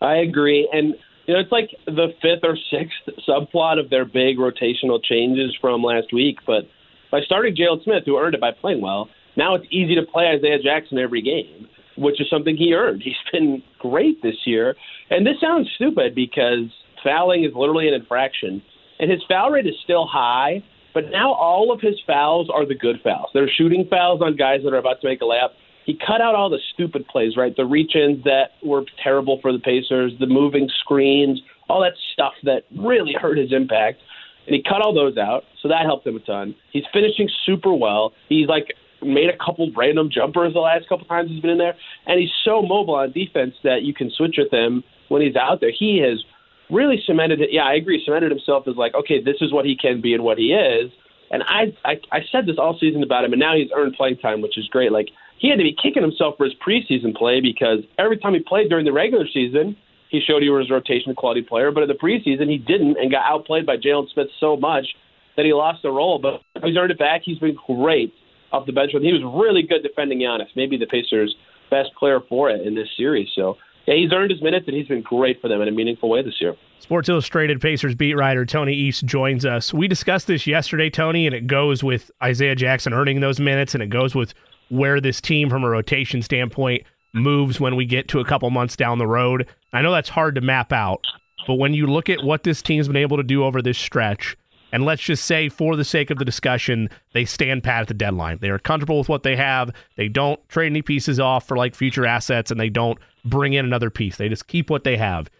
[0.00, 0.68] I agree.
[0.72, 0.94] And
[1.26, 5.82] you know, it's like the fifth or sixth subplot of their big rotational changes from
[5.82, 6.38] last week.
[6.46, 6.64] But
[7.10, 10.26] by starting Jalen Smith, who earned it by playing well, now it's easy to play
[10.26, 13.02] Isaiah Jackson every game, which is something he earned.
[13.02, 14.76] He's been great this year.
[15.10, 16.70] And this sounds stupid because
[17.02, 18.62] fouling is literally an infraction.
[18.98, 20.62] And his foul rate is still high,
[20.92, 23.30] but now all of his fouls are the good fouls.
[23.34, 25.50] They're shooting fouls on guys that are about to make a layup.
[25.84, 27.54] He cut out all the stupid plays, right?
[27.54, 32.32] The reach ins that were terrible for the Pacers, the moving screens, all that stuff
[32.44, 33.98] that really hurt his impact.
[34.46, 36.54] And he cut all those out, so that helped him a ton.
[36.70, 38.12] He's finishing super well.
[38.28, 41.76] He's like made a couple random jumpers the last couple times he's been in there,
[42.06, 45.60] and he's so mobile on defense that you can switch with him when he's out
[45.60, 45.72] there.
[45.76, 46.22] He has
[46.70, 47.50] really cemented it.
[47.52, 48.02] Yeah, I agree.
[48.04, 50.90] Cemented himself as like, okay, this is what he can be and what he is.
[51.30, 54.18] And I, I, I said this all season about him, and now he's earned playing
[54.18, 54.92] time, which is great.
[54.92, 55.08] Like
[55.38, 58.68] he had to be kicking himself for his preseason play because every time he played
[58.68, 59.76] during the regular season,
[60.10, 61.72] he showed he was a rotation quality player.
[61.72, 64.86] But in the preseason, he didn't and got outplayed by Jalen Smith so much
[65.36, 66.20] that he lost the role.
[66.20, 67.22] But he's earned it back.
[67.24, 68.12] He's been great
[68.54, 68.92] off the bench.
[68.92, 70.48] He was really good defending Giannis.
[70.54, 71.34] Maybe the Pacers'
[71.70, 73.28] best player for it in this series.
[73.34, 73.56] So
[73.86, 76.22] yeah, he's earned his minutes and he's been great for them in a meaningful way
[76.22, 76.54] this year.
[76.78, 79.74] Sports Illustrated Pacers beat writer Tony East joins us.
[79.74, 83.82] We discussed this yesterday, Tony, and it goes with Isaiah Jackson earning those minutes, and
[83.82, 84.34] it goes with
[84.68, 88.76] where this team, from a rotation standpoint, moves when we get to a couple months
[88.76, 89.48] down the road.
[89.72, 91.00] I know that's hard to map out,
[91.46, 94.36] but when you look at what this team's been able to do over this stretch,
[94.74, 97.94] and let's just say, for the sake of the discussion, they stand pat at the
[97.94, 98.38] deadline.
[98.40, 99.70] They are comfortable with what they have.
[99.96, 103.64] They don't trade any pieces off for like future assets, and they don't bring in
[103.64, 104.16] another piece.
[104.16, 105.30] They just keep what they have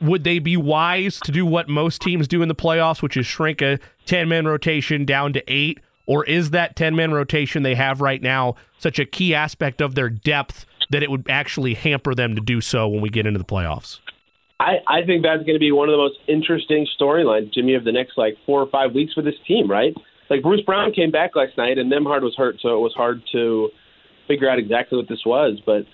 [0.00, 3.26] would they be wise to do what most teams do in the playoffs, which is
[3.26, 5.80] shrink a 10 man rotation down to eight?
[6.06, 9.94] Or is that 10 man rotation they have right now such a key aspect of
[9.94, 13.38] their depth that it would actually hamper them to do so when we get into
[13.38, 13.98] the playoffs?
[14.60, 17.84] I, I think that's going to be one of the most interesting storylines, Jimmy, of
[17.84, 19.94] the next like four or five weeks for this team, right?
[20.30, 23.22] Like Bruce Brown came back last night, and Nembhard was hurt, so it was hard
[23.32, 23.68] to
[24.26, 25.60] figure out exactly what this was.
[25.64, 25.84] But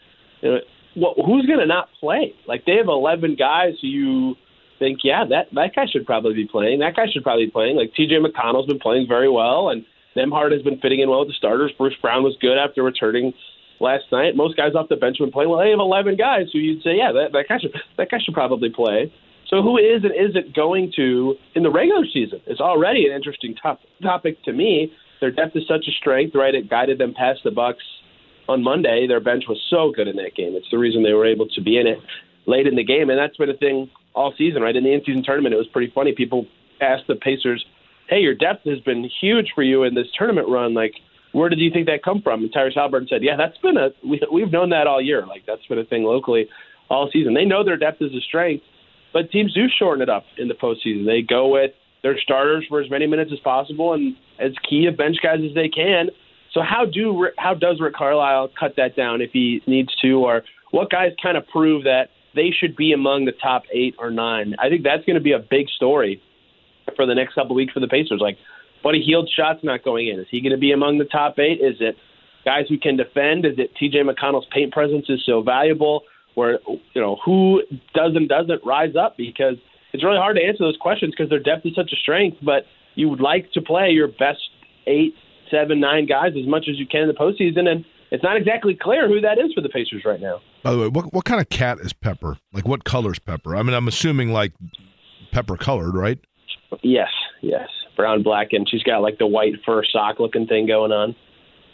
[0.41, 0.59] you know,
[0.95, 2.35] what, who's going to not play?
[2.49, 4.35] Like they have 11 guys who you
[4.79, 6.81] think, yeah, that that guy should probably be playing.
[6.81, 7.77] That guy should probably be playing.
[7.77, 8.17] Like T.J.
[8.17, 9.85] McConnell's been playing very well, and
[10.17, 11.73] Nembhard has been fitting in well with the starters.
[11.77, 13.33] Bruce Brown was good after returning
[13.81, 14.37] last night.
[14.37, 15.61] Most guys off the bench been playing well.
[15.61, 18.35] They have 11 guys who you'd say, yeah, that, that guy should that guy should
[18.35, 19.13] probably play.
[19.49, 22.41] So who is and isn't going to in the regular season?
[22.47, 24.93] It's already an interesting top, topic to me.
[25.21, 26.55] Their depth is such a strength, right?
[26.55, 27.85] It guided them past the Bucks
[28.49, 29.07] on Monday.
[29.07, 30.55] Their bench was so good in that game.
[30.55, 31.99] It's the reason they were able to be in it
[32.47, 34.77] late in the game, and that's been a thing all season, right?
[34.77, 36.13] In the in-season tournament, it was pretty funny.
[36.13, 36.47] People
[36.81, 37.65] asked the Pacers,
[38.09, 40.75] "Hey, your depth has been huge for you in this tournament run.
[40.75, 40.95] Like,
[41.35, 43.91] where did you think that come from?" And Tyrese Haliburton said, "Yeah, that's been a
[44.07, 45.27] we, we've known that all year.
[45.27, 46.49] Like, that's been a thing locally
[46.89, 47.35] all season.
[47.35, 48.65] They know their depth is a strength."
[49.13, 51.07] But teams do shorten it up in the postseason.
[51.07, 51.71] They go with
[52.03, 55.55] their starters for as many minutes as possible and as key of bench guys as
[55.55, 56.11] they can.
[56.53, 60.43] So how do how does Rick Carlisle cut that down if he needs to, or
[60.71, 64.55] what guys kind of prove that they should be among the top eight or nine?
[64.59, 66.21] I think that's going to be a big story
[66.97, 68.21] for the next couple of weeks for the Pacers.
[68.21, 68.37] Like,
[68.85, 70.21] Buddy Hield's shot's not going in.
[70.21, 71.59] Is he going to be among the top eight?
[71.61, 71.97] Is it
[72.45, 73.45] guys who can defend?
[73.45, 74.03] Is it T.J.
[74.03, 76.05] McConnell's paint presence is so valuable?
[76.35, 77.63] where you know who
[77.95, 79.57] does and doesn't rise up because
[79.93, 82.39] it's really hard to answer those questions because their depth is such a strength.
[82.43, 84.41] But you would like to play your best
[84.87, 85.15] eight,
[85.51, 88.77] seven, nine guys as much as you can in the postseason, and it's not exactly
[88.81, 90.41] clear who that is for the Pacers right now.
[90.63, 92.39] By the way, what what kind of cat is Pepper?
[92.53, 93.57] Like what color's Pepper?
[93.57, 94.53] I mean, I'm assuming like
[95.33, 96.19] pepper colored, right?
[96.83, 100.93] Yes, yes, brown, black, and she's got like the white fur sock looking thing going
[100.93, 101.15] on.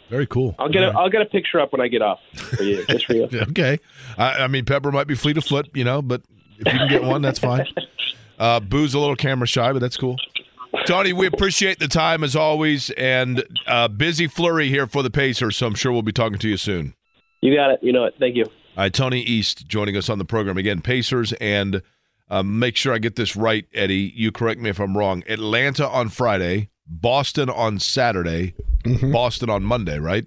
[0.09, 0.55] Very cool.
[0.59, 3.05] I'll get a, I'll get a picture up when I get off for you, just
[3.05, 3.23] for you.
[3.33, 3.79] okay.
[4.17, 6.21] I, I, mean, Pepper might be fleet of foot, you know, but
[6.59, 7.65] if you can get one, that's fine.
[8.39, 10.17] Uh, Boo's a little camera shy, but that's cool.
[10.87, 15.57] Tony, we appreciate the time as always, and uh, busy flurry here for the Pacers.
[15.57, 16.95] So I'm sure we'll be talking to you soon.
[17.41, 17.83] You got it.
[17.83, 18.15] You know it.
[18.19, 18.45] Thank you.
[18.45, 20.81] All right, Tony East joining us on the program again.
[20.81, 21.83] Pacers and
[22.31, 24.13] um, make sure I get this right, Eddie.
[24.15, 25.21] You correct me if I'm wrong.
[25.27, 28.53] Atlanta on Friday, Boston on Saturday,
[28.85, 29.11] mm-hmm.
[29.11, 30.25] Boston on Monday, right?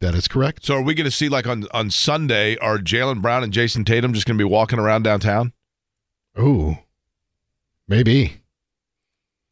[0.00, 0.64] That is correct.
[0.64, 3.84] So are we going to see like on on Sunday are Jaylen Brown and Jayson
[3.84, 5.52] Tatum just going to be walking around downtown?
[6.40, 6.78] Ooh,
[7.86, 8.42] maybe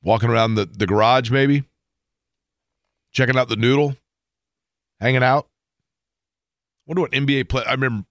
[0.03, 1.63] walking around the the garage, maybe
[3.13, 3.97] checking out the noodle,
[5.01, 5.47] hanging out.
[6.85, 7.63] Wonder what NBA play.
[7.65, 8.07] I remember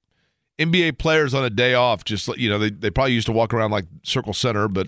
[0.58, 3.54] NBA players on a day off, just you know, they they probably used to walk
[3.54, 4.88] around like Circle Center, but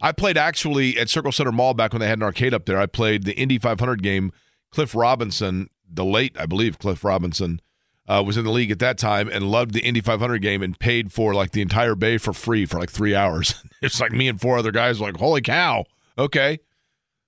[0.00, 2.78] I played actually at Circle Center Mall back when they had an arcade up there.
[2.78, 4.32] I played the Indy 500 game
[4.70, 7.60] Cliff Robinson, the late, I believe, Cliff Robinson,
[8.08, 10.78] uh, was in the league at that time and loved the Indy 500 game and
[10.78, 13.62] paid for like the entire bay for free for like three hours.
[13.82, 15.84] it's like me and four other guys like, holy cow.
[16.18, 16.58] Okay.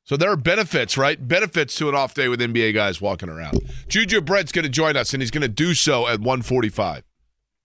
[0.03, 1.27] So there are benefits, right?
[1.27, 3.61] Benefits to an off day with NBA guys walking around.
[3.89, 7.03] JuJu Brents going to join us, and he's going to do so at 145.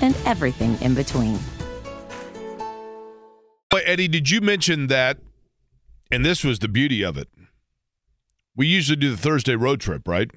[0.00, 1.38] and everything in between.
[3.70, 5.18] But Eddie, did you mention that?
[6.12, 7.28] And this was the beauty of it
[8.60, 10.30] we usually do the Thursday road trip, right?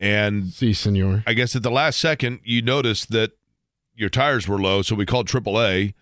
[0.00, 1.22] And see, si, senor.
[1.26, 3.32] I guess at the last second, you noticed that
[3.94, 5.92] your tires were low, so we called AAA,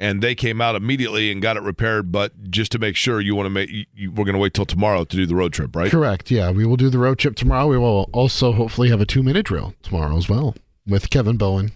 [0.00, 2.10] and they came out immediately and got it repaired.
[2.10, 4.66] But just to make sure, you want to make you, we're going to wait till
[4.66, 5.90] tomorrow to do the road trip, right?
[5.90, 6.30] Correct.
[6.30, 7.68] Yeah, we will do the road trip tomorrow.
[7.68, 10.54] We will also hopefully have a two minute drill tomorrow as well
[10.86, 11.70] with Kevin Bowen.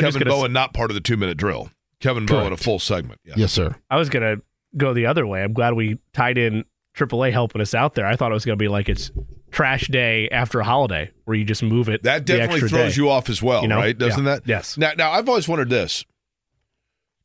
[0.00, 1.70] Kevin Bowen, not part of the two minute drill.
[2.00, 2.42] Kevin Correct.
[2.42, 3.20] Bowen, a full segment.
[3.24, 3.34] Yeah.
[3.36, 3.74] Yes, sir.
[3.90, 4.42] I was going to
[4.76, 5.42] go the other way.
[5.42, 6.64] I'm glad we tied in
[6.94, 8.06] AAA helping us out there.
[8.06, 9.10] I thought it was going to be like it's
[9.50, 12.02] trash day after a holiday where you just move it.
[12.02, 13.00] That definitely throws day.
[13.00, 13.76] you off as well, you know?
[13.76, 13.96] right?
[13.96, 14.34] Doesn't yeah.
[14.34, 14.42] that?
[14.46, 14.76] Yes.
[14.76, 16.04] Now, now I've always wondered this.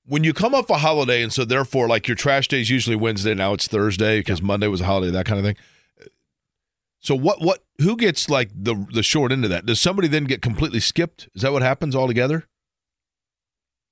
[0.06, 2.96] When you come off a holiday, and so therefore, like your trash day is usually
[2.96, 4.48] Wednesday, now it's Thursday because yeah.
[4.48, 5.56] Monday was a holiday, that kind of thing.
[7.00, 7.42] So what?
[7.42, 7.64] What?
[7.80, 9.68] Who gets like the the short end of that?
[9.68, 11.30] Does somebody then get completely skipped?
[11.36, 12.48] Is that what happens altogether?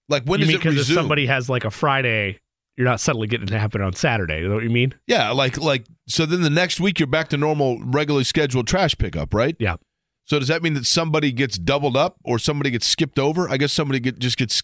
[0.09, 0.73] Like when you does mean it resume?
[0.75, 2.39] Because if somebody has like a Friday
[2.77, 4.41] you're not suddenly getting to happen on Saturday.
[4.41, 4.93] You know what you mean?
[5.07, 8.95] Yeah, like like so then the next week you're back to normal regularly scheduled trash
[8.97, 9.55] pickup, right?
[9.59, 9.77] Yeah.
[10.25, 13.49] So does that mean that somebody gets doubled up or somebody gets skipped over?
[13.49, 14.61] I guess somebody get, just gets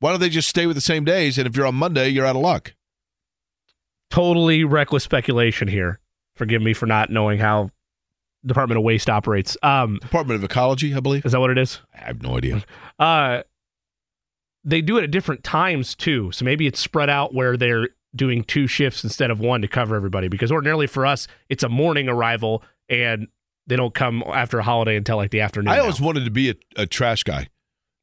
[0.00, 2.26] why don't they just stay with the same days and if you're on Monday, you're
[2.26, 2.74] out of luck.
[4.10, 6.00] Totally reckless speculation here.
[6.34, 7.70] Forgive me for not knowing how
[8.44, 9.56] Department of Waste operates.
[9.62, 11.24] Um, Department of Ecology, I believe.
[11.24, 11.78] Is that what it is?
[11.94, 12.64] I have no idea.
[12.98, 13.42] Uh
[14.64, 16.30] they do it at different times too.
[16.32, 19.96] So maybe it's spread out where they're doing two shifts instead of one to cover
[19.96, 23.26] everybody because ordinarily for us it's a morning arrival and
[23.66, 25.68] they don't come after a holiday until like the afternoon.
[25.68, 25.82] I now.
[25.82, 27.48] always wanted to be a, a trash guy.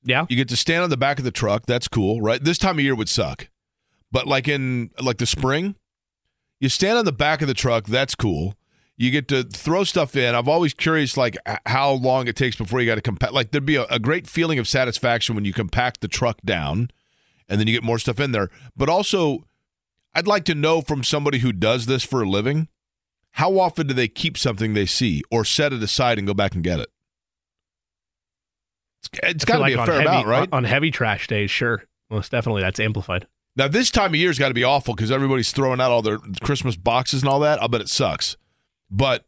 [0.03, 0.26] yeah.
[0.30, 1.65] You get to stand on the back of the truck.
[1.65, 2.44] That's cool, right?
[2.44, 3.49] This time of year would suck.
[4.11, 5.76] But like in like the spring,
[6.60, 7.86] you stand on the back of the truck.
[7.86, 8.56] That's cool.
[9.00, 10.36] You get to throw stuff in.
[10.36, 13.32] I'm always curious, like how long it takes before you got to compact.
[13.32, 16.92] Like there'd be a, a great feeling of satisfaction when you compact the truck down,
[17.48, 18.50] and then you get more stuff in there.
[18.76, 19.46] But also,
[20.14, 22.68] I'd like to know from somebody who does this for a living,
[23.32, 26.54] how often do they keep something they see or set it aside and go back
[26.54, 26.90] and get it?
[29.02, 30.50] It's, it's I got to be a fair heavy, amount, right?
[30.52, 31.86] On, heavy trash days, sure.
[32.10, 33.28] Most definitely that's amplified.
[33.56, 36.18] Now this time of year's got to be awful because everybody's throwing out all their
[36.42, 37.62] Christmas boxes and all that.
[37.62, 38.36] I'll bet it sucks.
[38.91, 39.26] But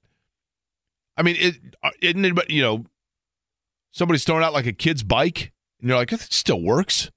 [1.18, 2.50] I mean, it uh, isn't it?
[2.50, 2.86] You know,
[3.92, 7.12] somebody's throwing out like a kid's bike, and you're like, it still works.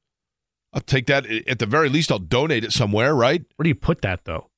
[0.72, 1.26] I'll take that.
[1.48, 3.44] At the very least, I'll donate it somewhere, right?
[3.56, 4.50] Where do you put that though?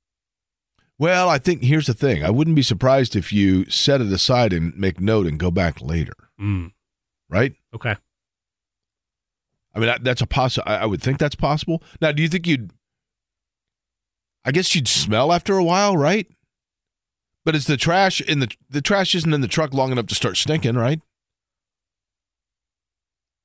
[0.99, 2.25] Well, I think here's the thing.
[2.25, 5.83] I wouldn't be surprised if you set it aside and make note and go back
[5.83, 6.73] later, Mm,
[7.29, 7.53] right?
[7.75, 7.97] okay.
[9.75, 11.83] I mean, that's a possi I, I would think that's possible.
[12.01, 12.71] Now, do you think you'd?
[14.43, 16.27] I guess you'd smell after a while, right?
[17.47, 20.17] But is the trash in the the trash isn't in the truck long enough to
[20.17, 21.01] start stinking, right?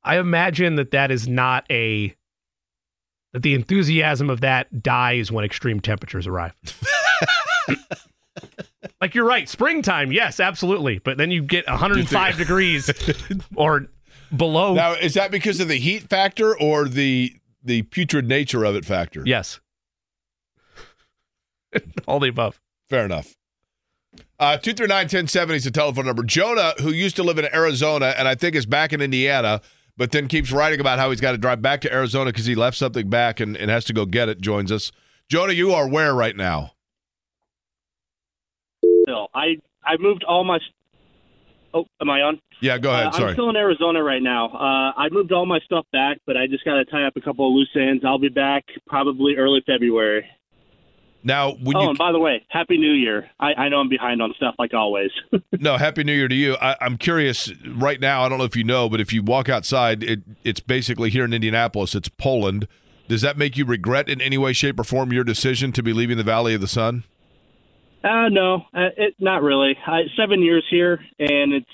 [0.03, 2.15] I imagine that that is not a
[3.31, 6.55] that the enthusiasm of that dies when extreme temperatures arrive.
[9.01, 12.89] like you're right, springtime, yes, absolutely, but then you get 105 degrees
[13.55, 13.85] or
[14.35, 14.73] below.
[14.73, 18.83] Now, is that because of the heat factor or the the putrid nature of it
[18.83, 19.21] factor?
[19.27, 19.59] yes.
[22.07, 22.59] All the above.
[22.89, 23.35] Fair enough.
[24.41, 26.23] Uh, 239-1070 is the telephone number.
[26.23, 29.61] Jonah, who used to live in Arizona and I think is back in Indiana,
[29.95, 32.55] but then keeps writing about how he's got to drive back to Arizona because he
[32.55, 34.91] left something back and, and has to go get it, joins us.
[35.29, 36.71] Jonah, you are where right now?
[39.11, 39.29] still.
[39.33, 40.59] I I moved all my.
[41.73, 42.41] Oh, am I on?
[42.59, 43.07] Yeah, go ahead.
[43.07, 43.29] Uh, Sorry.
[43.29, 44.47] I'm still in Arizona right now.
[44.47, 47.21] Uh, I moved all my stuff back, but I just got to tie up a
[47.21, 48.03] couple of loose ends.
[48.05, 50.25] I'll be back probably early February.
[51.23, 53.29] Now, when oh, you and by the way, Happy New Year.
[53.39, 55.11] I, I know I'm behind on stuff like always.
[55.59, 56.55] no, happy New Year to you.
[56.55, 58.23] I, I'm curious right now.
[58.23, 61.25] I don't know if you know, but if you walk outside, it, it's basically here
[61.25, 61.93] in Indianapolis.
[61.95, 62.67] It's Poland.
[63.07, 65.93] Does that make you regret in any way, shape, or form your decision to be
[65.93, 67.03] leaving the Valley of the Sun?
[68.03, 69.77] uh, no, uh, it not really.
[69.85, 71.69] I, seven years here, and it's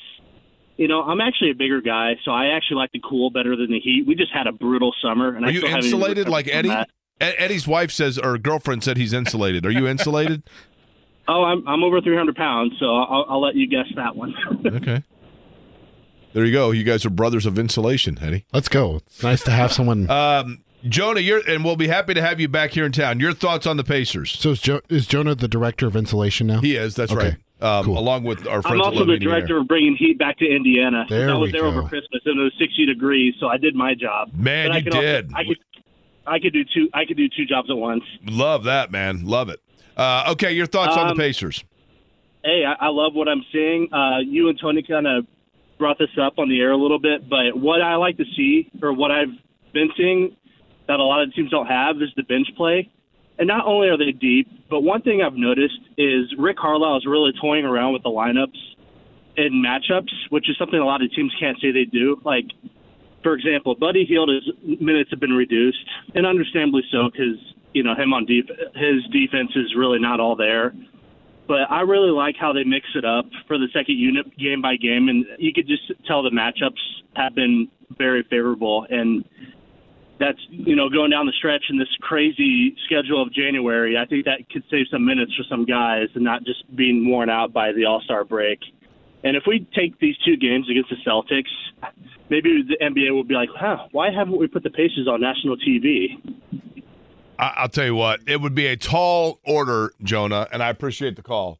[0.75, 3.71] you know I'm actually a bigger guy, so I actually like the cool better than
[3.71, 4.05] the heat.
[4.05, 6.69] We just had a brutal summer, and Are I you insulated like Eddie?
[6.69, 6.89] that.
[7.19, 9.65] Ed- Eddie's wife says, or girlfriend said he's insulated.
[9.65, 10.43] Are you insulated?
[11.29, 14.33] Oh, I'm I'm over 300 pounds, so I'll, I'll let you guess that one.
[14.65, 15.03] okay.
[16.31, 16.71] There you go.
[16.71, 18.45] You guys are brothers of insulation, Eddie.
[18.53, 19.01] Let's go.
[19.07, 20.09] It's nice to have someone.
[20.09, 23.19] Um, Jonah, you're, and we'll be happy to have you back here in town.
[23.19, 24.31] Your thoughts on the Pacers?
[24.39, 26.61] so is, jo- is Jonah the director of insulation now?
[26.61, 26.95] He is.
[26.95, 27.79] That's Okay, right.
[27.79, 27.97] Um, cool.
[27.99, 29.61] Along with our friends I'm also the director Air.
[29.63, 31.05] of bringing heat back to Indiana.
[31.09, 31.81] There I was we there over.
[31.81, 34.29] Christmas and it was 60 degrees, so I did my job.
[34.33, 35.31] Man, But I you could also- did.
[35.35, 35.57] I could,
[36.27, 36.89] I could do two.
[36.93, 38.03] I could do two jobs at once.
[38.25, 39.25] Love that, man.
[39.25, 39.59] Love it.
[39.95, 41.63] Uh, okay, your thoughts on the Um, Pacers?
[42.43, 43.91] Hey, I, I love what I'm seeing.
[43.91, 45.25] Uh, you and Tony kind of
[45.79, 48.69] brought this up on the air a little bit, but what I like to see,
[48.81, 49.33] or what I've
[49.73, 50.35] been seeing,
[50.87, 52.89] that a lot of teams don't have, is the bench play.
[53.39, 57.05] And not only are they deep, but one thing I've noticed is Rick Carlisle is
[57.05, 58.57] really toying around with the lineups
[59.35, 62.19] and matchups, which is something a lot of teams can't say they do.
[62.23, 62.45] Like,
[63.23, 65.77] for example, Buddy Hield his minutes have been reduced,
[66.15, 67.37] and understandably so, because
[67.73, 70.73] you know him on deep, his defense is really not all there.
[71.47, 74.75] But I really like how they mix it up for the second unit game by
[74.75, 76.81] game, and you could just tell the matchups
[77.15, 78.85] have been very favorable.
[78.89, 79.23] And
[80.19, 83.97] that's you know going down the stretch in this crazy schedule of January.
[83.97, 87.29] I think that could save some minutes for some guys, and not just being worn
[87.29, 88.59] out by the All Star break.
[89.27, 91.49] And if we take these two games against the Celtics,
[92.29, 95.57] maybe the NBA will be like, huh, why haven't we put the Pacers on national
[95.57, 96.15] TV?
[97.37, 101.23] I'll tell you what, it would be a tall order, Jonah, and I appreciate the
[101.23, 101.59] call.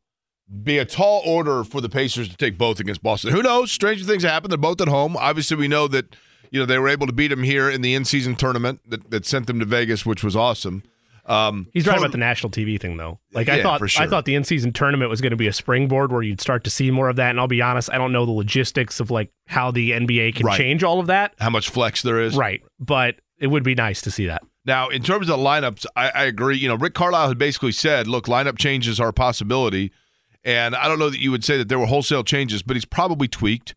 [0.64, 3.34] Be a tall order for the Pacers to take both against Boston.
[3.34, 3.70] Who knows?
[3.70, 4.50] Stranger things happen.
[4.50, 5.18] They're both at home.
[5.18, 6.16] Obviously, we know that
[6.52, 9.26] you know they were able to beat them here in the in-season tournament that, that
[9.26, 10.84] sent them to Vegas, which was awesome.
[11.28, 13.20] Um, He's right about the national TV thing, though.
[13.34, 14.04] Like I Yeah, thought, for sure.
[14.04, 16.70] I thought the in-season tournament was going to be a springboard where you'd start to
[16.70, 17.32] see more of that.
[17.32, 20.46] And I'll be honest, I don't know the logistics of like how the NBA can
[20.46, 20.58] Right.
[20.58, 21.34] change all of that.
[21.40, 22.36] how much flex there is.
[22.36, 24.42] Right, but it would be nice to see that.
[24.66, 26.58] Now, in terms of lineups, I, I agree.
[26.58, 29.92] You know, Rick Carlisle had basically said, look, lineup changes are a possibility.
[30.44, 32.86] And I don't know that you would say that there were wholesale changes, but he's
[32.86, 33.76] probably tweaked.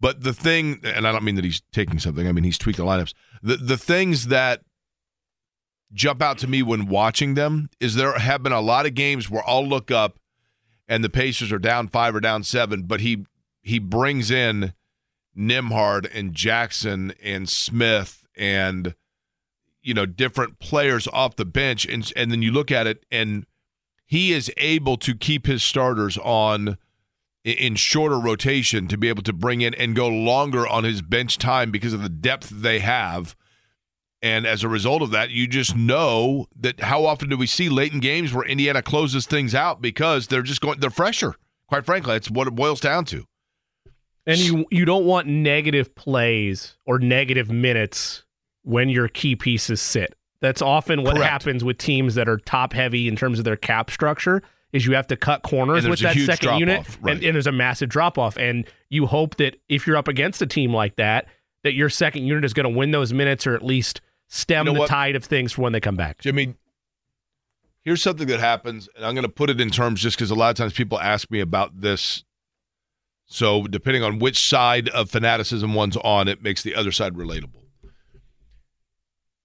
[0.00, 2.76] But the thing, and I don't mean that he's taking something, I mean, he's tweaked
[2.78, 3.12] the lineups.
[3.42, 4.62] The, the things that
[5.92, 9.28] jump out to me when watching them is there have been a lot of games
[9.30, 10.18] where I'll look up
[10.88, 13.24] and the Pacers are down five or down seven, but he
[13.62, 14.72] he brings in
[15.36, 18.94] Nembhard and Jackson and Smith and
[19.82, 23.46] you know different players off the bench and and then you look at it and
[24.04, 26.76] he is able to keep his starters on
[27.44, 31.38] in shorter rotation to be able to bring in and go longer on his bench
[31.38, 33.34] time because of the depth they have.
[34.22, 37.68] And as a result of that, you just know that how often do we see
[37.68, 41.34] late in games where Indiana closes things out because they're just going they're fresher.
[41.66, 43.24] Quite frankly, that's what it boils down to.
[44.24, 48.22] And you you don't want negative plays or negative minutes
[48.62, 50.14] when your key pieces sit.
[50.40, 51.30] That's often what Correct.
[51.30, 54.42] happens with teams that are top heavy in terms of their cap structure
[54.72, 57.16] is you have to cut corners with that second unit right.
[57.16, 60.40] and, and there's a massive drop off and you hope that if you're up against
[60.40, 61.26] a team like that
[61.62, 64.00] that your second unit is going to win those minutes or at least
[64.32, 64.88] stem You know the what?
[64.88, 66.18] tide of things for when they come back.
[66.18, 66.54] Jimmy,
[67.82, 70.34] here's something that happens, and I'm going to put it in terms just because a
[70.34, 72.24] lot of times people ask me about this.
[73.26, 77.62] So, depending on which side of fanaticism one's on, it makes the other side relatable.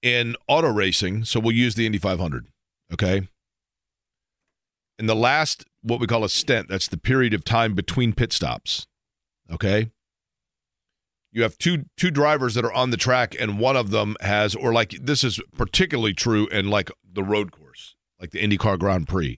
[0.01, 2.47] In auto racing, so we'll use the Indy 500,
[2.93, 3.27] okay?
[4.99, 8.31] In the last, what we call a stint, that's the period of time between pit
[8.33, 8.87] stops,
[9.51, 9.91] okay?
[11.37, 14.55] You have two two drivers that are on the track and one of them has
[14.55, 19.07] or like this is particularly true in like the road course like the IndyCar Grand
[19.07, 19.37] Prix.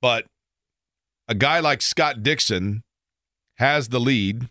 [0.00, 0.26] But
[1.26, 2.84] a guy like Scott Dixon
[3.56, 4.50] has the lead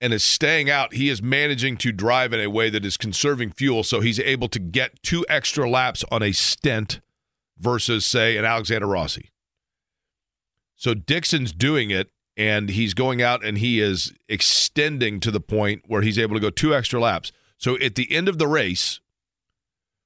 [0.00, 0.94] and is staying out.
[0.94, 4.48] He is managing to drive in a way that is conserving fuel so he's able
[4.48, 7.00] to get two extra laps on a stint
[7.58, 9.32] versus say an Alexander Rossi.
[10.76, 15.82] So Dixon's doing it and he's going out and he is extending to the point
[15.86, 17.32] where he's able to go two extra laps.
[17.58, 18.98] So at the end of the race,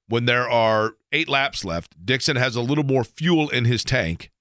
[0.09, 4.31] when there are eight laps left, Dixon has a little more fuel in his tank.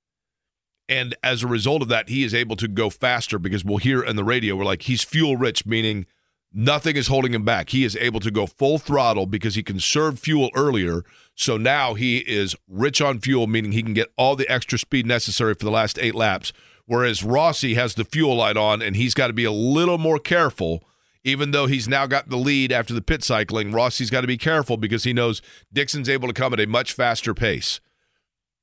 [0.88, 4.02] And as a result of that, he is able to go faster because we'll hear
[4.02, 6.06] in the radio, we're like, he's fuel rich, meaning
[6.52, 7.70] nothing is holding him back.
[7.70, 11.04] He is able to go full throttle because he conserved fuel earlier.
[11.36, 15.06] So now he is rich on fuel, meaning he can get all the extra speed
[15.06, 16.52] necessary for the last eight laps.
[16.86, 20.18] Whereas Rossi has the fuel light on and he's got to be a little more
[20.18, 20.84] careful.
[21.26, 24.36] Even though he's now got the lead after the pit cycling, Rossi's got to be
[24.36, 25.40] careful because he knows
[25.72, 27.80] Dixon's able to come at a much faster pace.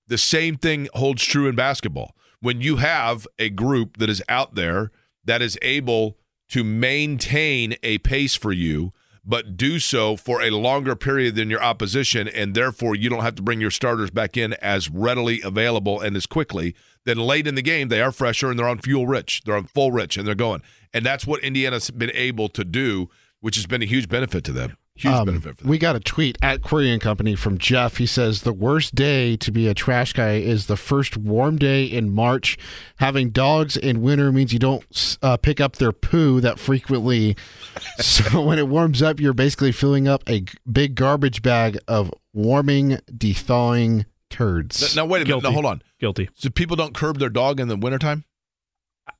[0.08, 2.16] The same thing holds true in basketball.
[2.40, 4.92] When you have a group that is out there
[5.26, 6.18] that is able
[6.50, 8.94] to maintain a pace for you,
[9.24, 13.36] but do so for a longer period than your opposition, and therefore you don't have
[13.36, 16.76] to bring your starters back in as readily available and as quickly,
[17.06, 19.42] then late in the game they are fresher and they're on fuel rich.
[19.46, 20.62] They're on full rich and they're going.
[20.94, 24.52] And that's what Indiana's been able to do, which has been a huge benefit to
[24.52, 24.78] them.
[25.02, 25.70] Huge Um, benefit for them.
[25.70, 27.98] we got a tweet at Query and Company from Jeff.
[27.98, 31.84] He says the worst day to be a trash guy is the first warm day
[31.86, 32.58] in March.
[32.98, 37.36] Having dogs in winter means you don't uh, pick up their poo that frequently.
[38.00, 42.12] so when it warms up, you're basically filling up a g- big garbage bag of
[42.34, 44.96] warming, thawing turds.
[44.96, 45.28] Now wait a minute.
[45.28, 45.48] Guilty.
[45.48, 45.82] Now hold on.
[46.00, 46.30] Guilty.
[46.36, 48.24] So people don't curb their dog in the wintertime?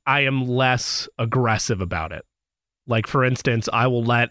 [0.06, 2.24] I am less aggressive about it.
[2.86, 4.30] Like for instance, I will let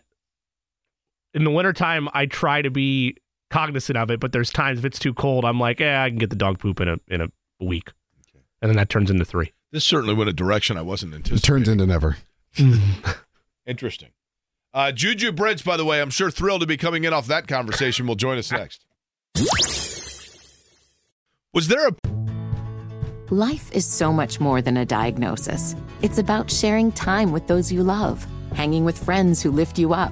[1.33, 3.15] in the wintertime I try to be
[3.49, 6.17] cognizant of it, but there's times if it's too cold, I'm like, yeah, I can
[6.17, 7.27] get the dog poop in a in a
[7.59, 7.91] week.
[8.61, 9.53] And then that turns into three.
[9.71, 11.33] This certainly went a direction I wasn't into.
[11.33, 12.17] it turns into never.
[13.65, 14.09] Interesting.
[14.73, 17.47] Uh, Juju Brents, by the way, I'm sure thrilled to be coming in off that
[17.47, 18.07] conversation.
[18.07, 18.85] Will join us next.
[21.53, 21.95] Was there a
[23.31, 25.73] Life is so much more than a diagnosis.
[26.01, 30.11] It's about sharing time with those you love, hanging with friends who lift you up,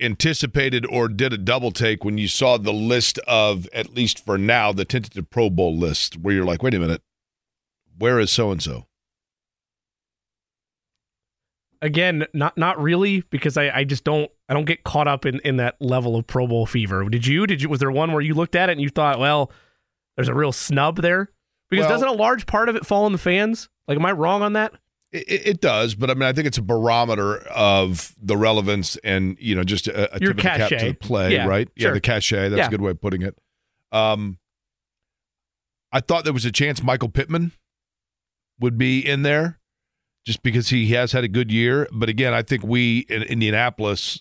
[0.00, 4.36] anticipated or did a double take when you saw the list of, at least for
[4.36, 7.02] now, the tentative Pro Bowl list, where you're like, wait a minute,
[7.98, 8.86] where is so and so?
[11.82, 15.40] Again, not not really, because I, I just don't I don't get caught up in,
[15.40, 17.06] in that level of Pro Bowl fever.
[17.10, 17.46] Did you?
[17.46, 19.52] Did you was there one where you looked at it and you thought, well,
[20.16, 21.30] there's a real snub there?
[21.68, 23.68] Because Well- doesn't a large part of it fall on the fans?
[23.86, 24.72] Like, am I wrong on that?
[25.14, 29.36] It, it- does, but I mean, I think it's a barometer of the relevance and
[29.40, 31.68] you know just a, a Your tip of the cap to the play, Yeah, right?
[31.76, 32.48] Yeah, the cachet.
[32.48, 32.66] That's Yeah.
[32.66, 33.38] a good way of putting it.
[33.92, 34.38] Um,
[35.92, 37.52] I thought there was a chance Michael Pittman
[38.58, 39.60] would be in there
[40.26, 41.86] just because he has had a good year.
[41.92, 44.20] But again, I think we in Indianapolis,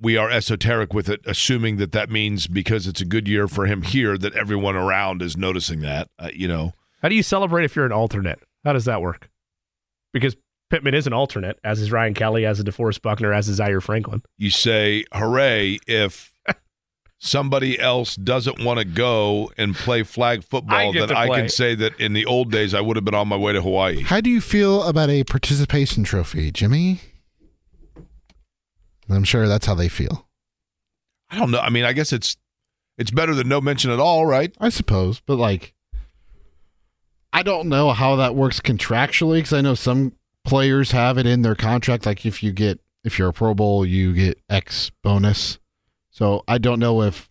[0.00, 3.66] we are esoteric with it, assuming that that means because it's a good year for
[3.66, 6.08] him here, that everyone around is noticing that.
[6.18, 6.72] Uh, you know,
[7.02, 8.40] How do you celebrate if you're an alternate?
[8.64, 9.28] How does that work?
[10.12, 10.36] Because
[10.70, 13.80] Pittman is an alternate, as is Ryan Kelly, as is DeForest Buckner, as is Zaire
[13.80, 14.22] Franklin.
[14.38, 16.32] you say hooray if
[17.18, 21.74] somebody else doesn't want to go and play flag football, get then I can say
[21.74, 24.02] that in the old days I would have been on my way to Hawaii.
[24.02, 27.00] How do you feel about a participation trophy, Jimmy?
[29.10, 30.28] I'm sure that's how they feel.
[31.30, 31.58] I don't know.
[31.58, 32.36] I mean, I guess it's
[32.96, 34.54] it's better than no mention at all, right?
[34.60, 35.74] I suppose, but like,
[37.32, 40.12] I don't know how that works contractually because I know some
[40.44, 42.06] players have it in their contract.
[42.06, 45.58] Like, if you get if you're a Pro Bowl, you get X bonus.
[46.10, 47.30] So I don't know if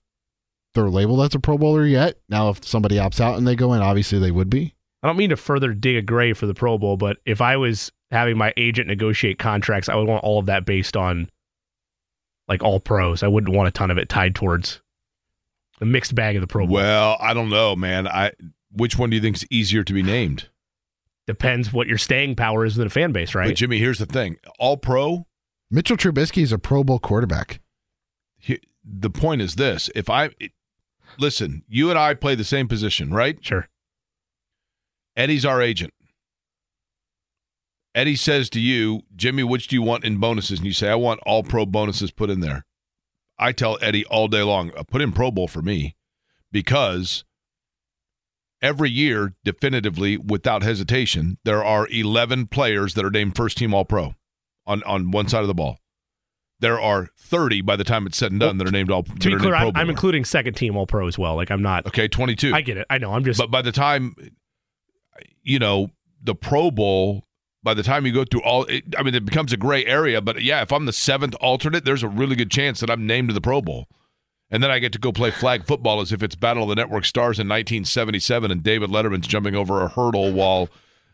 [0.73, 2.17] they're labeled as a Pro Bowler yet.
[2.29, 4.75] Now, if somebody opts out and they go in, obviously they would be.
[5.03, 7.57] I don't mean to further dig a grave for the Pro Bowl, but if I
[7.57, 11.29] was having my agent negotiate contracts, I would want all of that based on
[12.47, 13.23] like all pros.
[13.23, 14.81] I wouldn't want a ton of it tied towards
[15.79, 16.75] the mixed bag of the Pro Bowl.
[16.75, 18.07] Well, I don't know, man.
[18.07, 18.31] I
[18.73, 20.49] which one do you think is easier to be named?
[21.27, 23.49] Depends what your staying power is in the fan base, right?
[23.49, 23.55] But?
[23.57, 25.27] Jimmy, here's the thing: All Pro.
[25.69, 27.59] Mitchell Trubisky is a Pro Bowl quarterback.
[28.37, 30.51] he- The point is this: if I it-
[31.17, 33.37] listen, you and I play the same position, right?
[33.43, 33.67] Sure.
[35.15, 35.93] Eddie's our agent.
[37.93, 40.59] Eddie says to you, Jimmy, which do you want in bonuses?
[40.59, 42.65] And you say, I want all pro bonuses put in there.
[43.37, 45.95] I tell Eddie all day long, "Uh, put in Pro Bowl for me
[46.51, 47.23] because
[48.61, 53.85] every year, definitively, without hesitation, there are 11 players that are named first team All
[53.85, 54.15] Pro
[54.65, 55.77] on, on one side of the ball.
[56.59, 59.13] There are 30 by the time it's said and done that are named All To
[59.13, 61.35] be clear, Pro I'm, including second team All Pro as well.
[61.35, 61.87] Like I'm not.
[61.87, 62.53] Okay, 22.
[62.53, 62.85] I get it.
[62.89, 63.13] I know.
[63.13, 63.39] I'm just.
[63.39, 64.15] But by the time,
[65.41, 65.89] you know,
[66.21, 67.25] the Pro Bowl,
[67.63, 70.21] by the time you go through all, it, I mean, it becomes a gray area.
[70.21, 73.29] But yeah, if I'm the seventh alternate, there's a really good chance that I'm named
[73.29, 73.87] to the Pro Bowl.
[74.51, 76.75] And then I get to go play flag football as if it's Battle of the
[76.75, 80.67] Network Stars in 1977 and David Letterman's jumping over a hurdle while,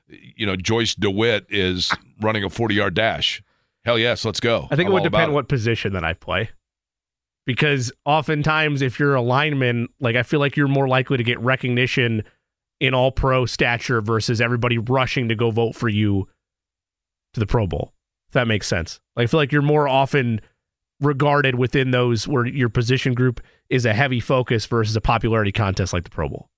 [0.07, 3.43] you know, Joyce DeWitt is running a 40 yard dash.
[3.85, 4.67] Hell yes, let's go.
[4.71, 6.49] I think I'm it would depend what position that I play.
[7.45, 11.39] Because oftentimes, if you're a lineman, like I feel like you're more likely to get
[11.39, 12.23] recognition
[12.79, 16.27] in all pro stature versus everybody rushing to go vote for you
[17.33, 17.93] to the Pro Bowl.
[18.27, 18.99] If that makes sense.
[19.15, 20.41] Like I feel like you're more often
[20.99, 25.93] regarded within those where your position group is a heavy focus versus a popularity contest
[25.93, 26.49] like the Pro Bowl.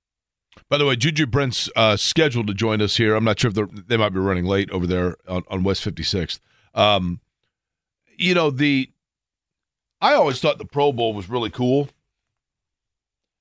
[0.69, 3.15] By the way, Juju Brents uh, scheduled to join us here.
[3.15, 3.55] I'm not sure if
[3.87, 6.39] they're, might be running late over there on, on West 56th.
[6.73, 7.19] Um,
[8.17, 8.91] you know, the
[10.01, 11.89] I always thought the Pro Bowl was really cool.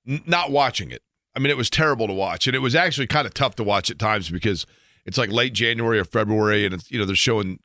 [0.07, 1.03] N- not watching it.
[1.37, 3.65] I mean, it was terrible to watch, and it was actually kind of tough to
[3.65, 4.67] watch at times because
[5.05, 7.61] it's like late January or February, and it's you know they're showing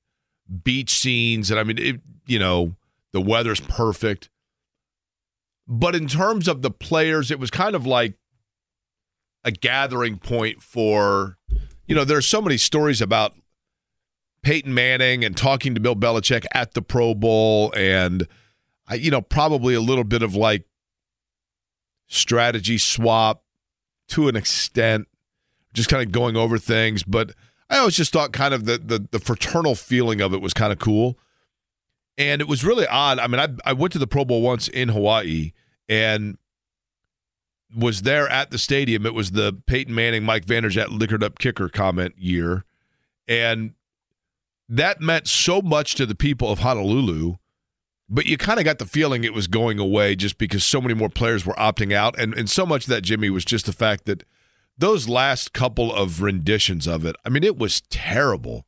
[0.63, 2.75] beach scenes, and I mean, it, you know,
[3.13, 4.29] the weather's perfect.
[5.67, 8.15] But in terms of the players, it was kind of like
[9.45, 11.37] a gathering point for,
[11.87, 13.33] you know, there's so many stories about
[14.41, 18.27] Peyton Manning and talking to Bill Belichick at the Pro Bowl, and
[18.91, 20.65] you know, probably a little bit of like
[22.07, 23.43] strategy swap
[24.09, 25.07] to an extent,
[25.73, 27.03] just kind of going over things.
[27.03, 27.31] But
[27.69, 30.73] I always just thought kind of the the, the fraternal feeling of it was kind
[30.73, 31.17] of cool.
[32.17, 33.19] And it was really odd.
[33.19, 35.51] I mean, I I went to the Pro Bowl once in Hawaii
[35.89, 36.37] and
[37.75, 39.05] was there at the stadium.
[39.05, 42.65] It was the Peyton Manning, Mike Vanderjagt liquored up kicker comment year.
[43.27, 43.73] And
[44.69, 47.35] that meant so much to the people of Honolulu,
[48.09, 50.93] but you kind of got the feeling it was going away just because so many
[50.93, 52.17] more players were opting out.
[52.19, 54.23] And, and so much of that, Jimmy, was just the fact that
[54.77, 58.65] those last couple of renditions of it, I mean, it was terrible.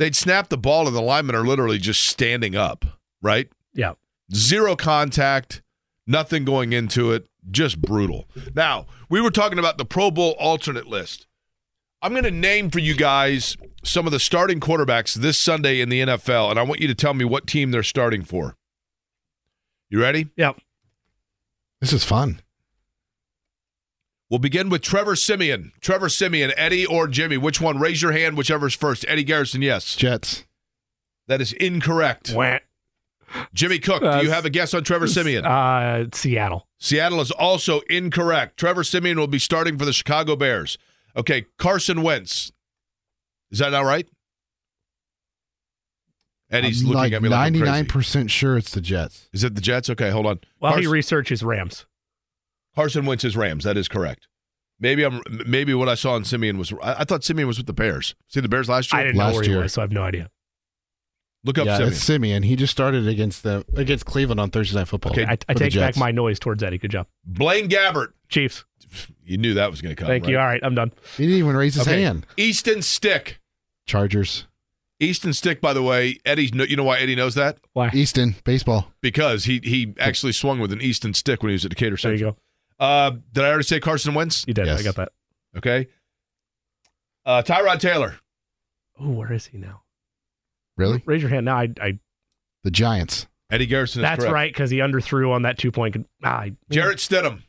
[0.00, 2.86] They'd snap the ball and the linemen are literally just standing up,
[3.20, 3.50] right?
[3.74, 3.92] Yeah.
[4.34, 5.60] Zero contact,
[6.06, 8.26] nothing going into it, just brutal.
[8.54, 11.26] Now, we were talking about the Pro Bowl alternate list.
[12.00, 15.90] I'm going to name for you guys some of the starting quarterbacks this Sunday in
[15.90, 18.56] the NFL, and I want you to tell me what team they're starting for.
[19.90, 20.28] You ready?
[20.34, 20.62] Yep.
[21.82, 22.40] This is fun.
[24.30, 25.72] We'll begin with Trevor Siemian.
[25.80, 27.80] Trevor Siemian, Eddie or Jimmy, which one?
[27.80, 29.04] Raise your hand, whichever's first.
[29.08, 29.96] Eddie Garrison, yes.
[29.96, 30.44] Jets.
[31.26, 32.32] That is incorrect.
[32.32, 32.60] Wah.
[33.52, 35.44] Jimmy Cook, do you have a guess on Trevor Siemian?
[35.44, 36.66] Uh, Seattle.
[36.78, 38.56] Seattle is also incorrect.
[38.56, 40.78] Trevor Siemian will be starting for the Chicago Bears.
[41.16, 42.52] Okay, Carson Wentz.
[43.50, 44.08] Is that not right?
[46.50, 48.24] Eddie's I'm looking like at me like I'm crazy.
[48.24, 49.28] 99% sure it's the Jets.
[49.32, 49.88] Is it the Jets?
[49.90, 50.40] Okay, hold on.
[50.58, 51.86] While he researches Rams.
[52.74, 53.64] Carson Wentz is Rams.
[53.64, 54.26] That is correct.
[54.78, 57.66] Maybe I'm maybe what I saw in Siemian was I, I thought Siemian was with
[57.66, 58.14] the Bears.
[58.28, 59.00] See the Bears last year.
[59.00, 60.30] I didn't know Last where he was, so I have no idea.
[61.44, 61.92] Look up yeah, Siemian.
[61.92, 62.42] it's Siemian.
[62.42, 65.12] He just started against the against Cleveland on Thursday Night Football.
[65.12, 66.78] Okay, I, I take back my noise towards Eddie.
[66.78, 68.08] Good job, Blaine Gabbert.
[68.28, 68.64] Chiefs.
[69.24, 70.08] You knew that was going to come.
[70.08, 70.38] Thank you.
[70.38, 70.92] All right, I'm done.
[71.16, 72.02] He didn't even raise his Okay.
[72.02, 72.26] hand.
[72.36, 73.38] Easton Stick.
[73.86, 74.46] Chargers.
[74.98, 75.60] Easton Stick.
[75.60, 76.50] By the way, Eddie.
[76.52, 77.58] You know why Eddie knows that?
[77.72, 77.90] Why?
[77.92, 78.92] Easton baseball.
[79.00, 82.12] Because he he actually swung with an Easton Stick when he was at Decatur There
[82.12, 82.36] you go.
[82.80, 84.44] Uh, did I already say Carson Wentz?
[84.48, 84.66] You did.
[84.66, 84.80] Yes.
[84.80, 85.12] I got that.
[85.56, 85.88] Okay.
[87.26, 88.16] Uh, Tyrod Taylor.
[88.98, 89.82] Oh, where is he now?
[90.76, 91.02] Really?
[91.04, 91.58] Raise your hand now.
[91.58, 91.98] I, I
[92.64, 93.26] The Giants.
[93.50, 94.00] Eddie Garrison.
[94.00, 94.32] Is that's correct.
[94.32, 95.92] right because he underthrew on that two point.
[95.94, 97.42] con- Ah, I- Jarrett Stidham.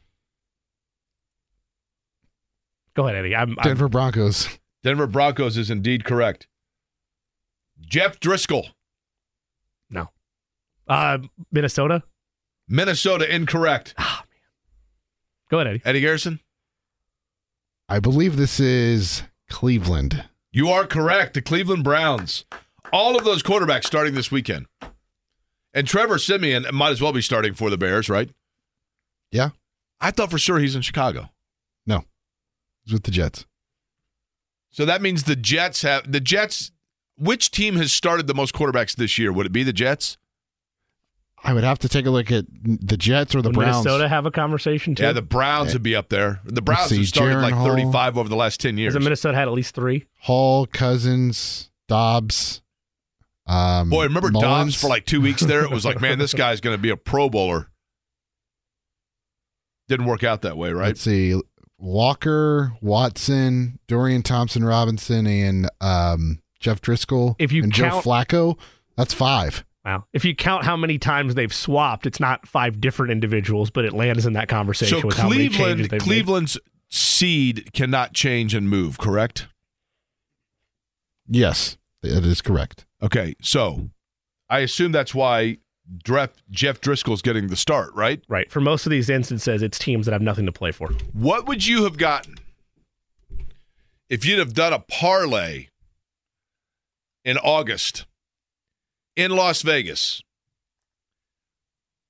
[2.95, 3.35] Go ahead, Eddie.
[3.35, 4.49] I'm, I'm Denver Broncos.
[4.83, 6.47] Denver Broncos is indeed correct.
[7.79, 8.69] Jeff Driskel.
[9.89, 10.09] no.
[10.87, 11.19] Uh,
[11.51, 12.03] Minnesota.
[12.67, 13.95] Minnesota incorrect.
[15.51, 15.81] Go ahead, Eddie.
[15.83, 16.39] Eddie Garrison.
[17.89, 20.23] I believe this is Cleveland.
[20.53, 21.33] You are correct.
[21.33, 22.45] The Cleveland Browns.
[22.93, 24.67] All of those quarterbacks starting this weekend.
[25.73, 28.29] And Trevor Siemian might as well be starting for the Bears, right?
[29.29, 29.49] Yeah.
[29.99, 31.29] I thought for sure he's in Chicago.
[31.85, 32.05] No.
[32.83, 33.45] He's with the Jets.
[34.69, 36.71] So that means the Jets have the Jets.
[37.17, 39.33] Which team has started the most quarterbacks this year?
[39.33, 40.17] Would it be the Jets?
[41.43, 43.84] I would have to take a look at the Jets or the Would Browns.
[43.84, 45.03] Minnesota have a conversation too?
[45.03, 46.39] Yeah, the Browns would be up there.
[46.45, 47.65] The Browns see, have started Jaren like Hall.
[47.65, 48.93] 35 over the last 10 years.
[48.93, 50.05] Has Minnesota had at least three?
[50.19, 52.61] Hall, Cousins, Dobbs.
[53.47, 54.41] Um, Boy, remember Mullens?
[54.73, 55.63] Dobbs for like two weeks there?
[55.63, 57.69] It was like, man, this guy's going to be a Pro Bowler.
[59.88, 60.88] Didn't work out that way, right?
[60.88, 61.39] Let's see.
[61.77, 67.35] Walker, Watson, Dorian Thompson Robinson, and um, Jeff Driskel.
[67.39, 68.57] If you and count- Joe Flacco,
[68.95, 69.65] that's five.
[69.83, 70.05] Wow.
[70.13, 73.93] If you count how many times they've swapped, it's not five different individuals, but it
[73.93, 76.01] lands in that conversation So with how many changes Cleveland, they've made.
[76.01, 76.57] Cleveland's
[76.89, 79.47] seed cannot change and move, correct?
[81.27, 82.85] Yes, that is correct.
[83.01, 83.89] Okay, so
[84.49, 85.57] I assume that's why
[86.03, 88.23] Dref, Jeff Driskel's getting the start, right?
[88.27, 88.51] Right.
[88.51, 90.89] For most of these instances, it's teams that have nothing to play for.
[91.13, 92.35] What would you have gotten
[94.09, 95.67] if you'd have done a parlay
[97.23, 98.05] in August
[99.15, 100.21] in Las Vegas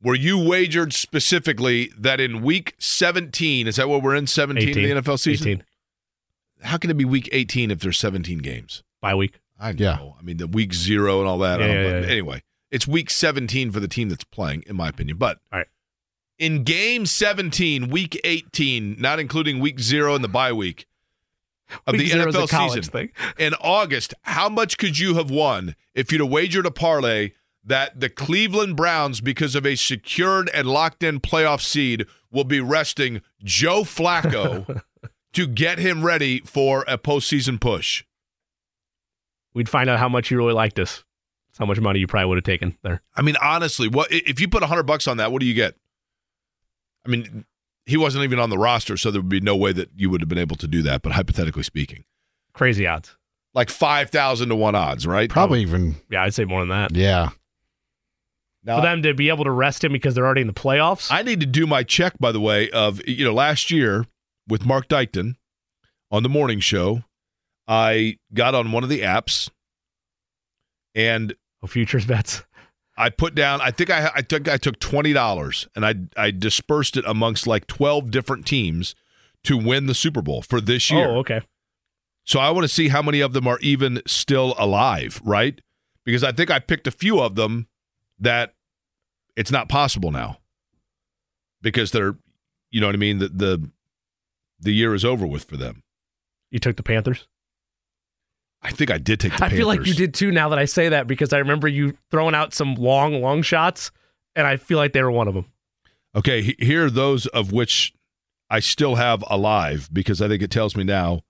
[0.02, 4.84] where you wagered specifically that in week 17, is that what we're in 17 18.
[4.84, 5.48] in the NFL season?
[5.48, 5.64] 18
[6.64, 8.84] How can it be week 18 if there's 17 games?
[9.02, 9.40] bye week.
[9.60, 9.78] I know.
[9.80, 10.00] Yeah.
[10.20, 11.62] I mean, the week zero and all that.
[11.62, 12.12] I Yeah, don't- yeah, but yeah.
[12.12, 15.18] Anyway, it's week 17 for the team that's playing, in my opinion.
[15.18, 15.68] But All right.
[16.40, 20.88] in game 17, week 18, not including week zero and the bye week
[21.88, 23.10] of the NFL season, thing.
[23.38, 27.32] in August, how much could you have won if you'd have wagered a parlay
[27.64, 32.60] that the Cleveland Browns, because of a secured and locked in playoff seed, will be
[32.60, 34.82] resting Joe Flacco
[35.34, 38.04] to get him ready for a postseason push?
[39.54, 41.04] We'd find out how much you really liked us.
[41.50, 43.02] That's how much money you probably would have taken there.
[43.16, 45.32] I mean, honestly, what if you put hundred bucks on that?
[45.32, 45.76] What do you get?
[47.06, 47.46] I mean,
[47.92, 50.22] he wasn't even on the roster, so there would be no way that you would
[50.22, 51.02] have been able to do that.
[51.04, 52.04] But hypothetically speaking,
[52.54, 53.16] Crazy odds.
[53.54, 55.30] like five thousand to one odds, right?
[55.30, 56.96] Probably even, Yeah, I'd say more than that.
[56.96, 57.30] yeah.
[58.64, 61.08] Now, For them to be able to rest him because they're already in the playoffs.
[61.12, 64.06] I need to do my check, by the way, of you know last year
[64.48, 65.36] with Mark Dykton
[66.12, 67.04] on the morning show.
[67.68, 69.50] I got on one of the apps
[70.94, 72.44] and oh, futures bets.
[72.98, 73.62] I put down.
[73.62, 77.48] I think I I took I took twenty dollars and I I dispersed it amongst
[77.48, 78.96] like twelve different teams
[79.44, 81.10] to win the Super Bowl for this oh, year.
[81.10, 81.42] Oh, okay.
[82.24, 85.60] So I want to see how many of them are even still alive, right?
[86.06, 87.68] Because I think I picked a few of them
[88.20, 88.54] that
[89.36, 90.38] it's not possible now
[91.62, 92.16] because they're,
[92.70, 93.18] you know what I mean.
[93.18, 93.70] The the
[94.60, 95.84] the year is over with for them.
[96.52, 97.28] You took the Panthers.
[98.64, 100.32] I think I did take the I feel like you did too.
[100.32, 103.92] Now that I say that, because I remember you throwing out some long, long shots,
[104.36, 105.46] and I feel like they were one of them.
[106.16, 107.94] Okay, he- here are those of which
[108.50, 111.22] I still have alive because I think it tells me now.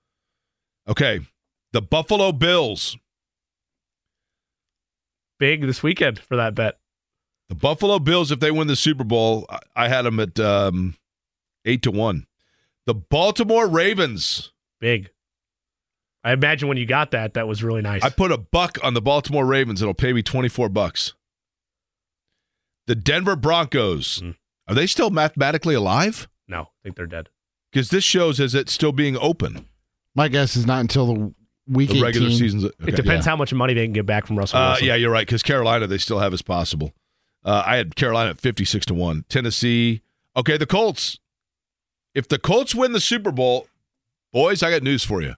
[0.89, 1.21] Okay,
[1.71, 2.97] the Buffalo Bills.
[5.39, 6.79] Big this weekend for that bet.
[7.49, 10.95] The Buffalo Bills, if they win the Super Bowl, I- I had them at um,
[11.65, 12.27] eight to one.
[12.85, 14.51] The Baltimore Ravens.
[14.79, 15.09] Big.
[16.23, 18.03] I imagine when you got that, that was really nice.
[18.03, 19.81] I put a buck on the Baltimore Ravens.
[19.81, 21.13] It'll pay me twenty four bucks.
[22.87, 24.19] The Denver Broncos.
[24.23, 24.35] Mm.
[24.67, 26.27] Are they still mathematically alive?
[26.47, 27.29] no, I think they're dead.
[27.71, 29.67] Because this shows is it still being open.
[30.15, 31.33] My guess is not until the
[31.67, 32.37] week The regular 18.
[32.39, 32.63] season's.
[32.65, 32.91] it okay.
[32.91, 34.87] depends how much money they can get back from Russell Uh, Wilson.
[34.87, 35.25] yeah, you're right.
[35.25, 36.91] Because Carolina, they still have as possible.
[37.45, 39.25] Uh, I had Carolina at 56 to 1.
[39.29, 40.01] Tennessee.
[40.35, 41.19] Okay, the Colts.
[42.13, 43.67] If the Colts win the Super Bowl,
[44.33, 45.33] Boys, I got news for you.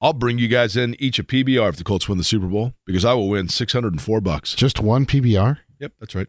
[0.00, 2.74] I'll bring you guys in each a PBR if the Colts win the Super Bowl
[2.84, 4.54] because I will win 604 bucks.
[4.54, 5.58] Just one PBR?
[5.80, 6.28] Yep, that's right.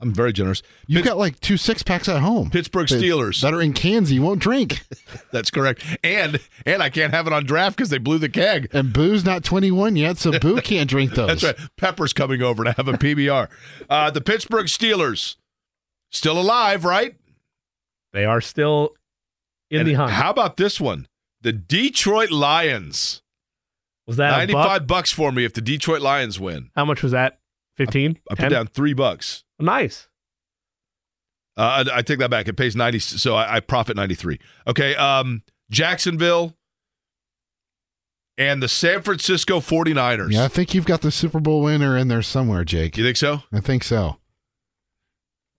[0.00, 0.60] I'm very generous.
[0.86, 2.50] You've Pitts- got like two six packs at home.
[2.50, 3.40] Pittsburgh that- Steelers.
[3.42, 4.82] that are in cans you won't drink.
[5.32, 5.82] That's correct.
[6.02, 8.68] And and I can't have it on draft because they blew the keg.
[8.72, 11.40] And Boo's not 21 yet, so Boo can't drink those.
[11.40, 11.68] That's right.
[11.76, 13.48] Pepper's coming over to have a PBR.
[13.88, 15.36] Uh, the Pittsburgh Steelers
[16.10, 17.14] still alive, right?
[18.12, 18.94] They are still
[19.70, 20.10] in And the hunt.
[20.12, 21.06] How about this one?
[21.44, 23.22] The Detroit Lions.
[24.06, 24.86] was that a 95 buck?
[24.86, 26.70] bucks for me if the Detroit Lions win.
[26.74, 27.38] How much was that?
[27.76, 28.18] 15?
[28.30, 29.44] I put down three bucks.
[29.60, 30.08] Nice.
[31.56, 32.48] Uh, I, I take that back.
[32.48, 34.40] It pays 90, so I, I profit 93.
[34.66, 34.96] Okay.
[34.96, 36.56] Um, Jacksonville
[38.38, 40.32] and the San Francisco 49ers.
[40.32, 42.96] Yeah, I think you've got the Super Bowl winner in there somewhere, Jake.
[42.96, 43.42] You think so?
[43.52, 44.16] I think so.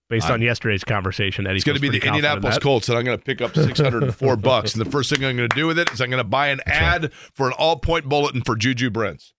[0.08, 2.58] Based I'm- on yesterday's conversation, Eddie It's going to be the feels in Indianapolis.
[2.58, 4.74] Colts, and I'm going to pick up 604 bucks.
[4.74, 6.48] And the first thing I'm going to do with it is I'm going to buy
[6.48, 9.32] an ad for an all point bulletin for Juju Brents.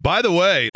[0.00, 0.68] By the way,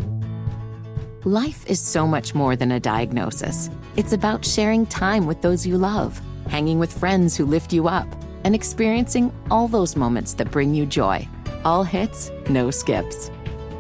[1.25, 3.69] Life is so much more than a diagnosis.
[3.97, 8.07] It's about sharing time with those you love, hanging with friends who lift you up,
[8.45, 11.29] and experiencing all those moments that bring you joy.
[11.65, 13.33] All hits, no skips.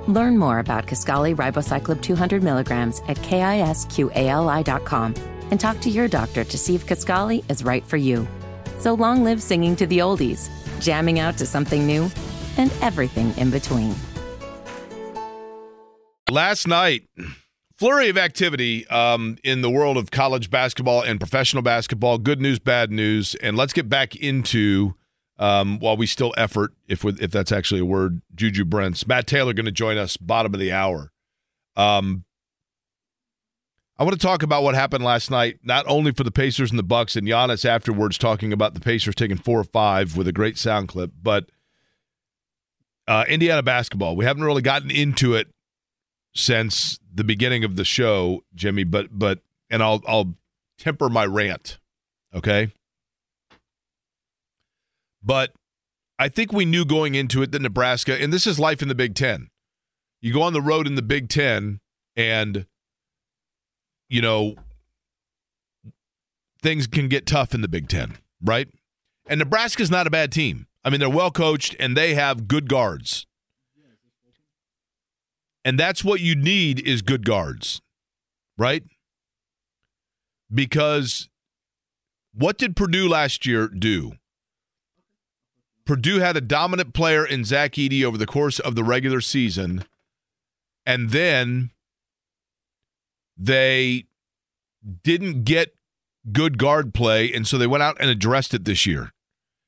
[0.07, 5.15] Learn more about Kisqali Ribociclib 200 milligrams at kisqali.com
[5.51, 8.27] and talk to your doctor to see if Kisqali is right for you.
[8.79, 10.49] So long live singing to the oldies,
[10.81, 12.11] jamming out to something new,
[12.57, 13.95] and everything in between.
[16.31, 17.09] last night,
[17.77, 22.19] flurry of activity um, in the world of college basketball and professional basketball.
[22.19, 24.95] Good news, bad news, and let's get back into
[25.39, 28.23] um, while we still effort, if we, if that's actually a word.
[28.35, 31.13] Juju Brents, Matt Taylor, going to join us bottom of the hour.
[31.77, 32.25] Um,
[33.99, 36.79] I want to talk about what happened last night, not only for the Pacers and
[36.79, 40.33] the Bucks, and Giannis afterwards talking about the Pacers taking four or five with a
[40.33, 41.47] great sound clip, but
[43.09, 44.15] uh, Indiana basketball.
[44.17, 45.49] We haven't really gotten into it
[46.35, 49.41] since the beginning of the show, Jimmy, but but
[49.71, 50.35] and I'll I'll
[50.79, 51.79] temper my rant,
[52.35, 52.73] okay?
[55.27, 55.53] But
[56.19, 58.95] I think we knew going into it that Nebraska, and this is life in the
[58.95, 59.49] Big Ten.
[60.23, 61.81] You go on the road in the Big Ten,
[62.15, 62.67] and
[64.09, 64.55] you know
[66.63, 68.69] things can get tough in the Big Ten, right?
[69.29, 70.69] And Nebraska's not a bad team.
[70.85, 73.27] I mean, they're well coached and they have good guards.
[75.65, 77.83] And that's what you need is good guards,
[78.57, 78.85] right?
[80.53, 81.29] Because
[82.33, 84.13] what did Purdue last year do?
[85.87, 89.85] Purdue had a dominant player in Zach Edey over the course of the regular season,
[90.85, 91.71] and then
[93.37, 94.07] they
[95.03, 95.75] didn't get
[96.33, 99.13] good guard play, and so they went out and addressed it this year.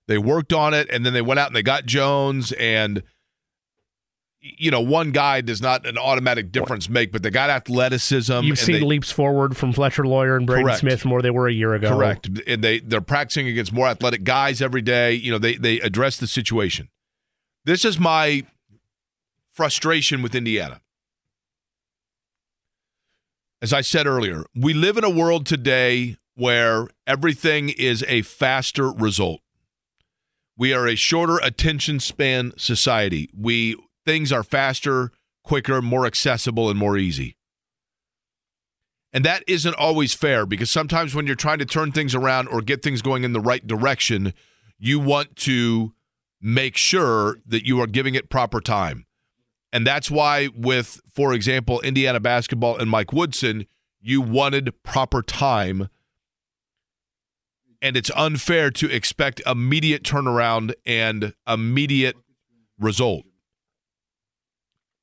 [0.08, 3.02] They worked on it, and then they went out and they got Jones, and
[4.40, 8.40] you know, one guy does not an automatic difference make, but they got athleticism.
[8.42, 10.80] You've seen they- leaps forward from Fletcher Loyer and Braden Correct.
[10.80, 11.96] Smith from where they were a year ago.
[11.96, 12.28] Correct.
[12.46, 15.14] And they they're practicing against more athletic guys every day.
[15.14, 16.88] You know, they they address the situation.
[17.64, 18.44] This is my
[19.52, 20.80] frustration with Indiana.
[23.60, 28.92] As I said earlier, we live in a world today where everything is a faster
[28.92, 29.40] result.
[30.56, 33.28] We are a shorter attention span society.
[33.36, 33.76] We
[34.08, 35.12] things are faster,
[35.44, 37.36] quicker, more accessible and more easy.
[39.12, 42.62] And that isn't always fair because sometimes when you're trying to turn things around or
[42.62, 44.32] get things going in the right direction,
[44.78, 45.92] you want to
[46.40, 49.04] make sure that you are giving it proper time.
[49.74, 53.66] And that's why, with, for example, Indiana basketball and Mike Woodson,
[54.00, 55.90] you wanted proper time.
[57.82, 62.16] And it's unfair to expect immediate turnaround and immediate
[62.78, 63.26] result.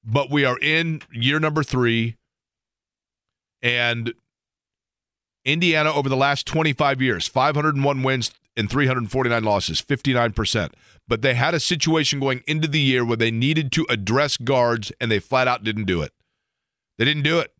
[0.06, 2.16] But we are in year number three.
[3.62, 4.14] And
[5.44, 10.72] Indiana over the last 25 years, 501 wins and 349 losses, 59%.
[11.08, 14.92] But they had a situation going into the year where they needed to address guards
[15.00, 16.12] and they flat out didn't do it.
[16.98, 17.52] They didn't do it.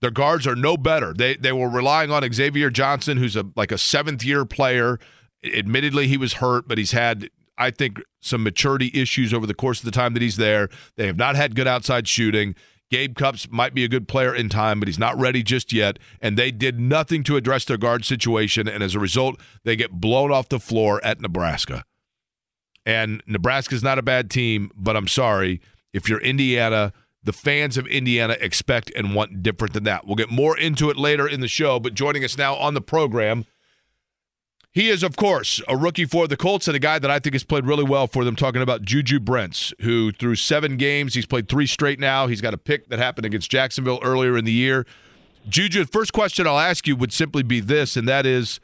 [0.00, 1.12] Their guards are no better.
[1.12, 4.98] They they were relying on Xavier Johnson, who's a like a seventh year player.
[5.44, 7.30] Admittedly, he was hurt, but he's had,
[7.60, 10.68] I think, some maturity issues over the course of the time that he's there.
[10.96, 12.54] They have not had good outside shooting.
[12.90, 15.98] Gabe Cupps might be a good player in time, but he's not ready just yet.
[16.20, 18.66] And they did nothing to address their guard situation.
[18.66, 21.84] And as a result, they get blown off the floor at Nebraska.
[22.84, 25.60] And Nebraska's not a bad team, but I'm sorry.
[25.92, 26.92] If you're Indiana,
[27.22, 30.06] the fans of Indiana expect and want different than that.
[30.06, 32.80] We'll get more into it later in the show, but joining us now on the
[32.80, 33.44] program,
[34.72, 37.34] He is, of course, a rookie for the Colts and a guy that I think
[37.34, 38.36] has played really well for them.
[38.36, 42.28] Talking about Juju Brents, who through seven games, he's played three straight now.
[42.28, 44.86] He's got a pick that happened against Jacksonville earlier in the year.
[45.48, 48.60] Juju, the first question I'll ask you would simply be this, and that is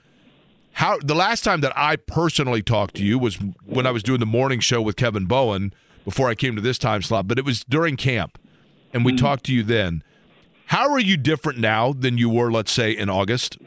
[0.74, 4.20] how the last time that I personally talked to you was when I was doing
[4.20, 5.72] the morning show with Kevin Bowen
[6.04, 8.38] before I came to this time slot, but it was during camp,
[8.92, 9.24] and we mm-hmm.
[9.24, 10.04] talked to you then.
[10.66, 13.58] How are you different now than you were, let's say, in August?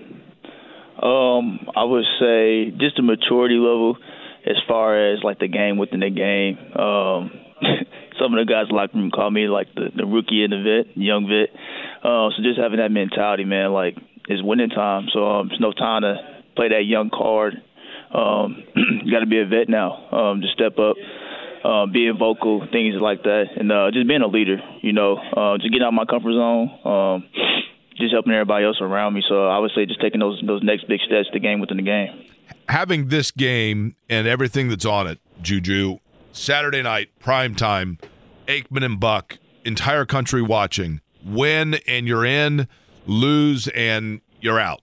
[1.01, 3.97] Um, I would say just the maturity level
[4.45, 6.57] as far as like the game within the game.
[6.75, 7.31] Um,
[8.19, 10.97] some of the guys like me call me like the, the rookie in the vet,
[10.97, 11.55] young vet.
[12.03, 13.97] Uh, so just having that mentality, man, like
[14.27, 15.07] it's winning time.
[15.13, 16.15] So um, it's no time to
[16.55, 17.55] play that young card.
[18.13, 18.63] Um,
[19.03, 20.09] you got to be a vet now.
[20.11, 20.95] Um, to step up,
[21.63, 24.57] uh, being vocal, things like that, and uh, just being a leader.
[24.81, 26.69] You know, uh, just getting out of my comfort zone.
[26.85, 27.29] Um,
[27.99, 29.23] just helping everybody else around me.
[29.27, 31.83] So I would say just taking those those next big steps to game within the
[31.83, 32.25] game.
[32.67, 35.99] Having this game and everything that's on it, Juju,
[36.31, 37.97] Saturday night, prime time,
[38.47, 41.01] Aikman and Buck, entire country watching.
[41.23, 42.67] Win and you're in,
[43.05, 44.81] lose and you're out.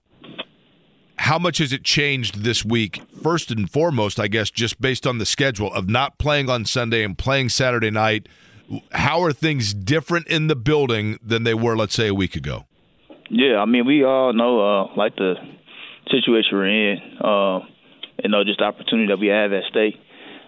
[1.17, 3.01] How much has it changed this week?
[3.21, 7.03] First and foremost, I guess, just based on the schedule of not playing on Sunday
[7.03, 8.29] and playing Saturday night.
[8.91, 12.66] How are things different in the building than they were, let's say, a week ago?
[13.29, 15.35] Yeah, I mean, we all know uh, like the
[16.09, 16.97] situation we're in.
[17.19, 17.59] Uh,
[18.23, 19.95] you know, just the opportunity that we have at stake.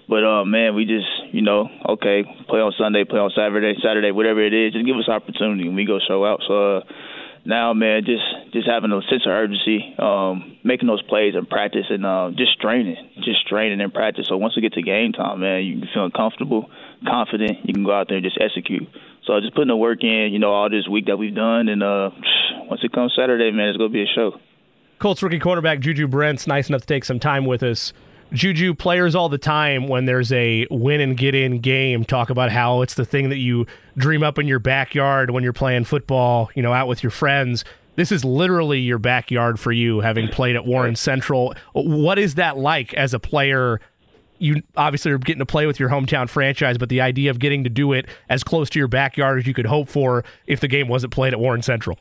[0.07, 4.11] But uh, man, we just you know, okay, play on Sunday, play on Saturday, Saturday,
[4.11, 6.41] whatever it is, just give us opportunity and we go show out.
[6.47, 6.81] So uh,
[7.45, 11.85] now, man, just just having a sense of urgency, um, making those plays in practice,
[11.89, 14.25] and uh, just training, just training in practice.
[14.27, 16.69] So once we get to game time, man, you feeling comfortable,
[17.05, 18.87] confident, you can go out there and just execute.
[19.29, 21.83] So just putting the work in, you know, all this week that we've done, and
[21.83, 22.09] uh,
[22.67, 24.39] once it comes Saturday, man, it's gonna be a show.
[24.97, 27.93] Colts rookie cornerback Juju Brents, nice enough to take some time with us.
[28.33, 32.49] Juju players all the time when there's a win and get in game talk about
[32.49, 36.49] how it's the thing that you dream up in your backyard when you're playing football,
[36.55, 37.63] you know, out with your friends.
[37.97, 41.53] This is literally your backyard for you, having played at Warren Central.
[41.73, 43.79] What is that like as a player?
[44.39, 47.63] You obviously are getting to play with your hometown franchise, but the idea of getting
[47.65, 50.67] to do it as close to your backyard as you could hope for if the
[50.67, 51.99] game wasn't played at Warren Central.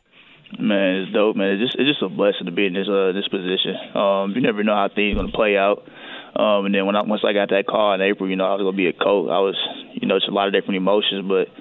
[0.57, 1.59] Man, it's dope, man.
[1.59, 3.77] It's just it's just a blessing to be in this uh, this position.
[3.93, 5.85] Um, you never know how things are gonna play out.
[6.35, 8.55] Um, and then when I once I got that call in April, you know, I
[8.55, 9.29] was gonna be a coach.
[9.29, 9.57] I was,
[9.93, 11.53] you know, it's a lot of different emotions, but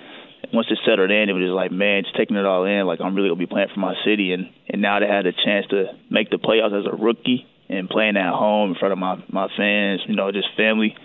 [0.55, 2.87] once it settled in, it was just like, man, just taking it all in.
[2.87, 5.37] Like I'm really gonna be playing for my city, and and now to have a
[5.37, 8.99] chance to make the playoffs as a rookie and playing at home in front of
[8.99, 10.97] my my fans, you know, just family.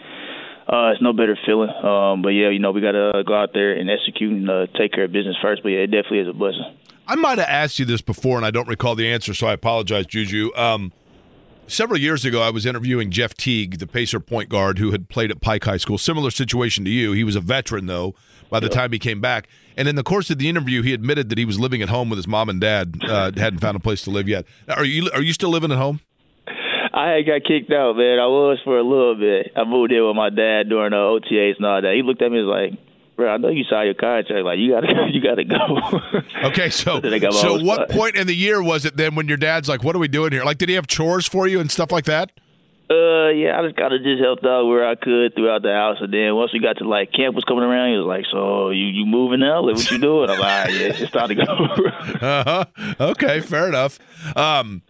[0.67, 1.69] Uh, it's no better feeling.
[1.69, 4.93] Um, but yeah, you know, we gotta go out there and execute and uh, take
[4.93, 5.61] care of business first.
[5.61, 6.77] But yeah, it definitely is a blessing.
[7.05, 9.53] I might have asked you this before, and I don't recall the answer, so I
[9.53, 10.51] apologize, Juju.
[10.55, 10.93] Um,
[11.67, 15.29] several years ago, I was interviewing Jeff Teague, the Pacer point guard who had played
[15.29, 15.97] at Pike High School.
[15.97, 17.11] Similar situation to you.
[17.11, 18.15] He was a veteran, though,
[18.49, 19.49] by the time he came back.
[19.75, 22.09] And in the course of the interview, he admitted that he was living at home
[22.09, 23.01] with his mom and dad.
[23.03, 24.45] Uh, hadn't found a place to live yet.
[24.69, 25.99] Are you Are you still living at home?
[26.93, 28.19] I had got kicked out, man.
[28.19, 29.51] I was for a little bit.
[29.55, 31.93] I moved in with my dad during the OTAs and all that.
[31.95, 32.79] He looked at me and was like,
[33.15, 34.45] bro, I know you saw your contract.
[34.45, 36.21] Like, you gotta, you gotta go.
[36.49, 37.89] Okay, so Then I got my so what spot.
[37.89, 40.31] point in the year was it then when your dad's like, "What are we doing
[40.33, 42.31] here?" Like, did he have chores for you and stuff like that?
[42.91, 45.97] Uh, yeah, I just kind of just helped out where I could throughout the house,
[46.01, 48.69] and then once we got to like camp was coming around, he was like, "So
[48.71, 49.63] you you moving out?
[49.63, 51.43] Like, what you doing?" I'm like, "All right, yeah, it's time to go."
[52.21, 52.65] Uh-huh.
[52.99, 53.97] Okay, fair enough.
[54.35, 54.81] Um,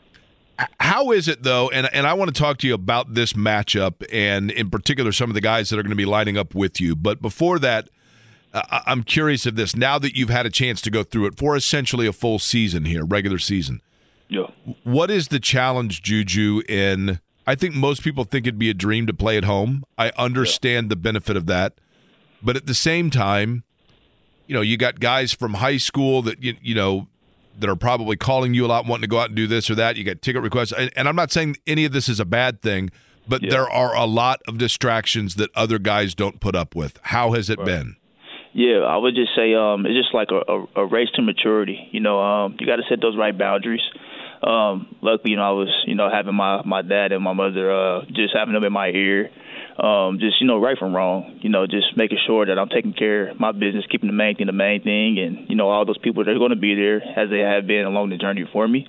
[0.79, 1.69] how is it though?
[1.69, 5.29] And and I want to talk to you about this matchup, and in particular, some
[5.29, 6.95] of the guys that are going to be lining up with you.
[6.95, 7.89] But before that,
[8.53, 9.75] uh, I'm curious of this.
[9.75, 12.85] Now that you've had a chance to go through it for essentially a full season
[12.85, 13.81] here, regular season,
[14.27, 14.47] yeah.
[14.83, 16.61] what is the challenge, Juju?
[16.69, 19.83] In I think most people think it'd be a dream to play at home.
[19.97, 21.79] I understand the benefit of that,
[22.41, 23.63] but at the same time,
[24.47, 27.07] you know, you got guys from high school that you you know
[27.59, 29.75] that are probably calling you a lot, wanting to go out and do this or
[29.75, 29.95] that.
[29.95, 32.61] You got ticket requests, and, and I'm not saying any of this is a bad
[32.61, 32.89] thing,
[33.27, 36.99] but there are a lot of distractions that other guys don't put up with.
[37.03, 37.95] How has it been?
[38.53, 41.89] Yeah, I would just say um, it's just like a, a, a race to maturity.
[41.91, 43.81] You know, um, you got to set those right boundaries.
[44.43, 47.71] Um, luckily, you know, I was, you know, having my my dad and my mother
[47.71, 49.31] uh, just having them in my ear,
[49.77, 51.39] um, just you know, right from wrong.
[51.41, 54.35] You know, just making sure that I'm taking care of my business, keeping the main
[54.35, 56.75] thing the main thing, and you know, all those people that are going to be
[56.75, 58.87] there as they have been along the journey for me.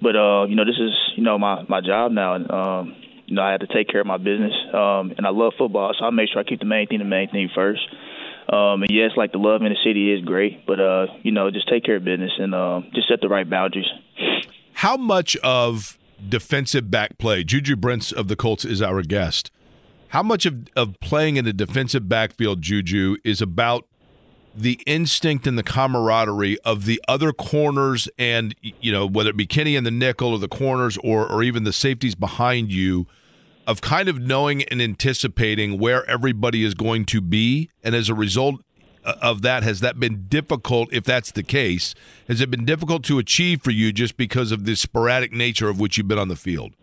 [0.00, 2.96] But uh, you know, this is you know my my job now, and um,
[3.26, 5.92] you know, I have to take care of my business, um, and I love football,
[5.98, 7.82] so I make sure I keep the main thing the main thing first.
[8.52, 11.50] Um, and yes, like the love in the city is great, but uh, you know,
[11.50, 13.86] just take care of business and uh, just set the right boundaries.
[14.74, 15.98] How much of
[16.28, 17.44] defensive back play.
[17.44, 19.50] Juju Brents of the Colts is our guest.
[20.10, 23.86] How much of, of playing in a defensive backfield, Juju, is about
[24.52, 29.46] the instinct and the camaraderie of the other corners and you know whether it be
[29.46, 33.06] Kenny in the nickel or the corners or or even the safeties behind you
[33.68, 37.70] of kind of knowing and anticipating where everybody is going to be?
[37.84, 38.64] And as a result
[39.04, 41.94] uh, of that has that been difficult if that's the case
[42.26, 45.78] has it been difficult to achieve for you just because of the sporadic nature of
[45.78, 46.74] which you've been on the field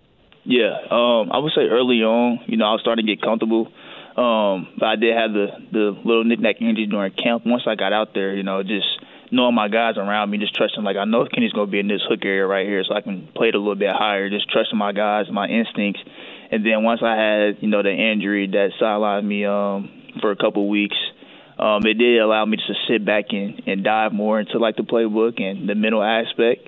[0.48, 3.68] yeah um, i would say early on you know i was starting to get comfortable
[4.18, 7.46] um, but I did have the the little knickknack injury during camp.
[7.46, 8.88] Once I got out there, you know, just
[9.32, 12.02] knowing my guys around me, just trusting like I know Kenny's gonna be in this
[12.10, 14.28] hook area right here, so I can play it a little bit higher.
[14.32, 16.02] Just trusting my guys, my instincts.
[16.50, 20.36] And then once I had you know the injury that sidelined me um, for a
[20.36, 20.98] couple weeks,
[21.60, 24.84] um, it did allow me to sit back and, and dive more into like the
[24.84, 26.68] playbook and the mental aspect.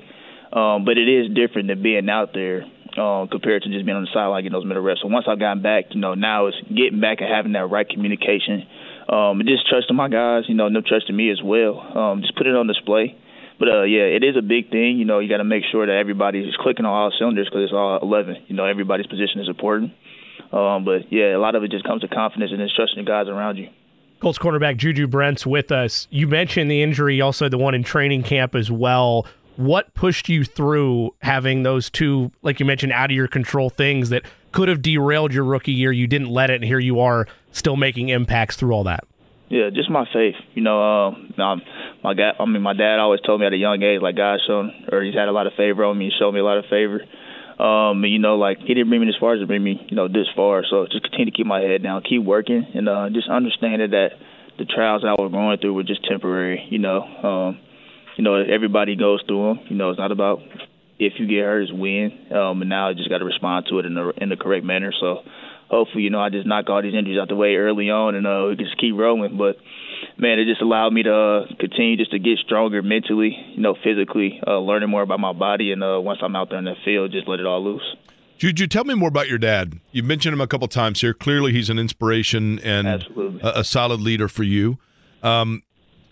[0.53, 2.61] Um, but it is different than being out there
[3.00, 5.02] uh, compared to just being on the sideline getting those middle reps.
[5.02, 7.88] So once I've gotten back, you know, now it's getting back and having that right
[7.88, 8.68] communication.
[9.08, 11.80] Um, and just trusting my guys, you know, them trusting me as well.
[11.80, 13.16] Um, just put it on display.
[13.58, 15.00] But uh, yeah, it is a big thing.
[15.00, 17.64] You know, you got to make sure that everybody is clicking on all cylinders because
[17.66, 18.46] it's all 11.
[18.48, 19.92] You know, everybody's position is important.
[20.52, 23.08] Um, but yeah, a lot of it just comes to confidence and just trusting the
[23.08, 23.70] guys around you.
[24.20, 26.08] Colts cornerback Juju Brents with us.
[26.12, 29.26] You mentioned the injury, also the one in training camp as well
[29.60, 34.07] what pushed you through having those two, like you mentioned, out of your control things
[34.07, 34.23] that
[34.53, 35.91] could have derailed your rookie year?
[35.91, 39.03] You didn't let it, and here you are still making impacts through all that.
[39.49, 40.36] Yeah, just my faith.
[40.53, 41.34] You know, um,
[42.03, 42.36] my dad.
[42.40, 45.03] I mean, my dad always told me at a young age, like God showed, or
[45.03, 46.06] He's had a lot of favor on me.
[46.06, 47.02] He showed me a lot of favor.
[47.61, 49.95] Um, you know, like He didn't bring me this far as to bring me, you
[49.98, 50.64] know, this far.
[50.69, 54.11] So just continue to keep my head down, keep working, and uh, just understanding that
[54.57, 56.65] the trials I was going through were just temporary.
[56.69, 57.60] You know, um,
[58.20, 59.60] you know, everybody goes through them.
[59.70, 60.41] You know, it's not about
[61.00, 62.12] if you get hurt, it's win.
[62.36, 64.66] Um, and now I just got to respond to it in the in the correct
[64.66, 64.91] manner.
[65.00, 65.20] So
[65.70, 68.28] hopefully, you know, I just knock all these injuries out the way early on, and
[68.28, 69.38] uh, we can just keep rolling.
[69.38, 69.56] But
[70.18, 73.78] man, it just allowed me to uh, continue just to get stronger mentally, you know,
[73.82, 76.76] physically, uh, learning more about my body, and uh, once I'm out there in the
[76.84, 77.96] field, just let it all loose.
[78.38, 79.80] Juju, tell me more about your dad.
[79.94, 81.14] You've mentioned him a couple times here.
[81.14, 82.86] Clearly, he's an inspiration and
[83.41, 84.78] a, a, solid leader for you.
[85.24, 85.64] Um,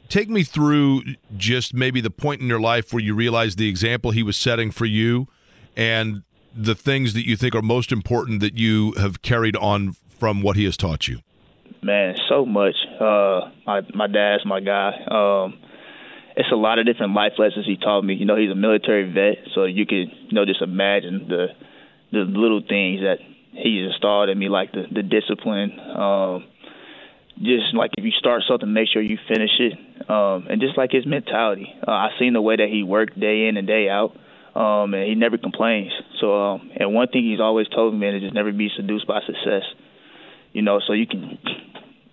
[0.07, 1.03] take me through
[1.35, 4.71] just maybe the point in your life where you realized the example he was setting
[4.71, 5.27] for you
[5.75, 6.23] and
[6.55, 10.55] the things that you think are most important that you have carried on from what
[10.55, 11.19] he has taught you.
[11.83, 12.75] Man, so much.
[12.99, 14.89] Uh, my my dad's my guy.
[15.05, 15.59] Um,
[16.35, 18.15] it's a lot of different life lessons he taught me.
[18.15, 21.47] You know, he's a military vet, so you can you know just imagine the
[22.11, 23.19] the little things that
[23.51, 25.79] he installed in me, like the the discipline.
[25.79, 26.45] Um,
[27.41, 29.73] just like if you start something, make sure you finish it,
[30.09, 31.73] um, and just like his mentality.
[31.87, 34.15] Uh, I seen the way that he worked day in and day out,
[34.55, 35.91] um, and he never complains.
[36.19, 39.07] So, um, and one thing he's always told me, man, is just never be seduced
[39.07, 39.63] by success.
[40.53, 41.37] You know, so you can,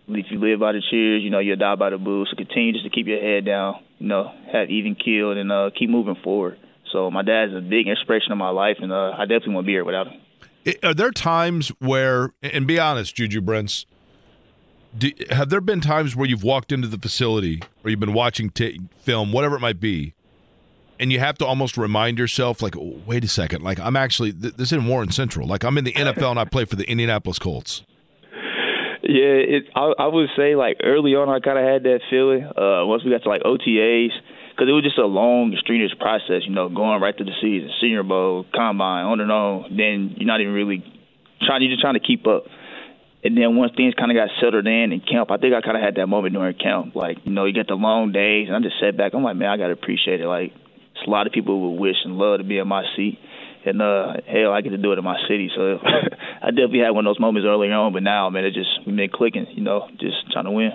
[0.09, 2.27] if you live by the cheers, you know, you'll die by the boo.
[2.27, 5.71] So continue just to keep your head down, you know, have even killed, and uh,
[5.79, 6.59] keep moving forward.
[6.93, 9.73] So my dad's a big inspiration of my life, and uh, I definitely won't be
[9.73, 10.21] here without him.
[10.83, 13.85] Are there times where, and be honest, Juju Brents,
[14.97, 18.51] do, have there been times where you've walked into the facility or you've been watching
[18.51, 20.15] t- film, whatever it might be,
[21.01, 24.33] and you have to almost remind yourself, like, oh, wait a second, like I'm actually
[24.33, 26.89] th- this in Warren Central, like I'm in the NFL and I play for the
[26.89, 27.83] Indianapolis Colts.
[29.07, 29.65] Yeah, it.
[29.77, 32.43] I, I would say like early on, I kind of had that feeling.
[32.45, 34.17] Uh, once we got to like OTAs,
[34.51, 36.43] because it was just a long, strenuous process.
[36.49, 39.77] You know, going right through the season, Senior Bowl, Combine, on and on.
[39.77, 40.81] Then you're not even really
[41.43, 41.61] trying.
[41.63, 42.45] You're just trying to keep up.
[43.25, 45.79] And then once things kind of got settled in in camp, I think I kind
[45.79, 46.95] of had that moment during camp.
[46.95, 49.15] Like, you know, you get the long days, and I just sat back.
[49.15, 50.27] I'm like, man, I got to appreciate it.
[50.27, 50.53] Like,
[50.93, 53.19] it's a lot of people would wish and love to be in my seat.
[53.65, 55.51] And, uh, hell, I get to do it in my city.
[55.57, 55.79] So
[56.43, 59.09] I definitely had one of those moments earlier on, but now, man, it just, been
[59.09, 60.73] clicking, you know, just trying to win.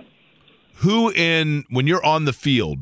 [0.78, 2.80] Who in, when you're on the field,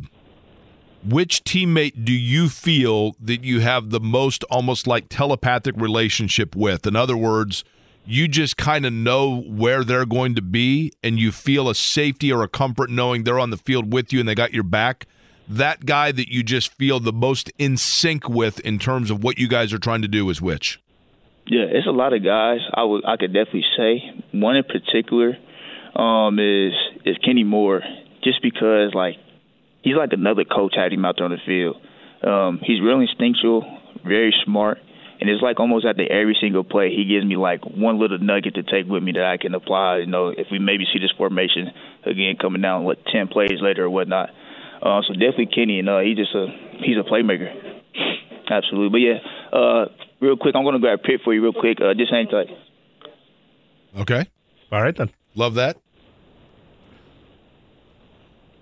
[1.03, 6.87] which teammate do you feel that you have the most almost like telepathic relationship with?
[6.87, 7.65] In other words,
[8.07, 12.31] you just kind of know where they're going to be and you feel a safety
[12.31, 15.05] or a comfort knowing they're on the field with you and they got your back
[15.47, 19.37] that guy that you just feel the most in sync with in terms of what
[19.37, 20.81] you guys are trying to do is which?
[21.45, 24.23] Yeah it's a lot of guys i would i could definitely say.
[24.31, 25.37] One in particular
[25.95, 26.73] um is
[27.05, 27.81] is kenny moore
[28.23, 29.15] just because like
[29.81, 31.77] he's like another coach had him out there on the field.
[32.23, 33.63] Um he's real instinctual
[34.03, 34.79] very smart
[35.19, 38.55] and it's like almost after every single play, he gives me like one little nugget
[38.55, 39.99] to take with me that I can apply.
[39.99, 41.71] You know, if we maybe see this formation
[42.05, 44.29] again coming down, what ten plays later or whatnot.
[44.81, 46.47] Uh, so definitely Kenny, and uh, he just a
[46.83, 47.49] he's a playmaker,
[48.49, 48.89] absolutely.
[48.89, 49.85] But yeah, uh,
[50.19, 51.79] real quick, I'm gonna grab a pick for you real quick.
[51.81, 52.47] Uh, just hang tight.
[53.99, 54.29] Okay.
[54.71, 55.09] All right then.
[55.35, 55.77] Love that.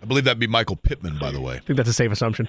[0.01, 1.55] I believe that'd be Michael Pittman, by the way.
[1.55, 2.47] I think that's a safe assumption.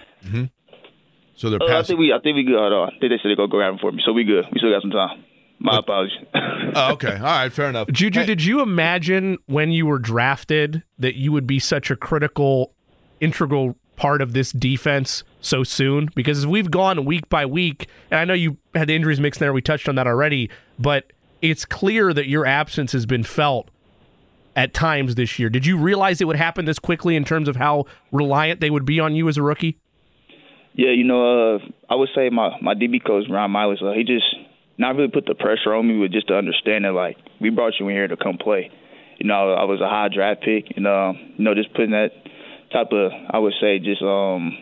[1.37, 1.97] So they're Uh, I passing.
[1.97, 2.73] think we, I think we good.
[2.73, 4.45] Uh, I think they said they're gonna go grab him for me, so we good.
[4.53, 5.23] We still got some time.
[5.59, 6.19] My apologies.
[6.79, 7.15] Oh, okay.
[7.15, 7.51] All right.
[7.53, 7.89] Fair enough.
[7.91, 11.97] Juju, Hey, did you imagine when you were drafted that you would be such a
[11.97, 12.75] critical,
[13.21, 16.11] integral part of this defense so soon?
[16.15, 19.41] Because as we've gone week by week, and I know you had the injuries mixed
[19.41, 23.23] in there, we touched on that already, but it's clear that your absence has been
[23.23, 23.71] felt
[24.55, 25.49] at times this year.
[25.49, 28.85] Did you realize it would happen this quickly in terms of how reliant they would
[28.85, 29.79] be on you as a rookie?
[30.77, 31.59] Yeah, you know, uh,
[31.89, 34.29] I would say my my DB coach Ron Milus, uh, he just
[34.77, 37.73] not really put the pressure on me, but just to understand that like we brought
[37.81, 38.71] you in here to come play.
[39.17, 42.13] You know, I was a high draft pick, and um, you know, just putting that
[42.75, 44.53] type of I would say just um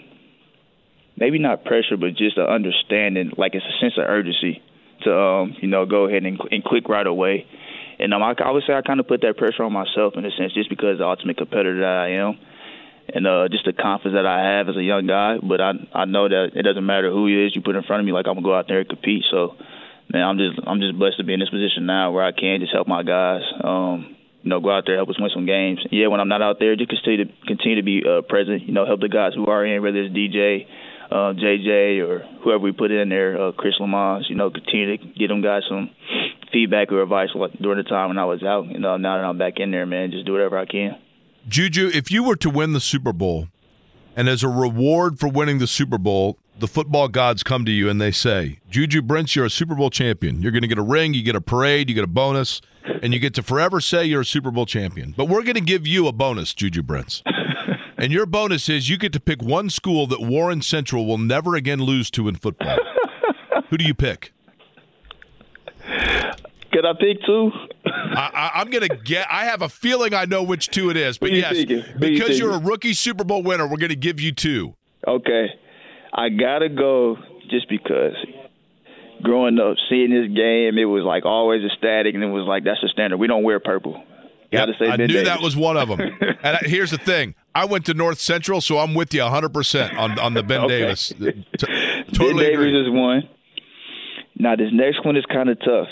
[1.17, 4.63] maybe not pressure, but just an understanding, like it's a sense of urgency
[5.03, 7.45] to um you know go ahead and, and click right away.
[7.99, 10.25] And um, I, I would say I kind of put that pressure on myself in
[10.25, 12.39] a sense, just because the ultimate competitor that I am
[13.13, 15.37] and uh, just the confidence that I have as a young guy.
[15.43, 18.01] But I I know that it doesn't matter who he is you put in front
[18.01, 18.13] of me.
[18.13, 19.25] Like I'm gonna go out there and compete.
[19.31, 19.57] So
[20.13, 22.61] man, I'm just I'm just blessed to be in this position now where I can
[22.61, 23.43] just help my guys.
[23.63, 25.81] Um, you know, go out there help us win some games.
[25.91, 28.63] Yeah, when I'm not out there, just continue to continue to be uh, present.
[28.63, 30.67] You know, help the guys who are in, whether it's DJ.
[31.05, 35.05] Uh, JJ or whoever we put in there, uh, Chris Lammons, you know, continue to
[35.07, 35.91] get them guys some
[36.51, 37.29] feedback or advice
[37.61, 38.67] during the time when I was out.
[38.67, 40.97] You know, now that I'm back in there, man, just do whatever I can.
[41.49, 43.49] Juju, if you were to win the Super Bowl,
[44.17, 47.89] and as a reward for winning the Super Bowl, the football gods come to you
[47.89, 50.41] and they say, Juju Brents, you're a Super Bowl champion.
[50.41, 52.61] You're going to get a ring, you get a parade, you get a bonus,
[53.03, 55.13] and you get to forever say you're a Super Bowl champion.
[55.17, 57.23] But we're going to give you a bonus, Juju Brents.
[57.99, 61.57] and your bonus is you get to pick one school that Warren Central will never
[61.57, 62.79] again lose to in football.
[63.69, 64.33] Who do you pick?
[66.75, 67.51] Could I pick two?
[67.87, 69.27] I, I, I'm going to get.
[69.31, 72.39] I have a feeling I know which two it is, but you yes, you because
[72.39, 74.75] you're a rookie Super Bowl winner, we're going to give you two.
[75.07, 75.47] Okay.
[76.13, 77.17] I gotta go
[77.51, 78.15] just because
[79.23, 82.81] growing up, seeing this game, it was like always ecstatic, and it was like that's
[82.83, 83.17] the standard.
[83.17, 84.03] We don't wear purple.
[84.53, 85.29] Yep, I Ben knew Davis.
[85.29, 86.01] that was one of them.
[86.21, 89.53] and I, here's the thing: I went to North Central, so I'm with you 100
[89.53, 90.79] percent on on the Ben Okay.
[90.81, 91.09] Davis.
[91.09, 91.45] T- Ben
[92.13, 92.81] totally Davis agree.
[92.83, 93.29] is one.
[94.37, 95.89] Now this next one is kind of tough,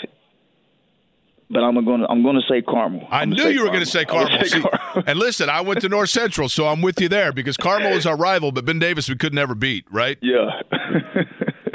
[1.53, 3.07] but I'm gonna I'm gonna say Carmel.
[3.11, 4.69] I knew you were going to say I'm gonna Carmel.
[4.95, 7.93] See, and listen, I went to North Central, so I'm with you there because Carmel
[7.93, 10.17] is our rival, but Ben Davis we could never beat, right?
[10.21, 10.61] Yeah.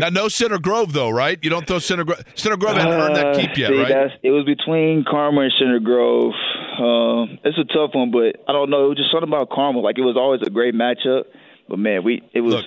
[0.00, 1.38] Now, no Center Grove though, right?
[1.42, 2.22] You don't throw Center Grove.
[2.36, 4.10] Center Grove hadn't earned that keep yet, Uh, See, right?
[4.22, 6.34] It was between Carmel and Center Grove.
[6.78, 8.86] Um, it's a tough one, but I don't know.
[8.86, 9.82] It was just something about Carmel.
[9.82, 11.24] Like it was always a great matchup,
[11.68, 12.66] but man, we it was Look.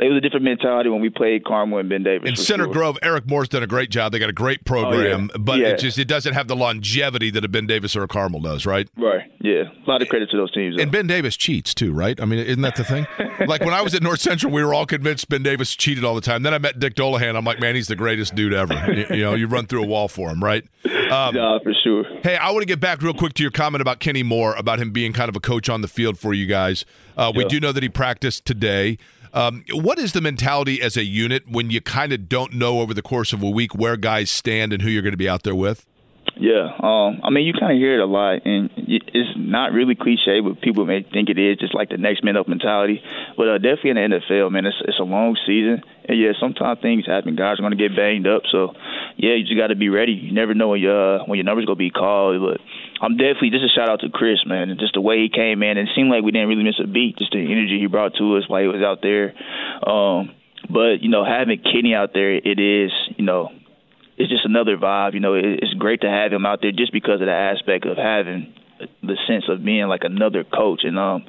[0.00, 2.28] It was a different mentality when we played Carmel and Ben Davis.
[2.28, 2.72] In Center sure.
[2.72, 4.12] Grove, Eric Moore's done a great job.
[4.12, 5.68] They got a great program, but Oh, Yeah.
[5.70, 8.64] it just it doesn't have the longevity that a Ben Davis or a Carmel does,
[8.64, 8.88] right?
[8.96, 9.22] Right.
[9.40, 9.64] Yeah.
[9.86, 10.76] A lot of credit to those teams.
[10.76, 10.82] though.
[10.82, 12.20] And Ben Davis cheats too, right?
[12.20, 13.06] I mean, isn't that the thing?
[13.48, 16.14] like when I was at North Central, we were all convinced Ben Davis cheated all
[16.14, 16.42] the time.
[16.44, 17.34] Then I met Dick Dullaghan.
[17.36, 18.74] I'm like, man, he's the greatest dude ever.
[18.92, 20.64] you, you know, you run through a wall for him, right?
[21.10, 22.04] Um, yeah, for sure.
[22.22, 24.78] Hey, I want to get back real quick to your comment about Kenny Moore, about
[24.78, 26.84] him being kind of a coach on the field for you guys.
[27.16, 27.48] Uh, we Yeah.
[27.48, 28.98] do know that he practiced today.
[29.32, 32.94] Um, what is the mentality as a unit when you kind of don't know over
[32.94, 35.42] the course of a week where guys stand and who you're going to be out
[35.42, 35.86] there with?
[36.40, 39.96] Yeah, um, I mean, you kind of hear it a lot, and it's not really
[39.96, 43.02] cliche, but people may think it is, just like the next man up mentality.
[43.36, 46.80] But uh, definitely in the NFL, man, it's it's a long season, and yeah, sometimes
[46.80, 47.34] things happen.
[47.34, 48.74] Guys are going to get banged up, so
[49.16, 50.12] yeah, you just got to be ready.
[50.12, 52.40] You never know when your uh, when your number's going to be called.
[52.40, 52.60] But
[53.00, 55.62] I'm definitely just a shout out to Chris, man, and just the way he came
[55.62, 57.18] in, it seemed like we didn't really miss a beat.
[57.18, 59.34] Just the energy he brought to us while he was out there.
[59.86, 60.34] Um,
[60.68, 63.50] but you know, having Kenny out there, it is you know
[64.18, 65.14] it's just another vibe.
[65.14, 67.86] You know, it, it's great to have him out there just because of the aspect
[67.86, 68.52] of having
[69.02, 71.24] the sense of being like another coach, and um,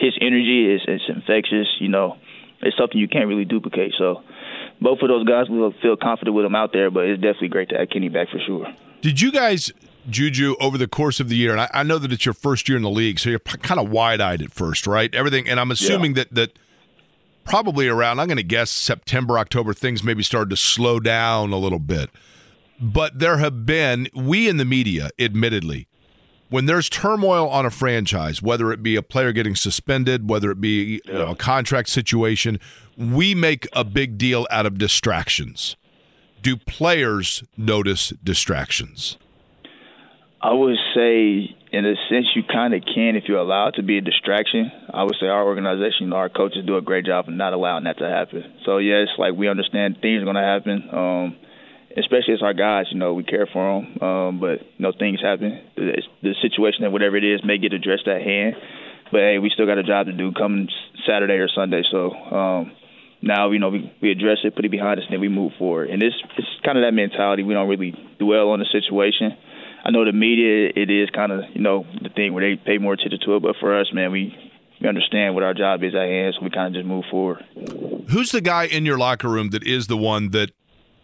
[0.00, 1.68] his energy is it's infectious.
[1.80, 2.16] You know,
[2.60, 3.94] it's something you can't really duplicate.
[3.98, 4.22] So,
[4.80, 7.70] both of those guys will feel confident with him out there, but it's definitely great
[7.70, 8.66] to have Kenny back for sure.
[9.00, 9.72] Did you guys,
[10.08, 12.68] Juju, over the course of the year, and I, I know that it's your first
[12.68, 15.14] year in the league, so you're p- kind of wide eyed at first, right?
[15.14, 16.58] Everything, and I'm assuming that that
[17.44, 21.58] probably around, I'm going to guess September, October, things maybe started to slow down a
[21.58, 22.10] little bit.
[22.80, 25.86] But there have been, we in the media, admittedly,
[26.48, 30.60] when there's turmoil on a franchise, whether it be a player getting suspended, whether it
[30.60, 32.58] be you know, a contract situation,
[32.96, 35.76] we make a big deal out of distractions.
[36.42, 39.16] Do players notice distractions?
[40.44, 43.96] I would say, in a sense, you kind of can if you're allowed to be
[43.96, 44.70] a distraction.
[44.92, 47.96] I would say our organization, our coaches do a great job of not allowing that
[47.96, 48.44] to happen.
[48.66, 50.88] So yes, like we understand things are going to happen.
[50.92, 51.36] Um,
[51.96, 54.02] especially as our guys, you know, we care for them.
[54.06, 55.62] Um, but you know, things happen.
[55.76, 58.54] The, the situation and whatever it is may get addressed at hand.
[59.10, 60.68] But hey, we still got a job to do come
[61.08, 61.84] Saturday or Sunday.
[61.90, 62.72] So um,
[63.22, 65.52] now you know we, we address it, put it behind us, and then we move
[65.58, 65.88] forward.
[65.88, 67.44] And it's it's kind of that mentality.
[67.44, 69.38] We don't really dwell on the situation.
[69.84, 72.78] I know the media, it is kind of you know the thing where they pay
[72.78, 74.34] more attention to it, but for us, man, we
[74.80, 77.44] we understand what our job is at hand, so we kind of just move forward.
[78.08, 80.50] Who's the guy in your locker room that is the one that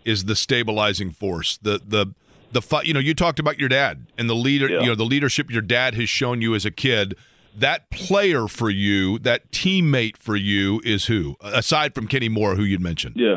[0.04, 1.58] is the stabilizing force?
[1.58, 2.14] The the
[2.52, 4.80] the you know you talked about your dad and the leader Yeah.
[4.80, 7.14] you know the leadership your dad has shown you as a kid.
[7.56, 11.36] That player for you, that teammate for you, is who?
[11.42, 13.16] Aside from Kenny Moore, who you'd mentioned.
[13.18, 13.36] Yeah.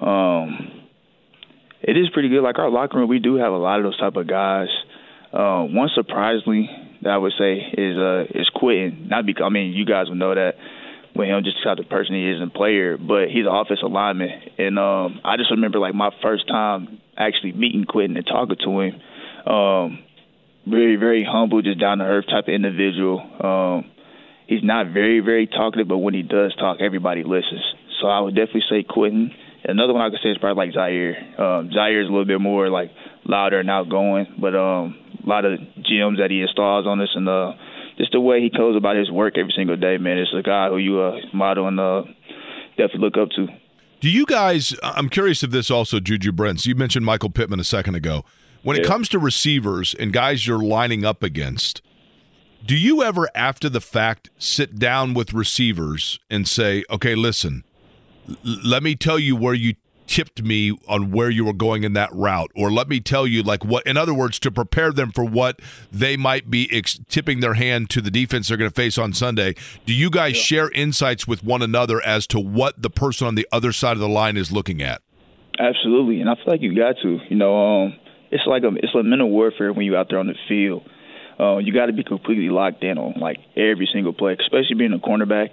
[0.00, 0.81] Um,
[1.82, 2.42] it is pretty good.
[2.42, 4.68] Like our locker room, we do have a lot of those type of guys.
[5.32, 6.68] Uh, one surprisingly
[7.02, 9.08] that I would say is uh is Quenton.
[9.08, 10.54] Not because I mean you guys would know that
[11.14, 14.30] with him just how the person he is and player, but he's an offensive lineman.
[14.58, 18.80] And um I just remember like my first time actually meeting Quenton and talking to
[18.80, 19.00] him.
[19.46, 20.04] Um
[20.64, 23.18] very, very humble, just down to earth type of individual.
[23.18, 23.90] Um
[24.46, 27.64] he's not very, very talkative, but when he does talk, everybody listens.
[28.00, 29.32] So I would definitely say Quenton.
[29.64, 31.16] Another one I could say is probably like Zaire.
[31.40, 32.90] Um, Zaire is a little bit more like
[33.24, 37.28] louder and outgoing, but um, a lot of gems that he installs on us, and
[37.28, 37.52] uh,
[37.98, 40.18] just the way he goes about his work every single day, man.
[40.18, 42.02] It's a guy who you uh, model and uh,
[42.76, 43.46] definitely look up to.
[44.00, 44.74] Do you guys?
[44.82, 46.66] I'm curious of this also, Juju Brents.
[46.66, 48.24] You mentioned Michael Pittman a second ago.
[48.64, 51.82] When it comes to receivers and guys you're lining up against,
[52.64, 57.64] do you ever, after the fact, sit down with receivers and say, "Okay, listen,
[58.44, 59.74] let me tell you where you
[60.06, 63.42] tipped me on where you were going in that route or let me tell you
[63.42, 67.40] like what in other words to prepare them for what they might be ex- tipping
[67.40, 69.54] their hand to the defense they're going to face on Sunday
[69.86, 73.46] do you guys share insights with one another as to what the person on the
[73.52, 75.00] other side of the line is looking at
[75.58, 77.18] Absolutely, and I feel like you got to.
[77.28, 77.94] You know, um,
[78.30, 80.82] it's like a it's like mental warfare when you're out there on the field.
[81.38, 84.92] Uh, you got to be completely locked in on like every single play, especially being
[84.92, 85.48] a cornerback.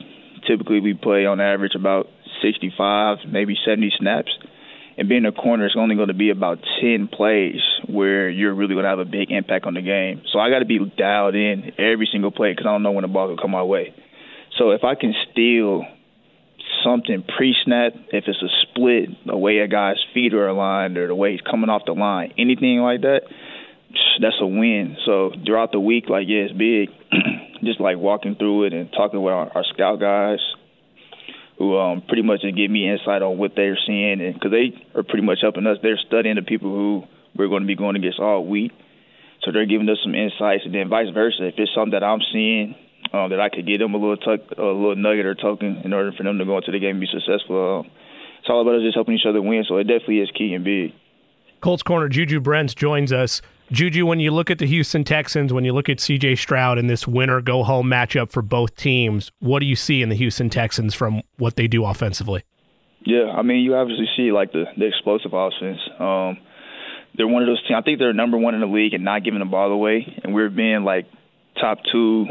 [0.47, 2.07] Typically, we play on average about
[2.41, 4.31] 65, maybe 70 snaps.
[4.97, 8.73] And being a corner, it's only going to be about 10 plays where you're really
[8.73, 10.23] going to have a big impact on the game.
[10.33, 13.03] So I got to be dialed in every single play because I don't know when
[13.03, 13.93] the ball will come my way.
[14.57, 15.85] So if I can steal
[16.83, 21.15] something pre-snap, if it's a split, the way a guy's feet are aligned or the
[21.15, 23.21] way he's coming off the line, anything like that,
[24.21, 24.97] that's a win.
[25.05, 26.89] So throughout the week, like yeah, it's big.
[27.63, 30.39] just like walking through it and talking with our, our scout guys,
[31.59, 35.03] who um, pretty much give me insight on what they're seeing, and because they are
[35.03, 37.03] pretty much helping us, they're studying the people who
[37.35, 38.71] we're going to be going against all week.
[39.43, 41.47] So they're giving us some insights, and then vice versa.
[41.47, 42.75] If it's something that I'm seeing
[43.13, 45.93] um, that I could give them a little tuck, a little nugget or token in
[45.93, 47.79] order for them to go into the game and be successful.
[47.79, 47.91] Um,
[48.39, 49.65] it's all about us just helping each other win.
[49.67, 50.93] So it definitely is key and big.
[51.61, 53.41] Colts corner Juju Brents joins us.
[53.71, 56.87] Juju, when you look at the Houston Texans, when you look at CJ Stroud in
[56.87, 60.49] this winner go home matchup for both teams, what do you see in the Houston
[60.49, 62.43] Texans from what they do offensively?
[63.05, 65.79] Yeah, I mean, you obviously see like the the explosive offense.
[65.99, 66.37] Um,
[67.15, 67.77] they're one of those teams.
[67.77, 70.33] I think they're number one in the league and not giving the ball away, and
[70.33, 71.05] we're being like
[71.59, 72.25] top two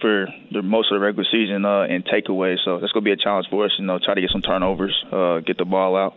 [0.00, 2.58] for the most of the regular season uh, in takeaways.
[2.64, 3.72] So that's gonna be a challenge for us.
[3.78, 6.14] You know, try to get some turnovers, uh, get the ball out,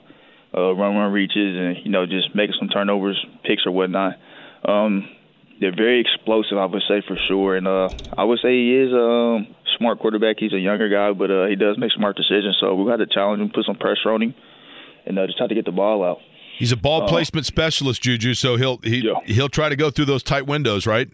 [0.55, 4.13] uh, run run reaches, and you know just making some turnovers, picks or whatnot.
[4.65, 5.07] Um,
[5.59, 8.91] they're very explosive, I would say for sure, and uh, I would say he is
[8.91, 9.47] a um,
[9.77, 10.37] smart quarterback.
[10.39, 12.57] He's a younger guy, but uh, he does make smart decisions.
[12.59, 14.33] So we got to challenge him, put some pressure on him,
[15.05, 16.17] and uh, just try to get the ball out.
[16.57, 17.07] He's a ball Oh.
[17.07, 18.33] placement specialist, Juju.
[18.33, 19.13] So he'll he Yeah.
[19.25, 21.07] he'll try to go through those tight windows, right?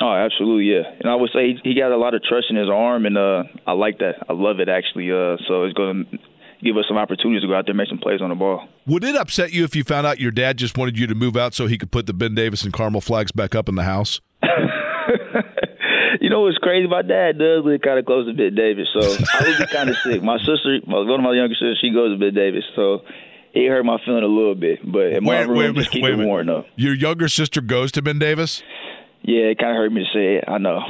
[0.00, 0.82] Oh, absolutely, yeah.
[1.00, 3.16] And I would say he, he got a lot of trust in his arm, and
[3.18, 4.24] uh, I like that.
[4.28, 5.10] I love it actually.
[5.12, 6.18] Uh, so it's going to
[6.62, 8.68] give us some opportunities to go out there and make some plays on the ball.
[8.86, 11.36] Would it upset you if you found out your dad just wanted you to move
[11.36, 13.84] out so he could put the Ben Davis and Carmel flags back up in the
[13.84, 14.20] house?
[16.20, 16.86] you know what's crazy?
[16.86, 19.90] My dad does live kind of close to Ben Davis, so I would be kind
[19.90, 20.22] of sick.
[20.22, 23.02] My sister, one of my younger sisters, she goes to Ben Davis, so
[23.52, 24.80] it hurt my feeling a little bit.
[24.84, 26.66] But in my Wait- room, wait just keep wait it warm up.
[26.76, 28.62] Your younger sister goes to Ben Davis.
[29.22, 30.44] Yeah, it kind of hurt me to say it.
[30.48, 30.80] I know.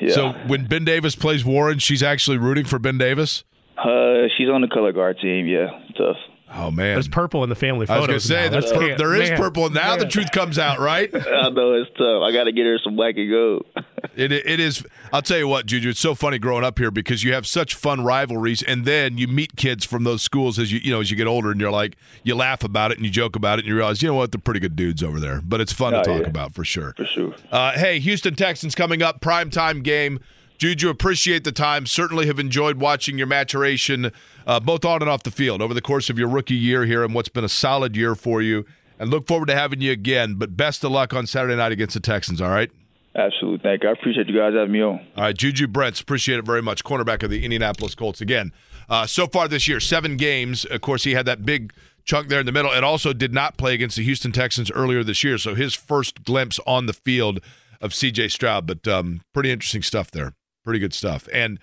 [0.00, 0.14] Yeah.
[0.14, 3.44] So when Ben Davis plays Warren, she's actually rooting for Ben Davis.
[3.84, 5.46] Uh, she's on the color guard team.
[5.46, 6.16] Yeah, tough.
[6.54, 7.96] Oh man, There's purple in the family photos.
[7.96, 8.50] I was going to say now.
[8.50, 9.70] there's That's pur- can't- there is man, purple.
[9.70, 11.08] Now the truth comes out, right?
[11.14, 12.22] I know it's tough.
[12.22, 13.66] I got to get her some black and gold.
[14.14, 14.84] It it is.
[15.10, 15.88] I'll tell you what, Juju.
[15.90, 19.26] It's so funny growing up here because you have such fun rivalries, and then you
[19.26, 21.70] meet kids from those schools as you you know as you get older, and you're
[21.70, 24.14] like you laugh about it and you joke about it, and you realize you know
[24.14, 25.40] what they're pretty good dudes over there.
[25.42, 26.28] But it's fun Oh, to talk yeah.
[26.28, 26.92] about for sure.
[26.94, 27.34] For sure.
[27.50, 30.20] Uh, hey, Houston Texans coming up, prime time game.
[30.62, 31.86] Juju, appreciate the time.
[31.86, 34.12] Certainly have enjoyed watching your maturation,
[34.46, 37.02] uh, both on and off the field, over the course of your rookie year here
[37.02, 38.64] and what's been a solid year for you.
[38.96, 40.34] And look forward to having you again.
[40.34, 42.70] But best of luck on Saturday night against the Texans, all right?
[43.16, 43.58] Absolutely.
[43.58, 43.88] Thank you.
[43.88, 45.00] I appreciate you guys having me on.
[45.16, 46.84] All right, Juju Brents, appreciate it very much.
[46.84, 48.52] Cornerback of the Indianapolis Colts again.
[48.88, 50.64] Uh, so far this year, seven games.
[50.64, 51.72] Of course, he had that big
[52.04, 55.02] chunk there in the middle, and also did not play against the Houston Texans earlier
[55.02, 55.38] this year.
[55.38, 57.40] So his first glimpse on the field
[57.80, 58.28] of C.J.
[58.28, 60.34] Stroud, but um, pretty interesting stuff there.
[60.64, 61.28] Pretty good stuff.
[61.32, 61.58] And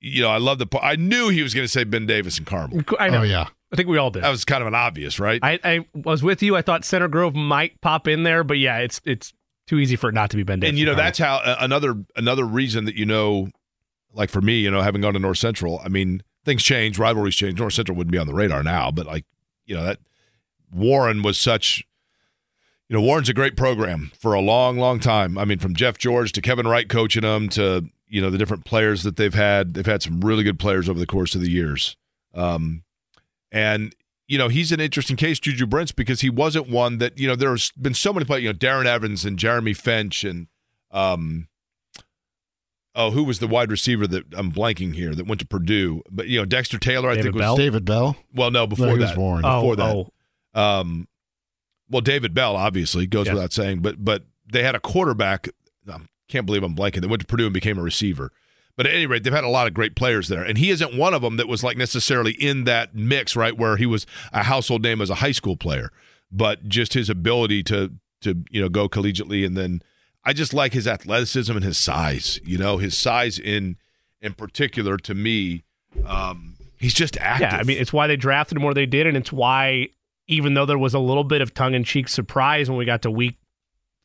[0.00, 0.66] you know, I love the.
[0.82, 2.82] I knew he was going to say Ben Davis and Carmel.
[2.98, 3.20] I know.
[3.20, 3.48] Oh yeah.
[3.72, 4.22] I think we all did.
[4.22, 5.40] That was kind of an obvious, right?
[5.42, 6.54] I, I was with you.
[6.54, 9.32] I thought Center Grove might pop in there, but yeah, it's it's
[9.66, 10.70] too easy for it not to be Ben Davis.
[10.70, 11.04] and you know Carmel.
[11.04, 13.48] that's how uh, another another reason that you know
[14.12, 17.34] like for me you know having gone to north central i mean things change rivalries
[17.34, 19.24] change north central wouldn't be on the radar now but like
[19.64, 19.98] you know that
[20.70, 21.82] warren was such
[22.88, 25.96] you know warren's a great program for a long long time i mean from jeff
[25.96, 29.74] george to kevin wright coaching them to you know the different players that they've had
[29.74, 31.96] they've had some really good players over the course of the years
[32.34, 32.82] um
[33.52, 33.94] and
[34.26, 37.36] you know, he's an interesting case, Juju Brents, because he wasn't one that, you know,
[37.36, 40.46] there's been so many players, you know, Darren Evans and Jeremy Finch and,
[40.90, 41.48] um,
[42.94, 46.02] oh, who was the wide receiver that I'm blanking here that went to Purdue?
[46.10, 48.16] But, you know, Dexter Taylor, I David think was, David Bell.
[48.34, 49.18] well, no, before he was that.
[49.18, 49.44] Warren.
[49.44, 50.06] oh, before that.
[50.54, 51.06] oh, Um,
[51.90, 53.34] well, David Bell obviously goes Yes.
[53.34, 55.48] without saying, but but they had a quarterback.
[55.86, 55.98] I
[56.28, 57.00] can't believe I'm blanking.
[57.00, 58.32] They went to Purdue and became a receiver.
[58.76, 60.96] But at any rate, they've had a lot of great players there, and he isn't
[60.96, 63.56] one of them that was like necessarily in that mix, right?
[63.56, 65.92] Where he was a household name as a high school player,
[66.32, 67.92] but just his ability to
[68.22, 69.80] to you know go collegiately, and then
[70.24, 72.40] I just like his athleticism and his size.
[72.44, 73.76] You know, his size in
[74.20, 75.62] in particular to me,
[76.04, 77.52] um, he's just active.
[77.52, 77.58] yeah.
[77.58, 79.88] I mean, it's why they drafted him where they did, and it's why
[80.26, 83.02] even though there was a little bit of tongue in cheek surprise when we got
[83.02, 83.36] to week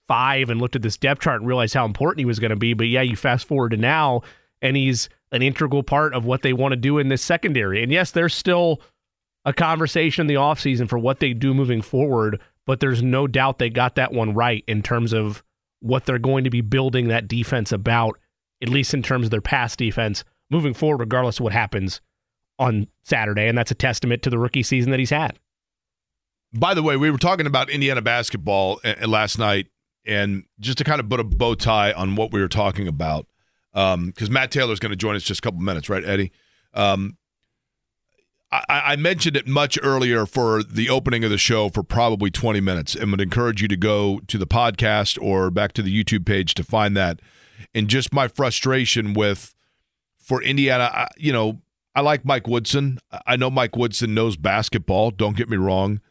[0.09, 2.57] five and looked at this depth chart and realized how important he was going to
[2.57, 4.21] be, but yeah, you fast forward to now,
[4.61, 7.81] and he's an integral part of what they want to do in this secondary.
[7.81, 8.81] And yes, there's still
[9.45, 13.59] a conversation in the offseason for what they do moving forward, but there's no doubt
[13.59, 15.43] they got that one right in terms of
[15.79, 18.19] what they're going to be building that defense about,
[18.61, 22.01] at least in terms of their pass defense moving forward, regardless of what happens
[22.57, 23.47] on Saturday.
[23.47, 25.39] And that's a testament to the rookie season that he's had.
[26.51, 29.67] By the way, we were talking about Indiana basketball uh, last night,
[30.09, 33.27] and just to kind of put a bow tie on what we were talking about,
[33.73, 36.31] because Matt Taylor's going to join us just a couple minutes, right, Eddie?
[36.73, 37.17] Um,
[38.51, 42.59] I, I mentioned it much earlier for the opening of the show for probably 20
[42.59, 46.25] minutes, and would encourage you to go to the podcast or back to the YouTube
[46.25, 47.19] page to find that.
[47.75, 49.53] And just my frustration with
[50.17, 51.61] for Indiana, I, you know,
[51.93, 52.99] I like Mike Woodson.
[53.27, 55.11] I know Mike Woodson knows basketball.
[55.11, 56.01] Don't get me wrong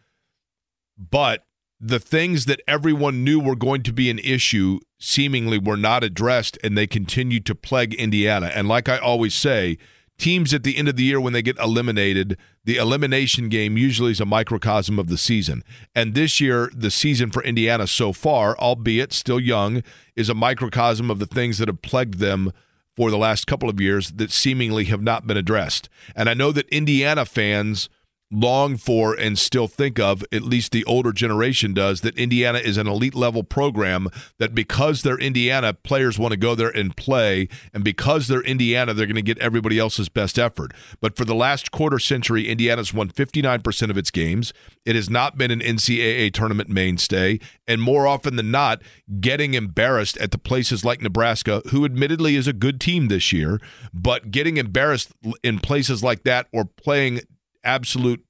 [0.98, 1.44] but
[1.80, 6.59] the things that everyone knew were going to be an issue seemingly were not addressed
[6.64, 8.50] and they continued to plague Indiana.
[8.52, 9.78] And like I always say,
[10.18, 14.10] teams at the end of the year when they get eliminated, the elimination game usually
[14.10, 15.62] is a microcosm of the season.
[15.94, 19.84] And this year, the season for Indiana so far, albeit still young,
[20.16, 22.52] is a microcosm of the things that have plagued them
[22.96, 25.88] for the last couple of years that seemingly have not been addressed.
[26.16, 27.88] And I know that Indiana fans
[28.30, 32.76] long for and still think of, at least the older generation does, that Indiana is
[32.76, 37.48] an elite level program, that because they're Indiana, players want to go there and play.
[37.72, 40.72] And because they're Indiana, they're going to get everybody else's best effort.
[41.00, 44.52] But for the last quarter century, Indiana's won 59% of its games.
[44.84, 47.40] It has not been an NCAA tournament mainstay.
[47.66, 48.82] And more often than not,
[49.20, 53.60] getting embarrassed at the places like Nebraska, who admittedly is a good team this year,
[53.94, 57.20] but getting embarrassed in places like that or playing
[57.69, 58.24] absolute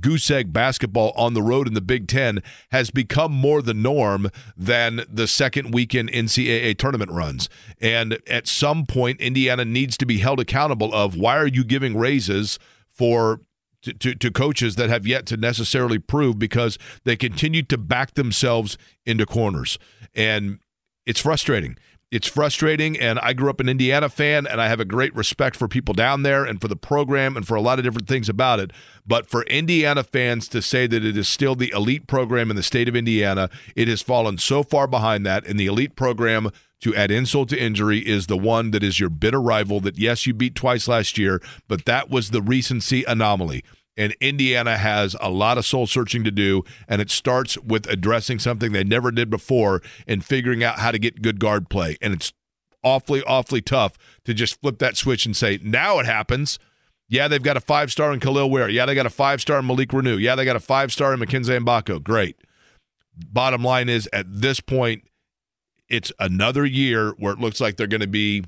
[0.00, 4.30] goose egg basketball on the road in the Big Ten has become more the norm
[4.56, 7.50] than the second weekend NCAA tournament runs.
[7.80, 11.96] And at some point, Indiana needs to be held accountable of why are you giving
[11.96, 12.58] raises
[12.90, 13.40] for
[13.82, 18.14] to, to, to coaches that have yet to necessarily prove because they continue to back
[18.14, 19.78] themselves into corners.
[20.14, 20.60] And
[21.04, 21.76] it's frustrating.
[22.12, 25.56] It's frustrating, and I grew up an Indiana fan, and I have a great respect
[25.56, 28.28] for people down there and for the program and for a lot of different things
[28.28, 28.70] about it.
[29.06, 32.62] But for Indiana fans to say that it is still the elite program in the
[32.62, 35.46] state of Indiana, it has fallen so far behind that.
[35.46, 36.50] And the elite program,
[36.82, 40.26] to add insult to injury, is the one that is your bitter rival that, yes,
[40.26, 43.64] you beat twice last year, but that was the recency anomaly.
[43.96, 48.38] And Indiana has a lot of soul searching to do, and it starts with addressing
[48.38, 51.98] something they never did before and figuring out how to get good guard play.
[52.00, 52.32] And it's
[52.82, 56.58] awfully, awfully tough to just flip that switch and say, now it happens.
[57.08, 58.70] Yeah, they've got a five star in Kel'el Ware.
[58.70, 60.18] Yeah, they got a five star in Malik Reneau.
[60.18, 62.02] Yeah, they got a five star in Mackenzie Mgbako.
[62.02, 62.36] Great.
[63.14, 65.04] Bottom line is, at this point,
[65.90, 68.44] it's another year where it looks like they're going to be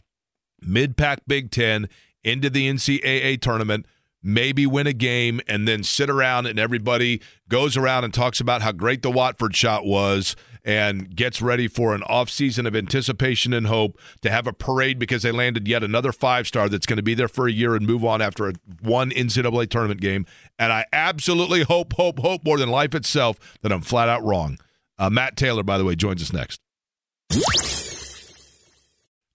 [0.63, 1.91] mid pack Big Ten
[2.23, 3.85] into the NCAA tournament,
[4.25, 8.63] maybe win a game, and then sit around and everybody goes around and talks about
[8.63, 10.35] how great the Watford shot was
[10.65, 15.23] and gets ready for an offseason of anticipation and hope to have a parade because
[15.23, 17.87] they landed yet another five star that's going to be there for a year and
[17.87, 20.25] move on after a one NCAA tournament game.
[20.59, 24.59] And I absolutely hope, hope, hope more than life itself that I'm flat out wrong.
[24.99, 26.61] Uh, Matt Taylor, by the way, joins us next.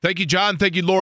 [0.02, 0.58] Thank you, John.
[0.58, 1.02] Thank you, Laura.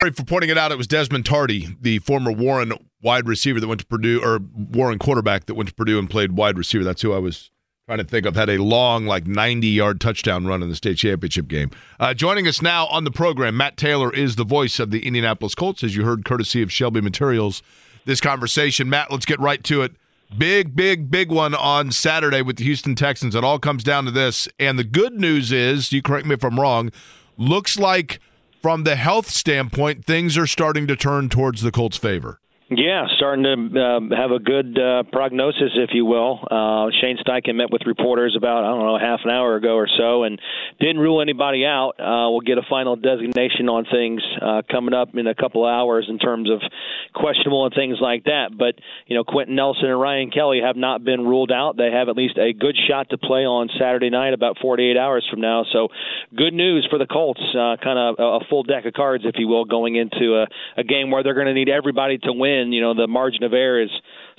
[0.00, 0.72] Sorry for pointing it out.
[0.72, 4.98] It was Desmond Tardy, the former Warren wide receiver that went to Purdue, or Warren
[4.98, 6.84] quarterback that went to Purdue and played wide receiver.
[6.84, 7.50] That's who I was
[7.86, 8.36] trying to think of.
[8.36, 11.70] Had a long, like 90 yard touchdown run in the state championship game.
[11.98, 15.54] Uh, joining us now on the program, Matt Taylor is the voice of the Indianapolis
[15.54, 17.62] Colts, as you heard, courtesy of Shelby Materials.
[18.04, 19.10] This conversation, Matt.
[19.10, 19.92] Let's get right to it.
[20.36, 23.34] Big, big, big one on Saturday with the Houston Texans.
[23.34, 24.46] It all comes down to this.
[24.58, 26.90] And the good news is, you correct me if I'm wrong,
[27.38, 28.20] looks like
[28.62, 32.40] from the health standpoint, things are starting to turn towards the Colts' favor.
[32.68, 36.40] Yeah, starting to uh, have a good uh, prognosis, if you will.
[36.50, 39.86] Uh, Shane Steichen met with reporters about I don't know half an hour ago or
[39.86, 40.40] so, and
[40.80, 41.92] didn't rule anybody out.
[42.00, 45.70] Uh, we'll get a final designation on things uh, coming up in a couple of
[45.70, 46.60] hours in terms of
[47.14, 48.50] questionable and things like that.
[48.58, 48.74] But
[49.06, 51.76] you know, Quenton Nelson and Ryan Kelly have not been ruled out.
[51.76, 55.24] They have at least a good shot to play on Saturday night, about 48 hours
[55.30, 55.62] from now.
[55.72, 55.86] So,
[56.34, 57.40] good news for the Colts.
[57.54, 60.82] Uh, kind of a full deck of cards, if you will, going into a, a
[60.82, 63.82] game where they're going to need everybody to win You know, the margin of error
[63.82, 63.90] is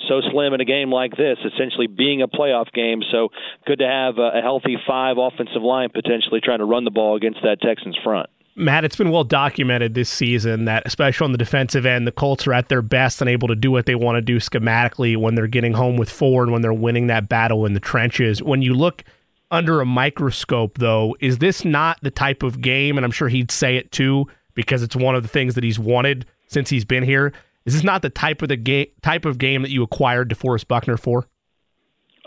[0.07, 3.01] so slim in a game like this, essentially being a playoff game.
[3.11, 3.29] So
[3.65, 7.39] good to have a healthy five offensive line potentially trying to run the ball against
[7.43, 8.29] that Texans front.
[8.59, 12.47] Matt, it's been well documented this season that, especially on the defensive end, the Colts
[12.47, 15.35] are at their best and able to do what they want to do schematically when
[15.35, 18.41] they're getting home with four and when they're winning that battle in the trenches.
[18.41, 19.03] When you look
[19.51, 23.51] under a microscope, though, is this not the type of game, and I'm sure he'd
[23.51, 24.25] say it too,
[24.55, 27.33] because it's one of the things that he's wanted since he's been here,
[27.67, 30.67] is this not the type of the game type of game that you acquired DeForest
[30.67, 31.27] Buckner for?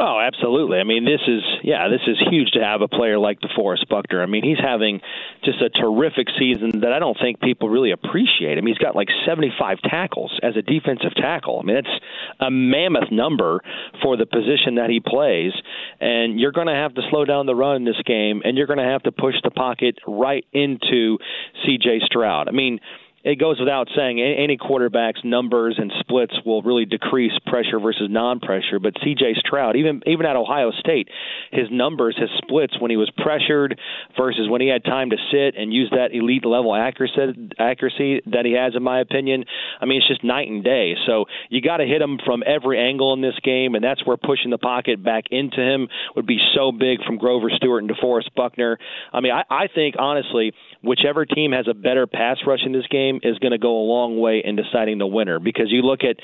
[0.02, 0.78] Oh, absolutely.
[0.78, 4.22] I mean, this is yeah, this is huge to have a player like DeForest Buckner.
[4.22, 5.00] I mean, he's having
[5.44, 8.56] just a terrific season that I don't think people really appreciate.
[8.56, 11.60] I mean, he's got like 75 tackles as a defensive tackle.
[11.60, 12.00] I mean, that's
[12.40, 13.60] a mammoth number
[14.02, 15.52] for the position that he plays.
[16.00, 18.66] And you're going to have to slow down the run in this game, and you're
[18.66, 21.18] going to have to push the pocket right into
[21.66, 22.00] C.J.
[22.06, 22.48] Stroud.
[22.48, 22.80] I mean
[23.22, 28.78] it goes without saying any quarterback's numbers and splits will really decrease pressure versus non-pressure.
[28.80, 29.34] But C.J.
[29.38, 31.09] Stroud, even even at Ohio State,
[31.52, 33.78] his numbers, his splits when he was pressured
[34.16, 38.44] versus when he had time to sit and use that elite level accuracy accuracy that
[38.44, 39.44] he has, in my opinion.
[39.80, 40.94] I mean, it's just night and day.
[41.06, 44.16] So you got to hit him from every angle in this game, and that's where
[44.16, 48.34] pushing the pocket back into him would be so big from Grover Stewart and DeForest
[48.34, 48.78] Buckner.
[49.12, 50.52] I mean, I, I think honestly,
[50.82, 53.86] whichever team has a better pass rush in this game is going to go a
[53.86, 56.16] long way in deciding the winner because you look at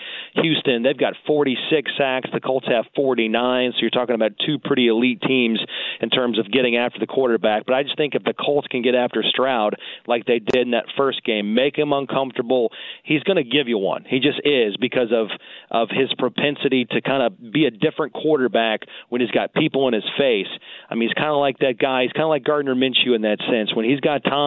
[0.42, 4.88] Houston, they've got 46 sacks, the Colts have 49, so you're talking about two pretty
[4.88, 5.60] elite teams
[6.00, 7.66] in terms of getting after the quarterback.
[7.66, 9.76] But I just think if the Colts can get after Stroud
[10.06, 12.72] like they did in that first game, make him uncomfortable,
[13.04, 14.04] he's going to give you one.
[14.08, 15.28] He just is because of
[15.70, 19.94] of his propensity to kind of be a different quarterback when he's got people in
[19.94, 20.48] his face.
[20.88, 22.02] I mean, he's kind of like that guy.
[22.02, 23.74] He's kind of like Gardner Minshew in that sense.
[23.74, 24.45] When he's got time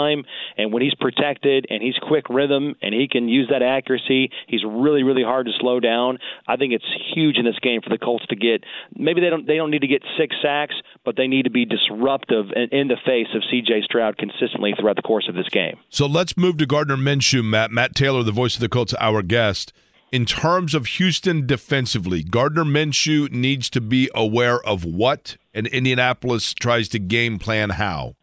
[0.58, 4.32] and when he's protected and he's quick rhythm and he can use that accuracy.
[4.48, 6.20] He's really really hard to slow down.
[6.48, 8.64] I think it's huge in this game for the Colts to get.
[8.96, 11.66] Maybe they don't they don't need to get six sacks, but they need to be
[11.66, 13.84] disruptive in, in the face of C.J.
[13.84, 15.78] Stroud consistently throughout the course of this game.
[15.90, 17.72] So let's move to Gardner Minshew, Matt.
[17.72, 19.74] Matt Taylor, the voice of the Colts, our guest.
[20.12, 26.56] In terms of Houston defensively, Gardner Minshew needs to be aware of what, and Indianapolis
[26.56, 28.16] tries to game plan how.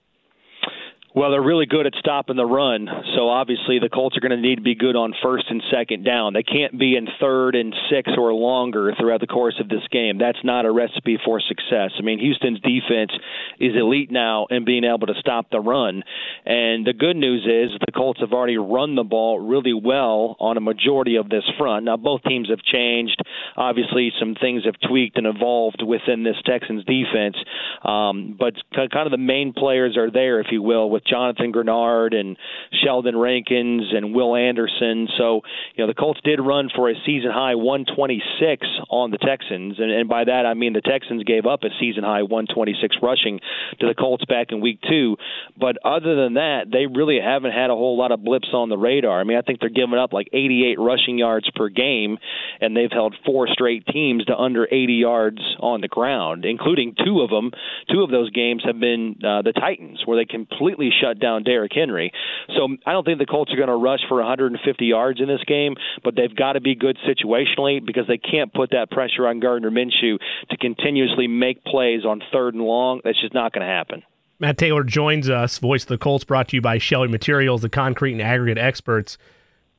[1.16, 2.86] Well, they're really good at stopping the run.
[3.16, 6.04] So obviously, the Colts are going to need to be good on first and second
[6.04, 6.34] down.
[6.34, 10.18] They can't be in third and six or longer throughout the course of this game.
[10.18, 11.92] That's not a recipe for success.
[11.98, 13.12] I mean, Houston's defense
[13.58, 16.02] is elite now in being able to stop the run.
[16.44, 20.58] And the good news is the Colts have already run the ball really well on
[20.58, 21.86] a majority of this front.
[21.86, 23.22] Now, both teams have changed.
[23.56, 27.36] Obviously, some things have tweaked and evolved within this Texans defense.
[27.82, 32.14] Um, but kind of the main players are there, if you will, with Jonathan Greenard
[32.14, 32.36] and
[32.84, 35.08] Sheldon Rankins and Will Anderson.
[35.16, 35.42] So,
[35.74, 39.90] you know, the Colts did run for a season high 126 on the Texans, and,
[39.90, 43.40] and by that I mean the Texans gave up a season high 126 rushing
[43.80, 45.16] to the Colts back in week two.
[45.58, 48.78] But other than that, they really haven't had a whole lot of blips on the
[48.78, 49.20] radar.
[49.20, 52.18] I mean, I think they're giving up like 88 rushing yards per game,
[52.60, 57.20] and they've held four straight teams to under 80 yards on the ground, including two
[57.20, 57.50] of them.
[57.92, 61.72] Two of those games have been uh, the Titans, where they completely shut down Derrick
[61.74, 62.12] Henry.
[62.56, 65.42] So I don't think the Colts are going to rush for 150 yards in this
[65.46, 65.74] game,
[66.04, 69.70] but they've got to be good situationally because they can't put that pressure on Gardner
[69.70, 70.18] Minshew
[70.50, 73.00] to continuously make plays on third and long.
[73.04, 74.02] That's just not going to happen.
[74.38, 77.70] Matt Taylor joins us, voice of the Colts, brought to you by Shelby Materials, the
[77.70, 79.16] concrete and aggregate experts.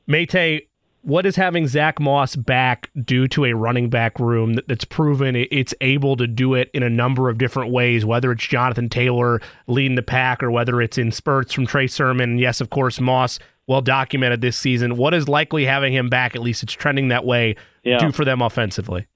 [0.06, 0.67] Mate,
[1.02, 5.74] what is having Zack Moss back do to a running back room that's proven it's
[5.80, 9.94] able to do it in a number of different ways, whether it's Jonathan Taylor leading
[9.94, 12.30] the pack or whether it's in spurts from Trey Sermon.
[12.30, 14.96] And yes, of course, Moss well documented this season.
[14.96, 17.98] What is likely having him back, at least it's trending that way, yeah.
[17.98, 19.06] do for them offensively?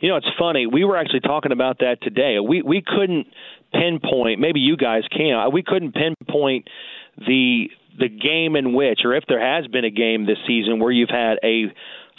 [0.00, 0.66] You know, it's funny.
[0.66, 2.38] We were actually talking about that today.
[2.38, 3.26] We we couldn't
[3.72, 4.40] pinpoint.
[4.40, 5.34] Maybe you guys can.
[5.34, 6.68] Uh, we couldn't pinpoint
[7.16, 10.90] the the game in which, or if there has been a game this season where
[10.90, 11.72] you've had a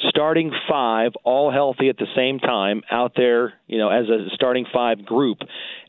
[0.10, 4.66] starting five all healthy at the same time out there, you know, as a starting
[4.74, 5.40] five group,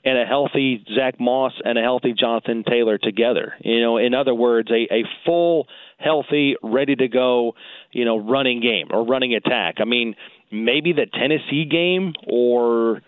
[0.05, 3.55] and a healthy Zack Moss and a healthy Jonathan Taylor together.
[3.61, 5.67] You know, in other words, a, a full,
[5.99, 7.55] healthy, ready to go,
[7.91, 9.77] you know, running game or running attack.
[9.79, 10.15] I mean,
[10.53, 13.03] maybe the Tennessee game or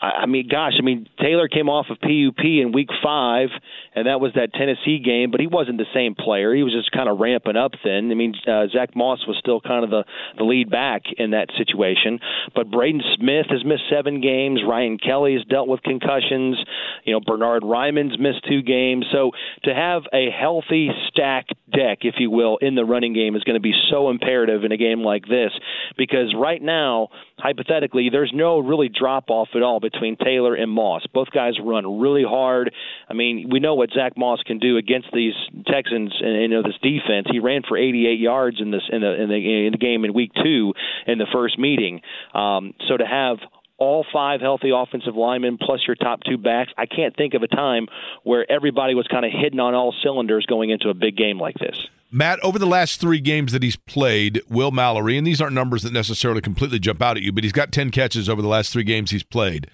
[0.00, 3.48] I mean, gosh, I mean, Taylor came off of PUP in week five,
[3.94, 6.54] and that was that Tennessee game, but he wasn't the same player.
[6.54, 8.10] He was just kind of ramping up then.
[8.10, 10.04] I mean, uh, Zack Moss was still kind of the,
[10.36, 12.20] the lead back in that situation.
[12.54, 14.60] But Braden Smith has missed seven games.
[14.66, 16.56] Ryan Kelly has dealt with concussions.
[17.04, 19.06] You know, Bernard Raimann's missed two games.
[19.12, 19.32] So
[19.64, 23.54] to have a healthy stack deck, if you will, in the running game is going
[23.54, 25.50] to be so imperative in a game like this
[25.96, 27.08] because right now,
[27.38, 31.04] hypothetically, there's no really drop off at all between Taylor and Moss.
[31.12, 32.72] Both guys run really hard.
[33.08, 35.34] I mean, we know what Zack Moss can do against these
[35.66, 37.28] Texans and you know this defense.
[37.30, 40.12] He ran for 88 yards in this in the in the, in the game in
[40.12, 40.74] week two
[41.06, 42.00] in the first meeting.
[42.34, 43.38] Um, so to have
[43.78, 46.72] all five healthy offensive linemen plus your top two backs.
[46.76, 47.86] I can't think of a time
[48.24, 51.54] where everybody was kind of hitting on all cylinders going into a big game like
[51.60, 51.78] this.
[52.10, 55.82] Matt, over the last three games that he's played, Will Mallory, and these aren't numbers
[55.82, 58.72] that necessarily completely jump out at you, but he's got 10 catches over the last
[58.72, 59.70] three games he's played.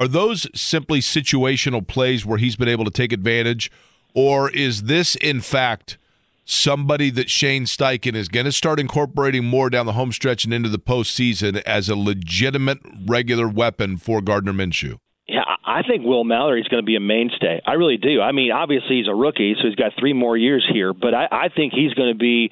[0.00, 3.70] Are those simply situational plays where he's been able to take advantage,
[4.14, 5.98] or is this, in fact,
[6.44, 10.54] somebody that Shane Steichen is going to start incorporating more down the home stretch and
[10.54, 14.98] into the postseason as a legitimate regular weapon for Gardner Minshew?
[15.26, 17.60] Yeah, I think Will Mallory is going to be a mainstay.
[17.66, 18.22] I really do.
[18.22, 21.28] I mean, obviously he's a rookie, so he's got three more years here, but I,
[21.30, 22.50] I think he's going to be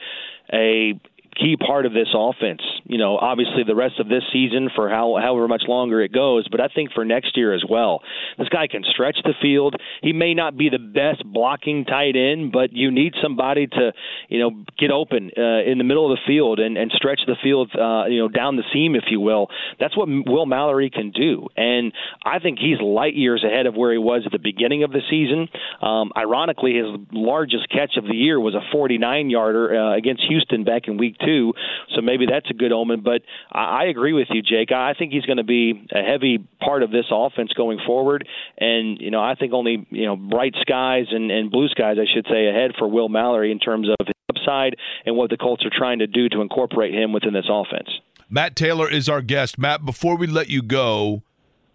[0.53, 1.01] a
[1.39, 2.63] key part of this offense.
[2.85, 6.47] You know, obviously the rest of this season for how however much longer it goes,
[6.49, 8.03] but I think for next year as well.
[8.39, 9.77] This guy can stretch the field.
[10.03, 13.93] He may not be the best blocking tight end, but you need somebody to,
[14.29, 17.37] you know, get open uh, in the middle of the field and, and stretch the
[17.43, 19.49] field, uh, you know, down the seam, if you will.
[19.79, 21.93] That's what Will Mallory can do, and
[22.25, 25.01] I think he's light years ahead of where he was at the beginning of the
[25.11, 25.49] season.
[25.83, 30.65] Um, ironically, his largest catch of the year was a 49 yarder uh, against Houston
[30.65, 31.53] back in Week Two too.
[31.95, 33.03] So maybe that's a good omen.
[33.05, 34.73] But I, I agree with you, Jake.
[34.73, 38.27] I think he's going to be a heavy part of this offense going forward.
[38.59, 42.07] And you know, I think only you know bright skies and, and blue skies, I
[42.13, 45.65] should say, ahead for Will Mallory in terms of his upside and what the Colts
[45.65, 47.89] are trying to do to incorporate him within this offense.
[48.29, 49.59] Matt Taylor is our guest.
[49.59, 51.23] Matt, before we let you go.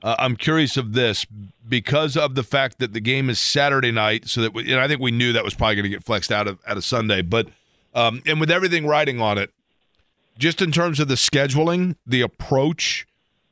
[0.04, 1.28] Uh, I'm curious of this
[1.70, 4.88] because of the fact that the game is Saturday night, so that we, and I
[4.88, 7.22] think we knew that was probably going to get flexed out of out of Sunday.
[7.22, 7.50] But
[7.94, 9.52] um, and with everything riding on it,
[10.38, 13.08] just in terms of the scheduling, the approach,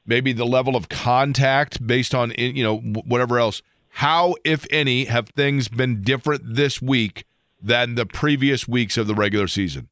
[0.05, 3.61] maybe the level of contact based on you know whatever else.
[3.93, 7.25] How, if any, have things been different this week
[7.61, 9.89] than the previous weeks of the regular season?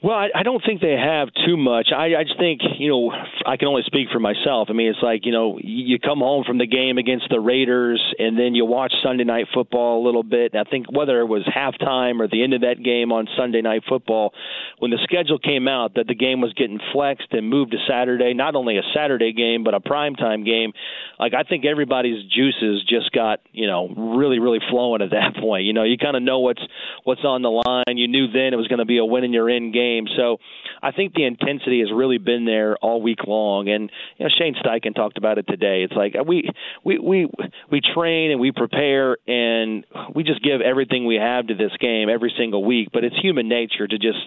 [0.00, 1.88] Well, I, I don't think they have too much.
[1.90, 3.10] I, I just think, you know,
[3.44, 4.68] I can only speak for myself.
[4.70, 8.00] I mean, it's like, you know, you come home from the game against the Raiders
[8.16, 10.54] and then you watch Sunday night football a little bit.
[10.54, 13.60] And I think whether it was halftime or the end of that game on Sunday
[13.60, 14.32] night football,
[14.78, 18.34] when the schedule came out that the game was getting flexed and moved to Saturday,
[18.34, 20.74] not only a Saturday game, but a primetime game,
[21.18, 25.64] like I think everybody's juices just got, you know, really, really flowing at that point.
[25.64, 26.62] You know, you kind of know what's
[27.02, 27.98] what's on the line.
[27.98, 30.06] You knew then it was going to be a win and you're in game game.
[30.16, 30.38] So
[30.82, 33.68] I think the intensity has really been there all week long.
[33.68, 35.82] And you know, Shane Steichen talked about it today.
[35.82, 36.48] It's like we
[36.84, 37.30] we we
[37.70, 39.84] we train and we prepare and
[40.14, 42.88] we just give everything we have to this game every single week.
[42.92, 44.18] But it's human nature to just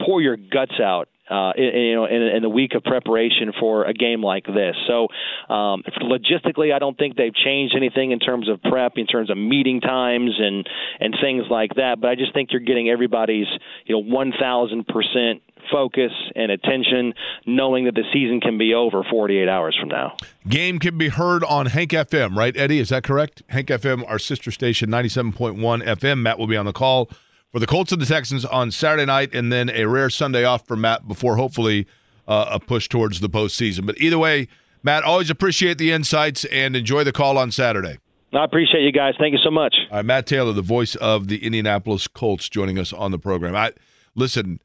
[0.00, 3.84] pour your guts out uh, in, you know, in, in the week of preparation for
[3.84, 4.76] a game like this.
[4.86, 5.08] So,
[5.52, 9.36] um, logistically, I don't think they've changed anything in terms of prep, in terms of
[9.36, 10.68] meeting times and
[11.00, 12.00] and things like that.
[12.00, 13.48] But I just think you're getting everybody's,
[13.86, 17.14] you know, one thousand percent focus and attention,
[17.46, 20.16] knowing that the season can be over 48 hours from now.
[20.48, 22.78] Game can be heard on Hank FM, right, Eddie?
[22.78, 23.42] Is that correct?
[23.48, 26.22] Hank FM, our sister station, 97.1 FM.
[26.22, 27.10] Matt will be on the call
[27.50, 30.66] for the Colts and the Texans on Saturday night, and then a rare Sunday off
[30.66, 31.86] for Matt before hopefully
[32.26, 33.86] uh, a push towards the postseason.
[33.86, 34.48] But either way,
[34.82, 37.98] Matt, always appreciate the insights and enjoy the call on Saturday.
[38.32, 39.14] I appreciate you guys.
[39.18, 39.74] Thank you so much.
[39.90, 43.56] All right, Matt Taylor, the voice of the Indianapolis Colts, joining us on the program.
[43.56, 43.72] I
[44.14, 44.60] listen.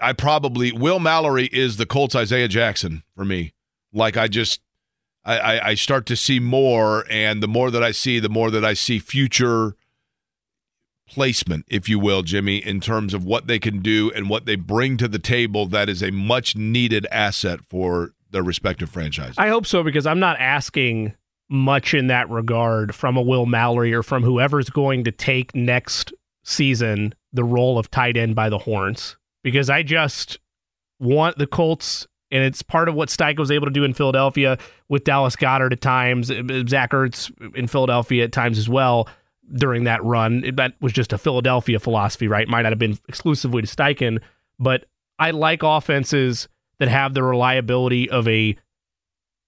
[0.00, 3.52] I probably Will Mallory is the Colts Isaiah Jackson for me.
[3.92, 4.60] Like I just,
[5.24, 8.64] I, I start to see more, and the more that I see, the more that
[8.64, 9.74] I see future
[11.08, 14.56] placement, if you will, Jimmy, in terms of what they can do and what they
[14.56, 19.36] bring to the table that is a much needed asset for their respective franchises.
[19.38, 21.14] I hope so because I'm not asking
[21.48, 26.12] much in that regard from a Will Mallory or from whoever's going to take next
[26.44, 30.38] season the role of tight end by the horns because I just
[31.00, 34.58] want the Colts and it's part of what Steichen was able to do in Philadelphia
[34.90, 39.08] with Dallas Goedert at times, Zach Ertz in Philadelphia at times as well
[39.54, 40.44] during that run.
[40.56, 42.48] That was just a Philadelphia philosophy, right?
[42.48, 44.20] Might not have been exclusively to Steichen,
[44.58, 44.86] but
[45.18, 48.56] I like offenses that have the reliability of a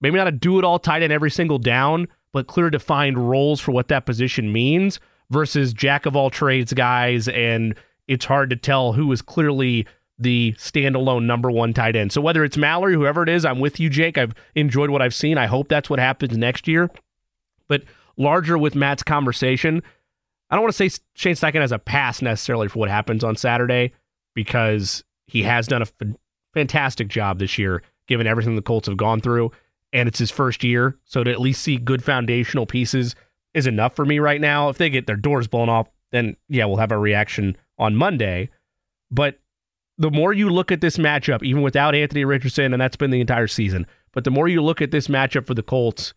[0.01, 3.59] maybe not a do it all tight end every single down, but clear defined roles
[3.59, 4.99] for what that position means
[5.29, 7.27] versus jack of all trades guys.
[7.27, 7.75] And
[8.07, 9.87] it's hard to tell who is clearly
[10.19, 12.11] the standalone number one tight end.
[12.11, 14.17] So whether it's Mallory, whoever it is, I'm with you, Jake.
[14.17, 15.37] I've enjoyed what I've seen.
[15.37, 16.91] I hope that's what happens next year.
[17.67, 17.83] But
[18.21, 19.81] larger with Matt's conversation.
[20.49, 23.35] I don't want to say Shane Steichen has a pass necessarily for what happens on
[23.35, 23.93] Saturday
[24.33, 26.15] because he has done a f-
[26.53, 29.51] fantastic job this year, given everything the Colts have gone through,
[29.93, 30.97] and it's his first year.
[31.05, 33.15] So to at least see good foundational pieces
[33.53, 34.69] is enough for me right now.
[34.69, 38.49] If they get their doors blown off, then yeah, we'll have a reaction on Monday.
[39.09, 39.39] But
[39.97, 43.21] the more you look at this matchup, even without Anthony Richardson, and that's been the
[43.21, 46.13] entire season, but the more you look at this matchup for the Colts,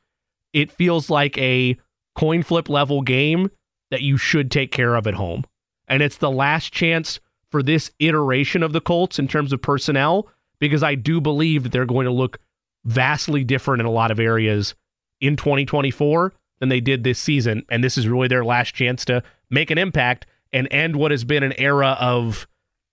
[0.52, 1.76] it feels like a
[2.14, 3.50] coin flip level game
[3.90, 5.44] that you should take care of at home.
[5.88, 7.20] And it's the last chance
[7.50, 10.28] for this iteration of the Colts in terms of personnel
[10.58, 12.38] because I do believe that they're going to look
[12.84, 14.74] vastly different in a lot of areas
[15.20, 17.64] in 2024 than they did this season.
[17.68, 21.24] And this is really their last chance to make an impact and end what has
[21.24, 22.46] been an era of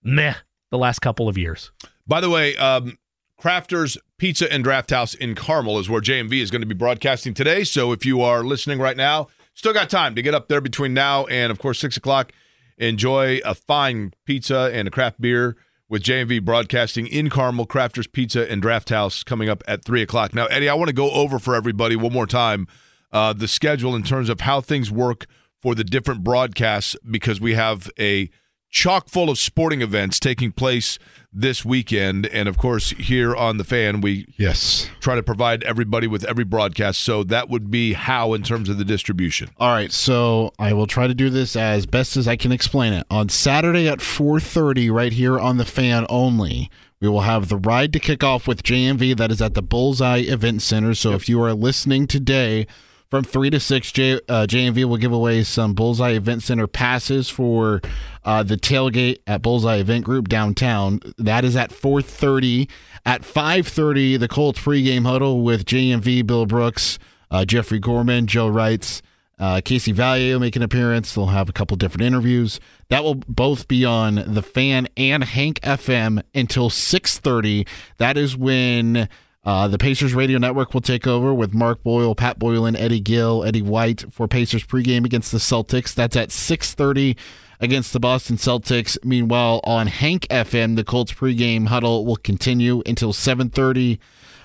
[0.03, 0.35] meh
[0.71, 1.71] the last couple of years.
[2.07, 2.97] By the way, um,
[3.41, 7.33] Crafters Pizza and Draft House in Carmel is where JMV is going to be broadcasting
[7.33, 7.63] today.
[7.63, 10.93] So if you are listening right now, still got time to get up there between
[10.93, 12.31] now and, of course, 6 o'clock.
[12.77, 15.57] Enjoy a fine pizza and a craft beer
[15.89, 20.35] with JMV broadcasting in Carmel, Crafters Pizza and Draft House coming up at 3 o'clock.
[20.35, 22.67] Now, Eddie, I want to go over for everybody one more time
[23.11, 25.25] uh, the schedule in terms of how things work
[25.59, 28.29] for the different broadcasts because we have a
[28.71, 30.97] chock full of sporting events taking place
[31.31, 32.25] this weekend.
[32.27, 34.89] And of course here on the fan we yes.
[34.99, 37.01] try to provide everybody with every broadcast.
[37.01, 39.49] So that would be how in terms of the distribution?
[39.59, 39.91] All right.
[39.91, 43.05] So i will try to do this as best as i can explain it.
[43.11, 47.91] On saturday at 4.30 right here on the fan only we will have the ride
[47.93, 50.95] to kick off with jmv that is at the bullseye event center.
[50.95, 52.67] So if you are listening today
[53.11, 57.29] from 3 to 6 J, uh, jmv will give away some bullseye event center passes
[57.29, 57.81] for
[58.23, 62.69] uh, the tailgate at bullseye event group downtown that is at 4.30
[63.05, 66.97] at 5.30 the colts pregame huddle with jmv bill brooks
[67.29, 69.01] uh, jeffrey gorman joe wrights
[69.37, 71.15] uh, Casey Valliere make an appearance.
[71.15, 72.59] They'll have a couple different interviews.
[72.89, 77.67] That will both be on the Fan and Hank FM until 6:30.
[77.97, 79.09] That is when
[79.43, 83.43] uh, the Pacers Radio Network will take over with Mark Boyle, Pat Boylan, Eddie Gill,
[83.43, 85.93] Eddie White for Pacers pregame against the Celtics.
[85.95, 87.17] That's at 6:30
[87.59, 88.97] against the Boston Celtics.
[89.03, 93.99] Meanwhile, on Hank FM, the Colts pregame huddle will continue until 7:30.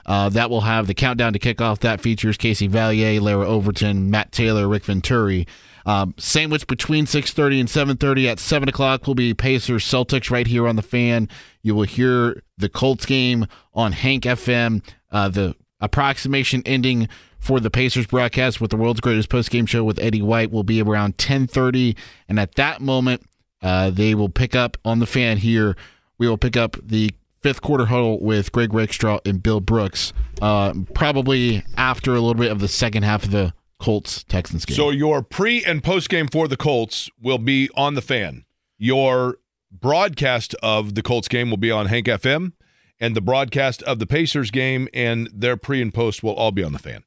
[0.07, 1.81] Uh, that will have the countdown to kickoff.
[1.81, 5.47] That features Casey Valier, Larra Overton, Matt Taylor, Rick Venturi.
[5.86, 10.66] Um, sandwich between 6:30 and 7:30 at 7 o'clock will be Pacers Celtics right here
[10.66, 11.28] on the fan.
[11.62, 14.82] You will hear the Colts game on Hank FM.
[15.12, 17.08] Uh, the approximation ending
[17.39, 20.82] for the Pacers broadcast with the world's greatest post-game show with Eddie White will be
[20.82, 21.94] around 10:30,
[22.28, 23.23] and at that moment,
[23.62, 25.76] uh, they will pick up on the fan here.
[26.18, 30.74] We will pick up the fifth quarter huddle with Greg Rakestraw and Bill Brooks, uh,
[30.94, 34.76] probably after a little bit of the second half of the Colts Texans game.
[34.76, 38.44] So your pre and post game for the Colts will be on the fan.
[38.78, 39.36] Your
[39.70, 42.52] broadcast of the Colts game will be on Hank FM,
[42.98, 46.62] and the broadcast of the Pacers game and their pre and post will all be
[46.64, 47.05] on the fan.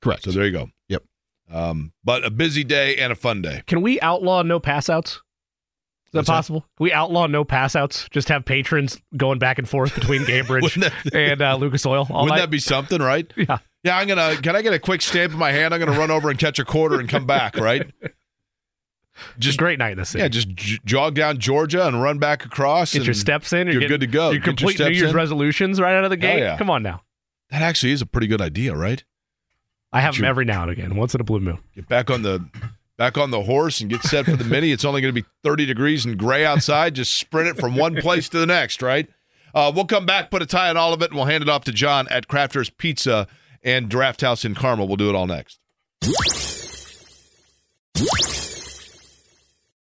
[0.00, 0.24] Correct.
[0.24, 0.70] So there you go.
[0.88, 1.02] Yep.
[1.50, 3.62] Um, but a busy day and a fun day.
[3.66, 5.12] Can we outlaw no passouts?
[6.06, 6.32] Is that What's that?
[6.34, 6.60] possible?
[6.76, 8.06] Can we outlaw no passouts.
[8.10, 12.22] Just have patrons going back and forth between Gainbridge that- and uh, Lucas Oil all
[12.24, 12.40] Wouldn't night?
[12.40, 13.32] that be something, right?
[13.36, 13.58] yeah.
[13.84, 14.36] Yeah, I'm gonna.
[14.36, 15.74] Can I get a quick stamp in my hand?
[15.74, 17.90] I'm gonna run over and catch a quarter and come back, right?
[19.38, 20.22] Just great night in the city.
[20.22, 22.92] Yeah, just j- jog down Georgia and run back across.
[22.94, 23.66] Get your steps in.
[23.66, 24.30] You're, getting- good to go.
[24.30, 25.16] You Get your complete New Year's in.
[25.16, 26.38] resolutions right out of the gate.
[26.40, 26.56] yeah.
[26.56, 27.02] Come on now.
[27.50, 29.04] That actually is a pretty good idea, right?
[29.92, 31.58] I have them every now and again, once in a blue moon.
[31.74, 32.42] Get back on the
[32.96, 34.72] back on the horse and get set for the mini.
[34.72, 36.94] It's only going to be 30 degrees and gray outside.
[36.94, 39.06] Just sprint it from one place to the next, right?
[39.54, 41.48] Uh, we'll come back, put a tie on all of it, and we'll hand it
[41.50, 43.26] off to John at Crafters Pizza
[43.62, 44.88] and Draft House in Carmel.
[44.88, 45.58] We'll do it all next.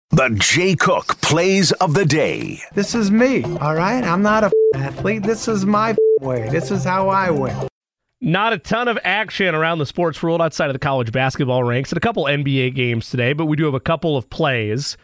[0.09, 2.59] The Jay Cook plays of the day.
[2.73, 4.03] This is me, all right?
[4.03, 5.23] I'm not a athlete.
[5.23, 6.49] This is my way.
[6.49, 7.67] This is how I win.
[8.19, 11.91] Not a ton of action around the sports world outside of the college basketball ranks
[11.91, 14.97] and a couple NBA games today, but we do have a couple of plays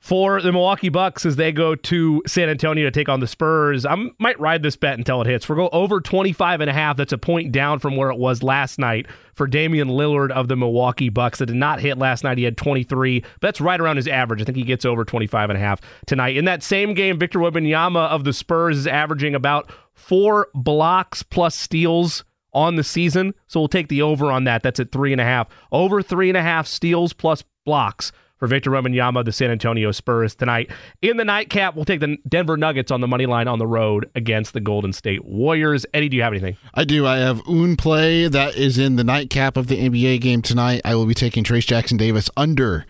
[0.00, 3.84] for the Milwaukee Bucks as they go to San Antonio to take on the Spurs.
[3.84, 5.48] I might ride this bet until it hits.
[5.48, 6.96] We're going over 25 and a half.
[6.96, 10.56] That's a point down from where it was last night for Damian Lillard of the
[10.56, 11.40] Milwaukee Bucks.
[11.40, 12.38] That did not hit last night.
[12.38, 13.20] He had 23.
[13.20, 14.40] But that's right around his average.
[14.40, 16.36] I think he gets over 25 and a half tonight.
[16.36, 21.56] In that same game, Victor Wembanyama of the Spurs is averaging about four blocks plus
[21.56, 23.34] steals on the season.
[23.48, 24.62] So we'll take the over on that.
[24.62, 25.48] That's at three and a half.
[25.72, 30.34] Over three and a half steals plus blocks for Victor Wembanyama, the San Antonio Spurs
[30.34, 30.70] tonight.
[31.02, 34.10] In the nightcap, we'll take the Denver Nuggets on the money line on the road
[34.14, 35.84] against the Golden State Warriors.
[35.92, 36.56] Eddie, do you have anything?
[36.74, 37.06] I do.
[37.06, 40.80] I have Un play that is in the nightcap of the NBA game tonight.
[40.84, 42.86] I will be taking Trayce Jackson Davis under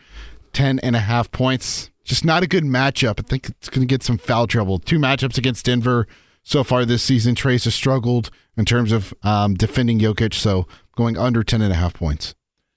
[0.52, 1.90] 10 and a half points.
[2.04, 3.20] Just not a good matchup.
[3.20, 4.78] I think it's going to get some foul trouble.
[4.78, 6.06] Two matchups against Denver
[6.42, 7.34] so far this season.
[7.34, 11.76] Trayce has struggled in terms of um, defending Jokic, so going under 10 and a
[11.76, 12.34] half points.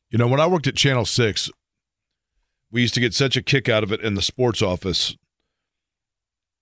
[0.09, 1.49] You know, when I worked at Channel 6,
[2.71, 5.15] we used to get such a kick out of it in the sports office.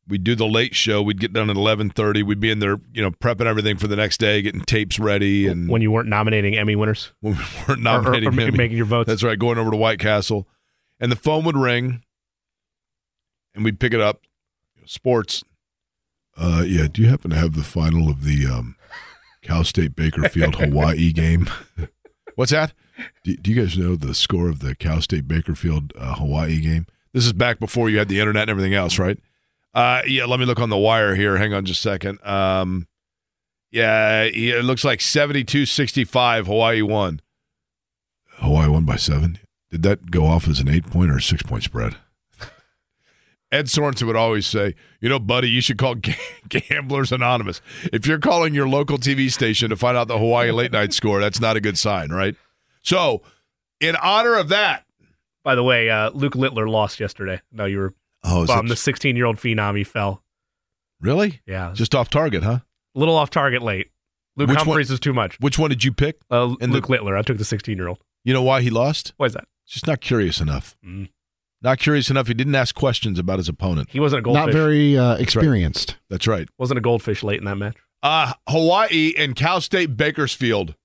[0.07, 1.03] We'd do the late show.
[1.03, 2.23] We'd get done at 11:30.
[2.23, 5.47] We'd be in there, you know, prepping everything for the next day, getting tapes ready
[5.47, 7.11] and When you weren't nominating Emmy winners?
[7.21, 8.57] when we weren't nominating or, or, Emmy.
[8.57, 9.07] making your votes.
[9.07, 10.47] That's right, going over to White Castle.
[10.99, 12.03] And the phone would ring
[13.53, 14.21] and we'd pick it up.
[14.85, 15.43] Sports.
[16.35, 18.75] Uh yeah, do you happen to have the final of the um
[19.43, 21.47] Cal State Bakersfield Hawaii game?
[22.33, 22.73] What's that?
[23.23, 26.85] Do, do you guys know the score of the Cal State Bakersfield uh, Hawaii game?
[27.13, 29.17] This is back before you had the internet and everything else, right?
[29.73, 31.37] Uh, yeah, let me look on the wire here.
[31.37, 32.23] Hang on just a second.
[32.25, 32.87] Um,
[33.71, 36.47] yeah, it looks like 72 65.
[36.47, 37.21] Hawaii won.
[38.37, 39.37] Hawaii won by seven.
[39.69, 41.95] Did that go off as an eight point or a six point spread?
[43.51, 46.15] Ed Sorensen would always say, you know, buddy, you should call Ga-
[46.47, 47.61] Gamblers Anonymous.
[47.93, 51.19] If you're calling your local TV station to find out the Hawaii late night score,
[51.19, 52.35] that's not a good sign, right?
[52.82, 53.22] So,
[53.80, 54.85] in honor of that,
[55.43, 57.41] By the way, uh, Luke Littler lost yesterday.
[57.51, 57.93] No, you were
[58.24, 58.69] Oh, is bummed.
[58.69, 60.22] The 16 year old phenom, he fell.
[61.01, 61.41] really?
[61.48, 61.72] Yeah.
[61.74, 62.59] Just off target, huh?
[62.95, 63.90] A little off target late.
[64.35, 65.40] Luke Which one- is too much.
[65.40, 66.17] Which one did you pick?
[66.30, 67.16] Uh, And the- Luke Littler.
[67.17, 67.99] I took the 16 year old.
[68.25, 69.14] You know why he lost?
[69.17, 69.48] Why is that?
[69.67, 70.75] Just not curious enough.
[70.85, 71.09] Mm.
[71.61, 72.27] Not curious enough.
[72.27, 73.90] He didn't ask questions about his opponent.
[73.91, 74.45] He wasn't a goldfish.
[74.45, 75.95] Not very uh, experienced.
[76.09, 76.48] That's right.
[76.58, 77.75] wasn't a goldfish late in that match.
[78.01, 80.75] Uh, Hawaii and Cal State Bakersfield.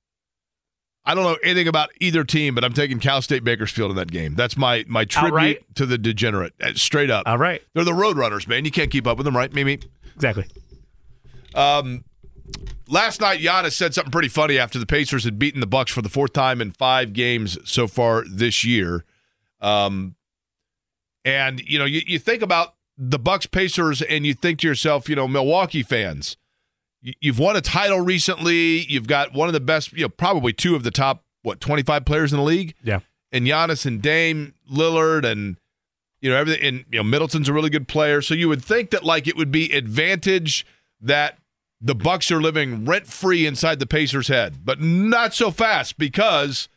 [1.06, 4.10] I don't know anything about either team, but I'm taking Cal State Bakersfield in that
[4.10, 4.34] game.
[4.34, 5.74] That's my my tribute Outright?
[5.76, 6.54] to the degenerate.
[6.60, 7.24] Uh, Straight up.
[7.26, 7.62] All right.
[7.74, 8.64] They're the Roadrunners, man.
[8.64, 9.80] You can't keep up with them, right, Mimi?
[10.14, 10.46] Exactly.
[11.54, 12.04] Um,
[12.88, 16.02] last night, Giannis said something pretty funny after the Pacers had beaten the Bucks for
[16.02, 19.04] the fourth time in five games so far this year.
[19.60, 20.14] Um,
[21.24, 25.08] and you know, you, you think about the Bucks Pacers, and you think to yourself,
[25.08, 26.36] you know, Milwaukee fans,
[27.20, 28.84] you've won a title recently.
[28.86, 32.04] You've got one of the best, you know, probably two of the top what 25
[32.04, 32.74] players in the league.
[32.82, 33.00] Yeah.
[33.30, 35.58] And Giannis and Dame Lillard and
[36.20, 36.64] You know, everything.
[36.64, 39.36] And you know, Middleton's a really good player, so you would think that like it
[39.36, 40.64] would be advantage
[40.98, 41.36] that
[41.82, 46.70] the Bucks are living rent free inside the Pacers' head, but not so fast because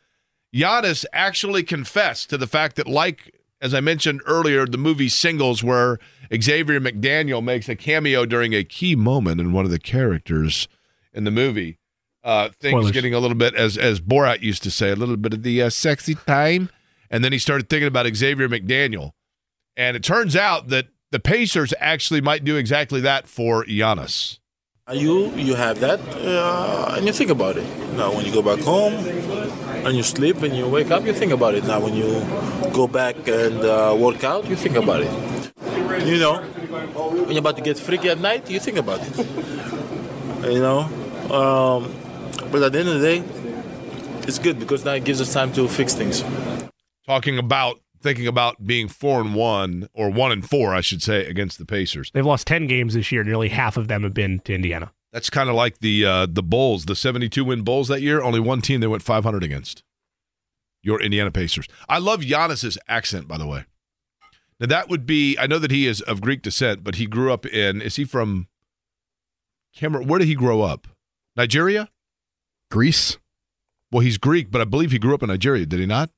[0.54, 5.64] Giannis actually confessed to the fact that, like as I mentioned earlier, the movie Singles,
[5.64, 5.98] where
[6.34, 10.68] Xavier McDaniel makes a cameo during a key moment in one of the characters
[11.14, 11.80] in the movie.
[12.24, 12.92] Uh, things Spoilers.
[12.92, 15.62] getting a little bit, as as Borat used to say, a little bit of the
[15.62, 16.70] uh, sexy time,
[17.10, 19.12] and then he started thinking about Xavier McDaniel,
[19.78, 24.40] and it turns out that the Pacers actually might do exactly that for Giannis.
[24.92, 27.66] You you have that, uh, and you think about it.
[27.94, 28.94] Now, when you go back home
[29.86, 31.64] and you sleep and you wake up, you think about it.
[31.64, 32.22] Now, when you
[32.74, 35.37] go back and uh, work out, you think about it.
[35.78, 39.18] You know, when you're about to get freaky at night, you think about it.
[40.52, 40.82] you know,
[41.32, 41.94] um,
[42.52, 43.24] but at the end of the day,
[44.28, 46.24] it's good because now it gives us time to fix things.
[47.06, 51.26] Talking about thinking about being four and one or one and four, I should say,
[51.26, 52.12] against the Pacers.
[52.14, 53.24] They've lost 10 games this year.
[53.24, 54.92] Nearly half of them have been to Indiana.
[55.12, 58.22] That's kind of like the uh, the Bulls, the 72 win Bulls that year.
[58.22, 59.84] Only one team they went 500 against.
[60.84, 61.68] Your Indiana Pacers.
[61.90, 63.66] I love Giannis's accent, by the way.
[64.60, 65.38] Now that would be.
[65.38, 67.82] I know that he is of Greek descent, but he grew up in.
[67.82, 68.48] Is he from
[69.76, 70.08] Cameroon?
[70.08, 70.88] Where did he grow up?
[71.36, 71.90] Nigeria,
[72.72, 73.18] Greece.
[73.92, 75.66] Well, he's Greek, but I believe he grew up in Nigeria.
[75.66, 76.10] Did he not?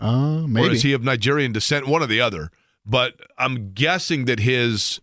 [0.00, 0.74] Uh, Or maybe.
[0.76, 1.86] is he of Nigerian descent?
[1.88, 2.50] One or the other.
[2.86, 5.00] But I'm guessing that his,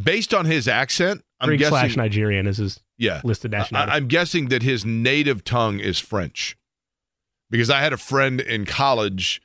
[0.00, 3.20] based on his accent, I'm Greek guessing slash Nigerian is his Yeah.
[3.22, 3.92] listed nationality.
[3.92, 6.56] I, am guessing that his native tongue is French,
[7.50, 9.40] because I had a friend in college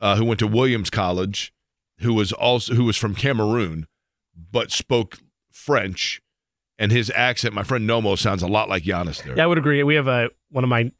[0.00, 1.52] uh, who went to Williams College,
[2.00, 3.86] who was also who was from Cameroon,
[4.50, 5.18] but spoke
[5.52, 6.20] French,
[6.78, 9.36] and his accent, my friend Nomo, sounds a lot like Giannis there.
[9.36, 9.82] Yeah, I would agree.
[9.82, 10.90] We have a one of my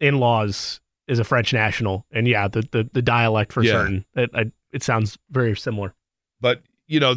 [0.00, 3.72] in laws is a French national, and yeah, the the, the dialect for Yeah.
[3.72, 5.94] certain it I, it sounds very similar.
[6.40, 7.16] but you know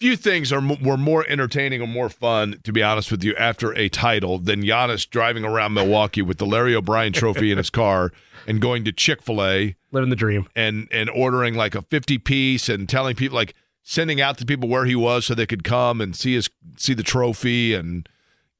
[0.00, 3.74] few things are were more entertaining or more fun to be honest with you after
[3.76, 8.12] a title than Giannis driving around Milwaukee with the Larry O'Brien trophy in his car
[8.46, 10.46] and going to Chick-fil-A Living the dream.
[10.56, 14.68] and and ordering like a 50 piece and telling people like sending out to people
[14.68, 18.08] where he was so they could come and see his see the trophy and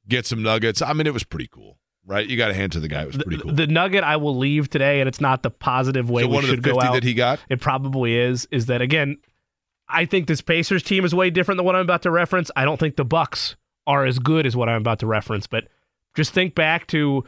[0.07, 0.81] get some nuggets.
[0.81, 1.77] I mean it was pretty cool.
[2.05, 2.27] Right?
[2.27, 3.03] You got to hand to the guy.
[3.03, 3.53] It was pretty cool.
[3.53, 6.43] The nugget I will leave today, and it's not the positive way So we one
[6.43, 6.93] of the should go 50 out.
[6.95, 7.39] that he got?
[7.47, 8.45] It probably is.
[8.51, 9.19] Is that again?
[9.93, 12.51] I think this Pacers team is way different than what I'm about to reference.
[12.55, 13.55] I don't think the Bucks
[13.85, 15.47] are as good as what I'm about to reference.
[15.47, 15.67] But
[16.15, 17.23] just think back to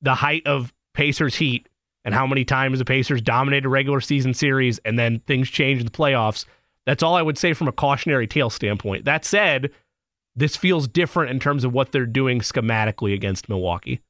[0.00, 1.68] the height of Pacers Heat
[2.04, 5.86] and how many times the Pacers dominated regular season series, and then things changed in
[5.86, 6.44] the playoffs.
[6.84, 9.04] That's all I would say from a cautionary tale standpoint.
[9.04, 9.70] That said,
[10.34, 14.00] this feels different in terms of what they're doing schematically against Milwaukee.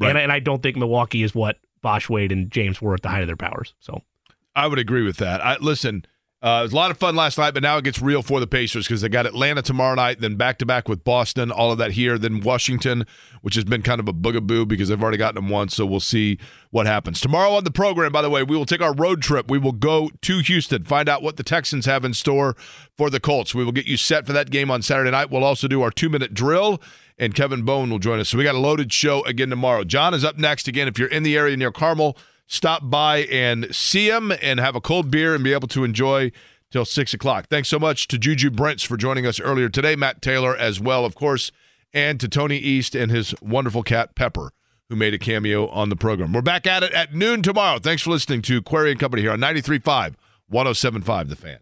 [0.00, 3.08] And, and I don't think Milwaukee is what Bosh Wade and James were at the
[3.08, 3.74] height of their powers.
[3.80, 4.02] So
[4.54, 5.44] I would agree with that.
[5.44, 6.04] I listen.
[6.42, 8.40] Uh, it was a lot of fun last night, but now it gets real for
[8.40, 11.70] the Pacers because they got Atlanta tomorrow night, then back to back with Boston, all
[11.70, 13.06] of that here, then Washington,
[13.42, 15.76] which has been kind of a bugaboo because they've already gotten them once.
[15.76, 16.38] So we'll see
[16.70, 18.10] what happens tomorrow on the program.
[18.10, 19.48] By the way, we will take our road trip.
[19.48, 22.56] We will go to Houston, find out what the Texans have in store
[22.98, 23.54] for the Colts.
[23.54, 25.30] We will get you set for that game on Saturday night.
[25.30, 26.82] We'll also do our two minute drill,
[27.18, 28.30] and Kevin Bone will join us.
[28.30, 29.84] So we got a loaded show again tomorrow.
[29.84, 30.88] John is up next again.
[30.88, 32.16] If you're in the area near Carmel,
[32.52, 36.30] stop by and see him and have a cold beer and be able to enjoy
[36.70, 37.46] till six o'clock.
[37.48, 41.04] Thanks so much to Juju Brents for joining us earlier today, Matt Taylor as well,
[41.06, 41.50] of course,
[41.94, 44.52] and to Tony East and his wonderful cat Pepper,
[44.90, 46.32] who made a cameo on the program.
[46.32, 47.78] We're back at it at noon tomorrow.
[47.78, 50.14] Thanks for listening to Query and Company here on 93.5,
[50.52, 51.58] 107.5 The Fan.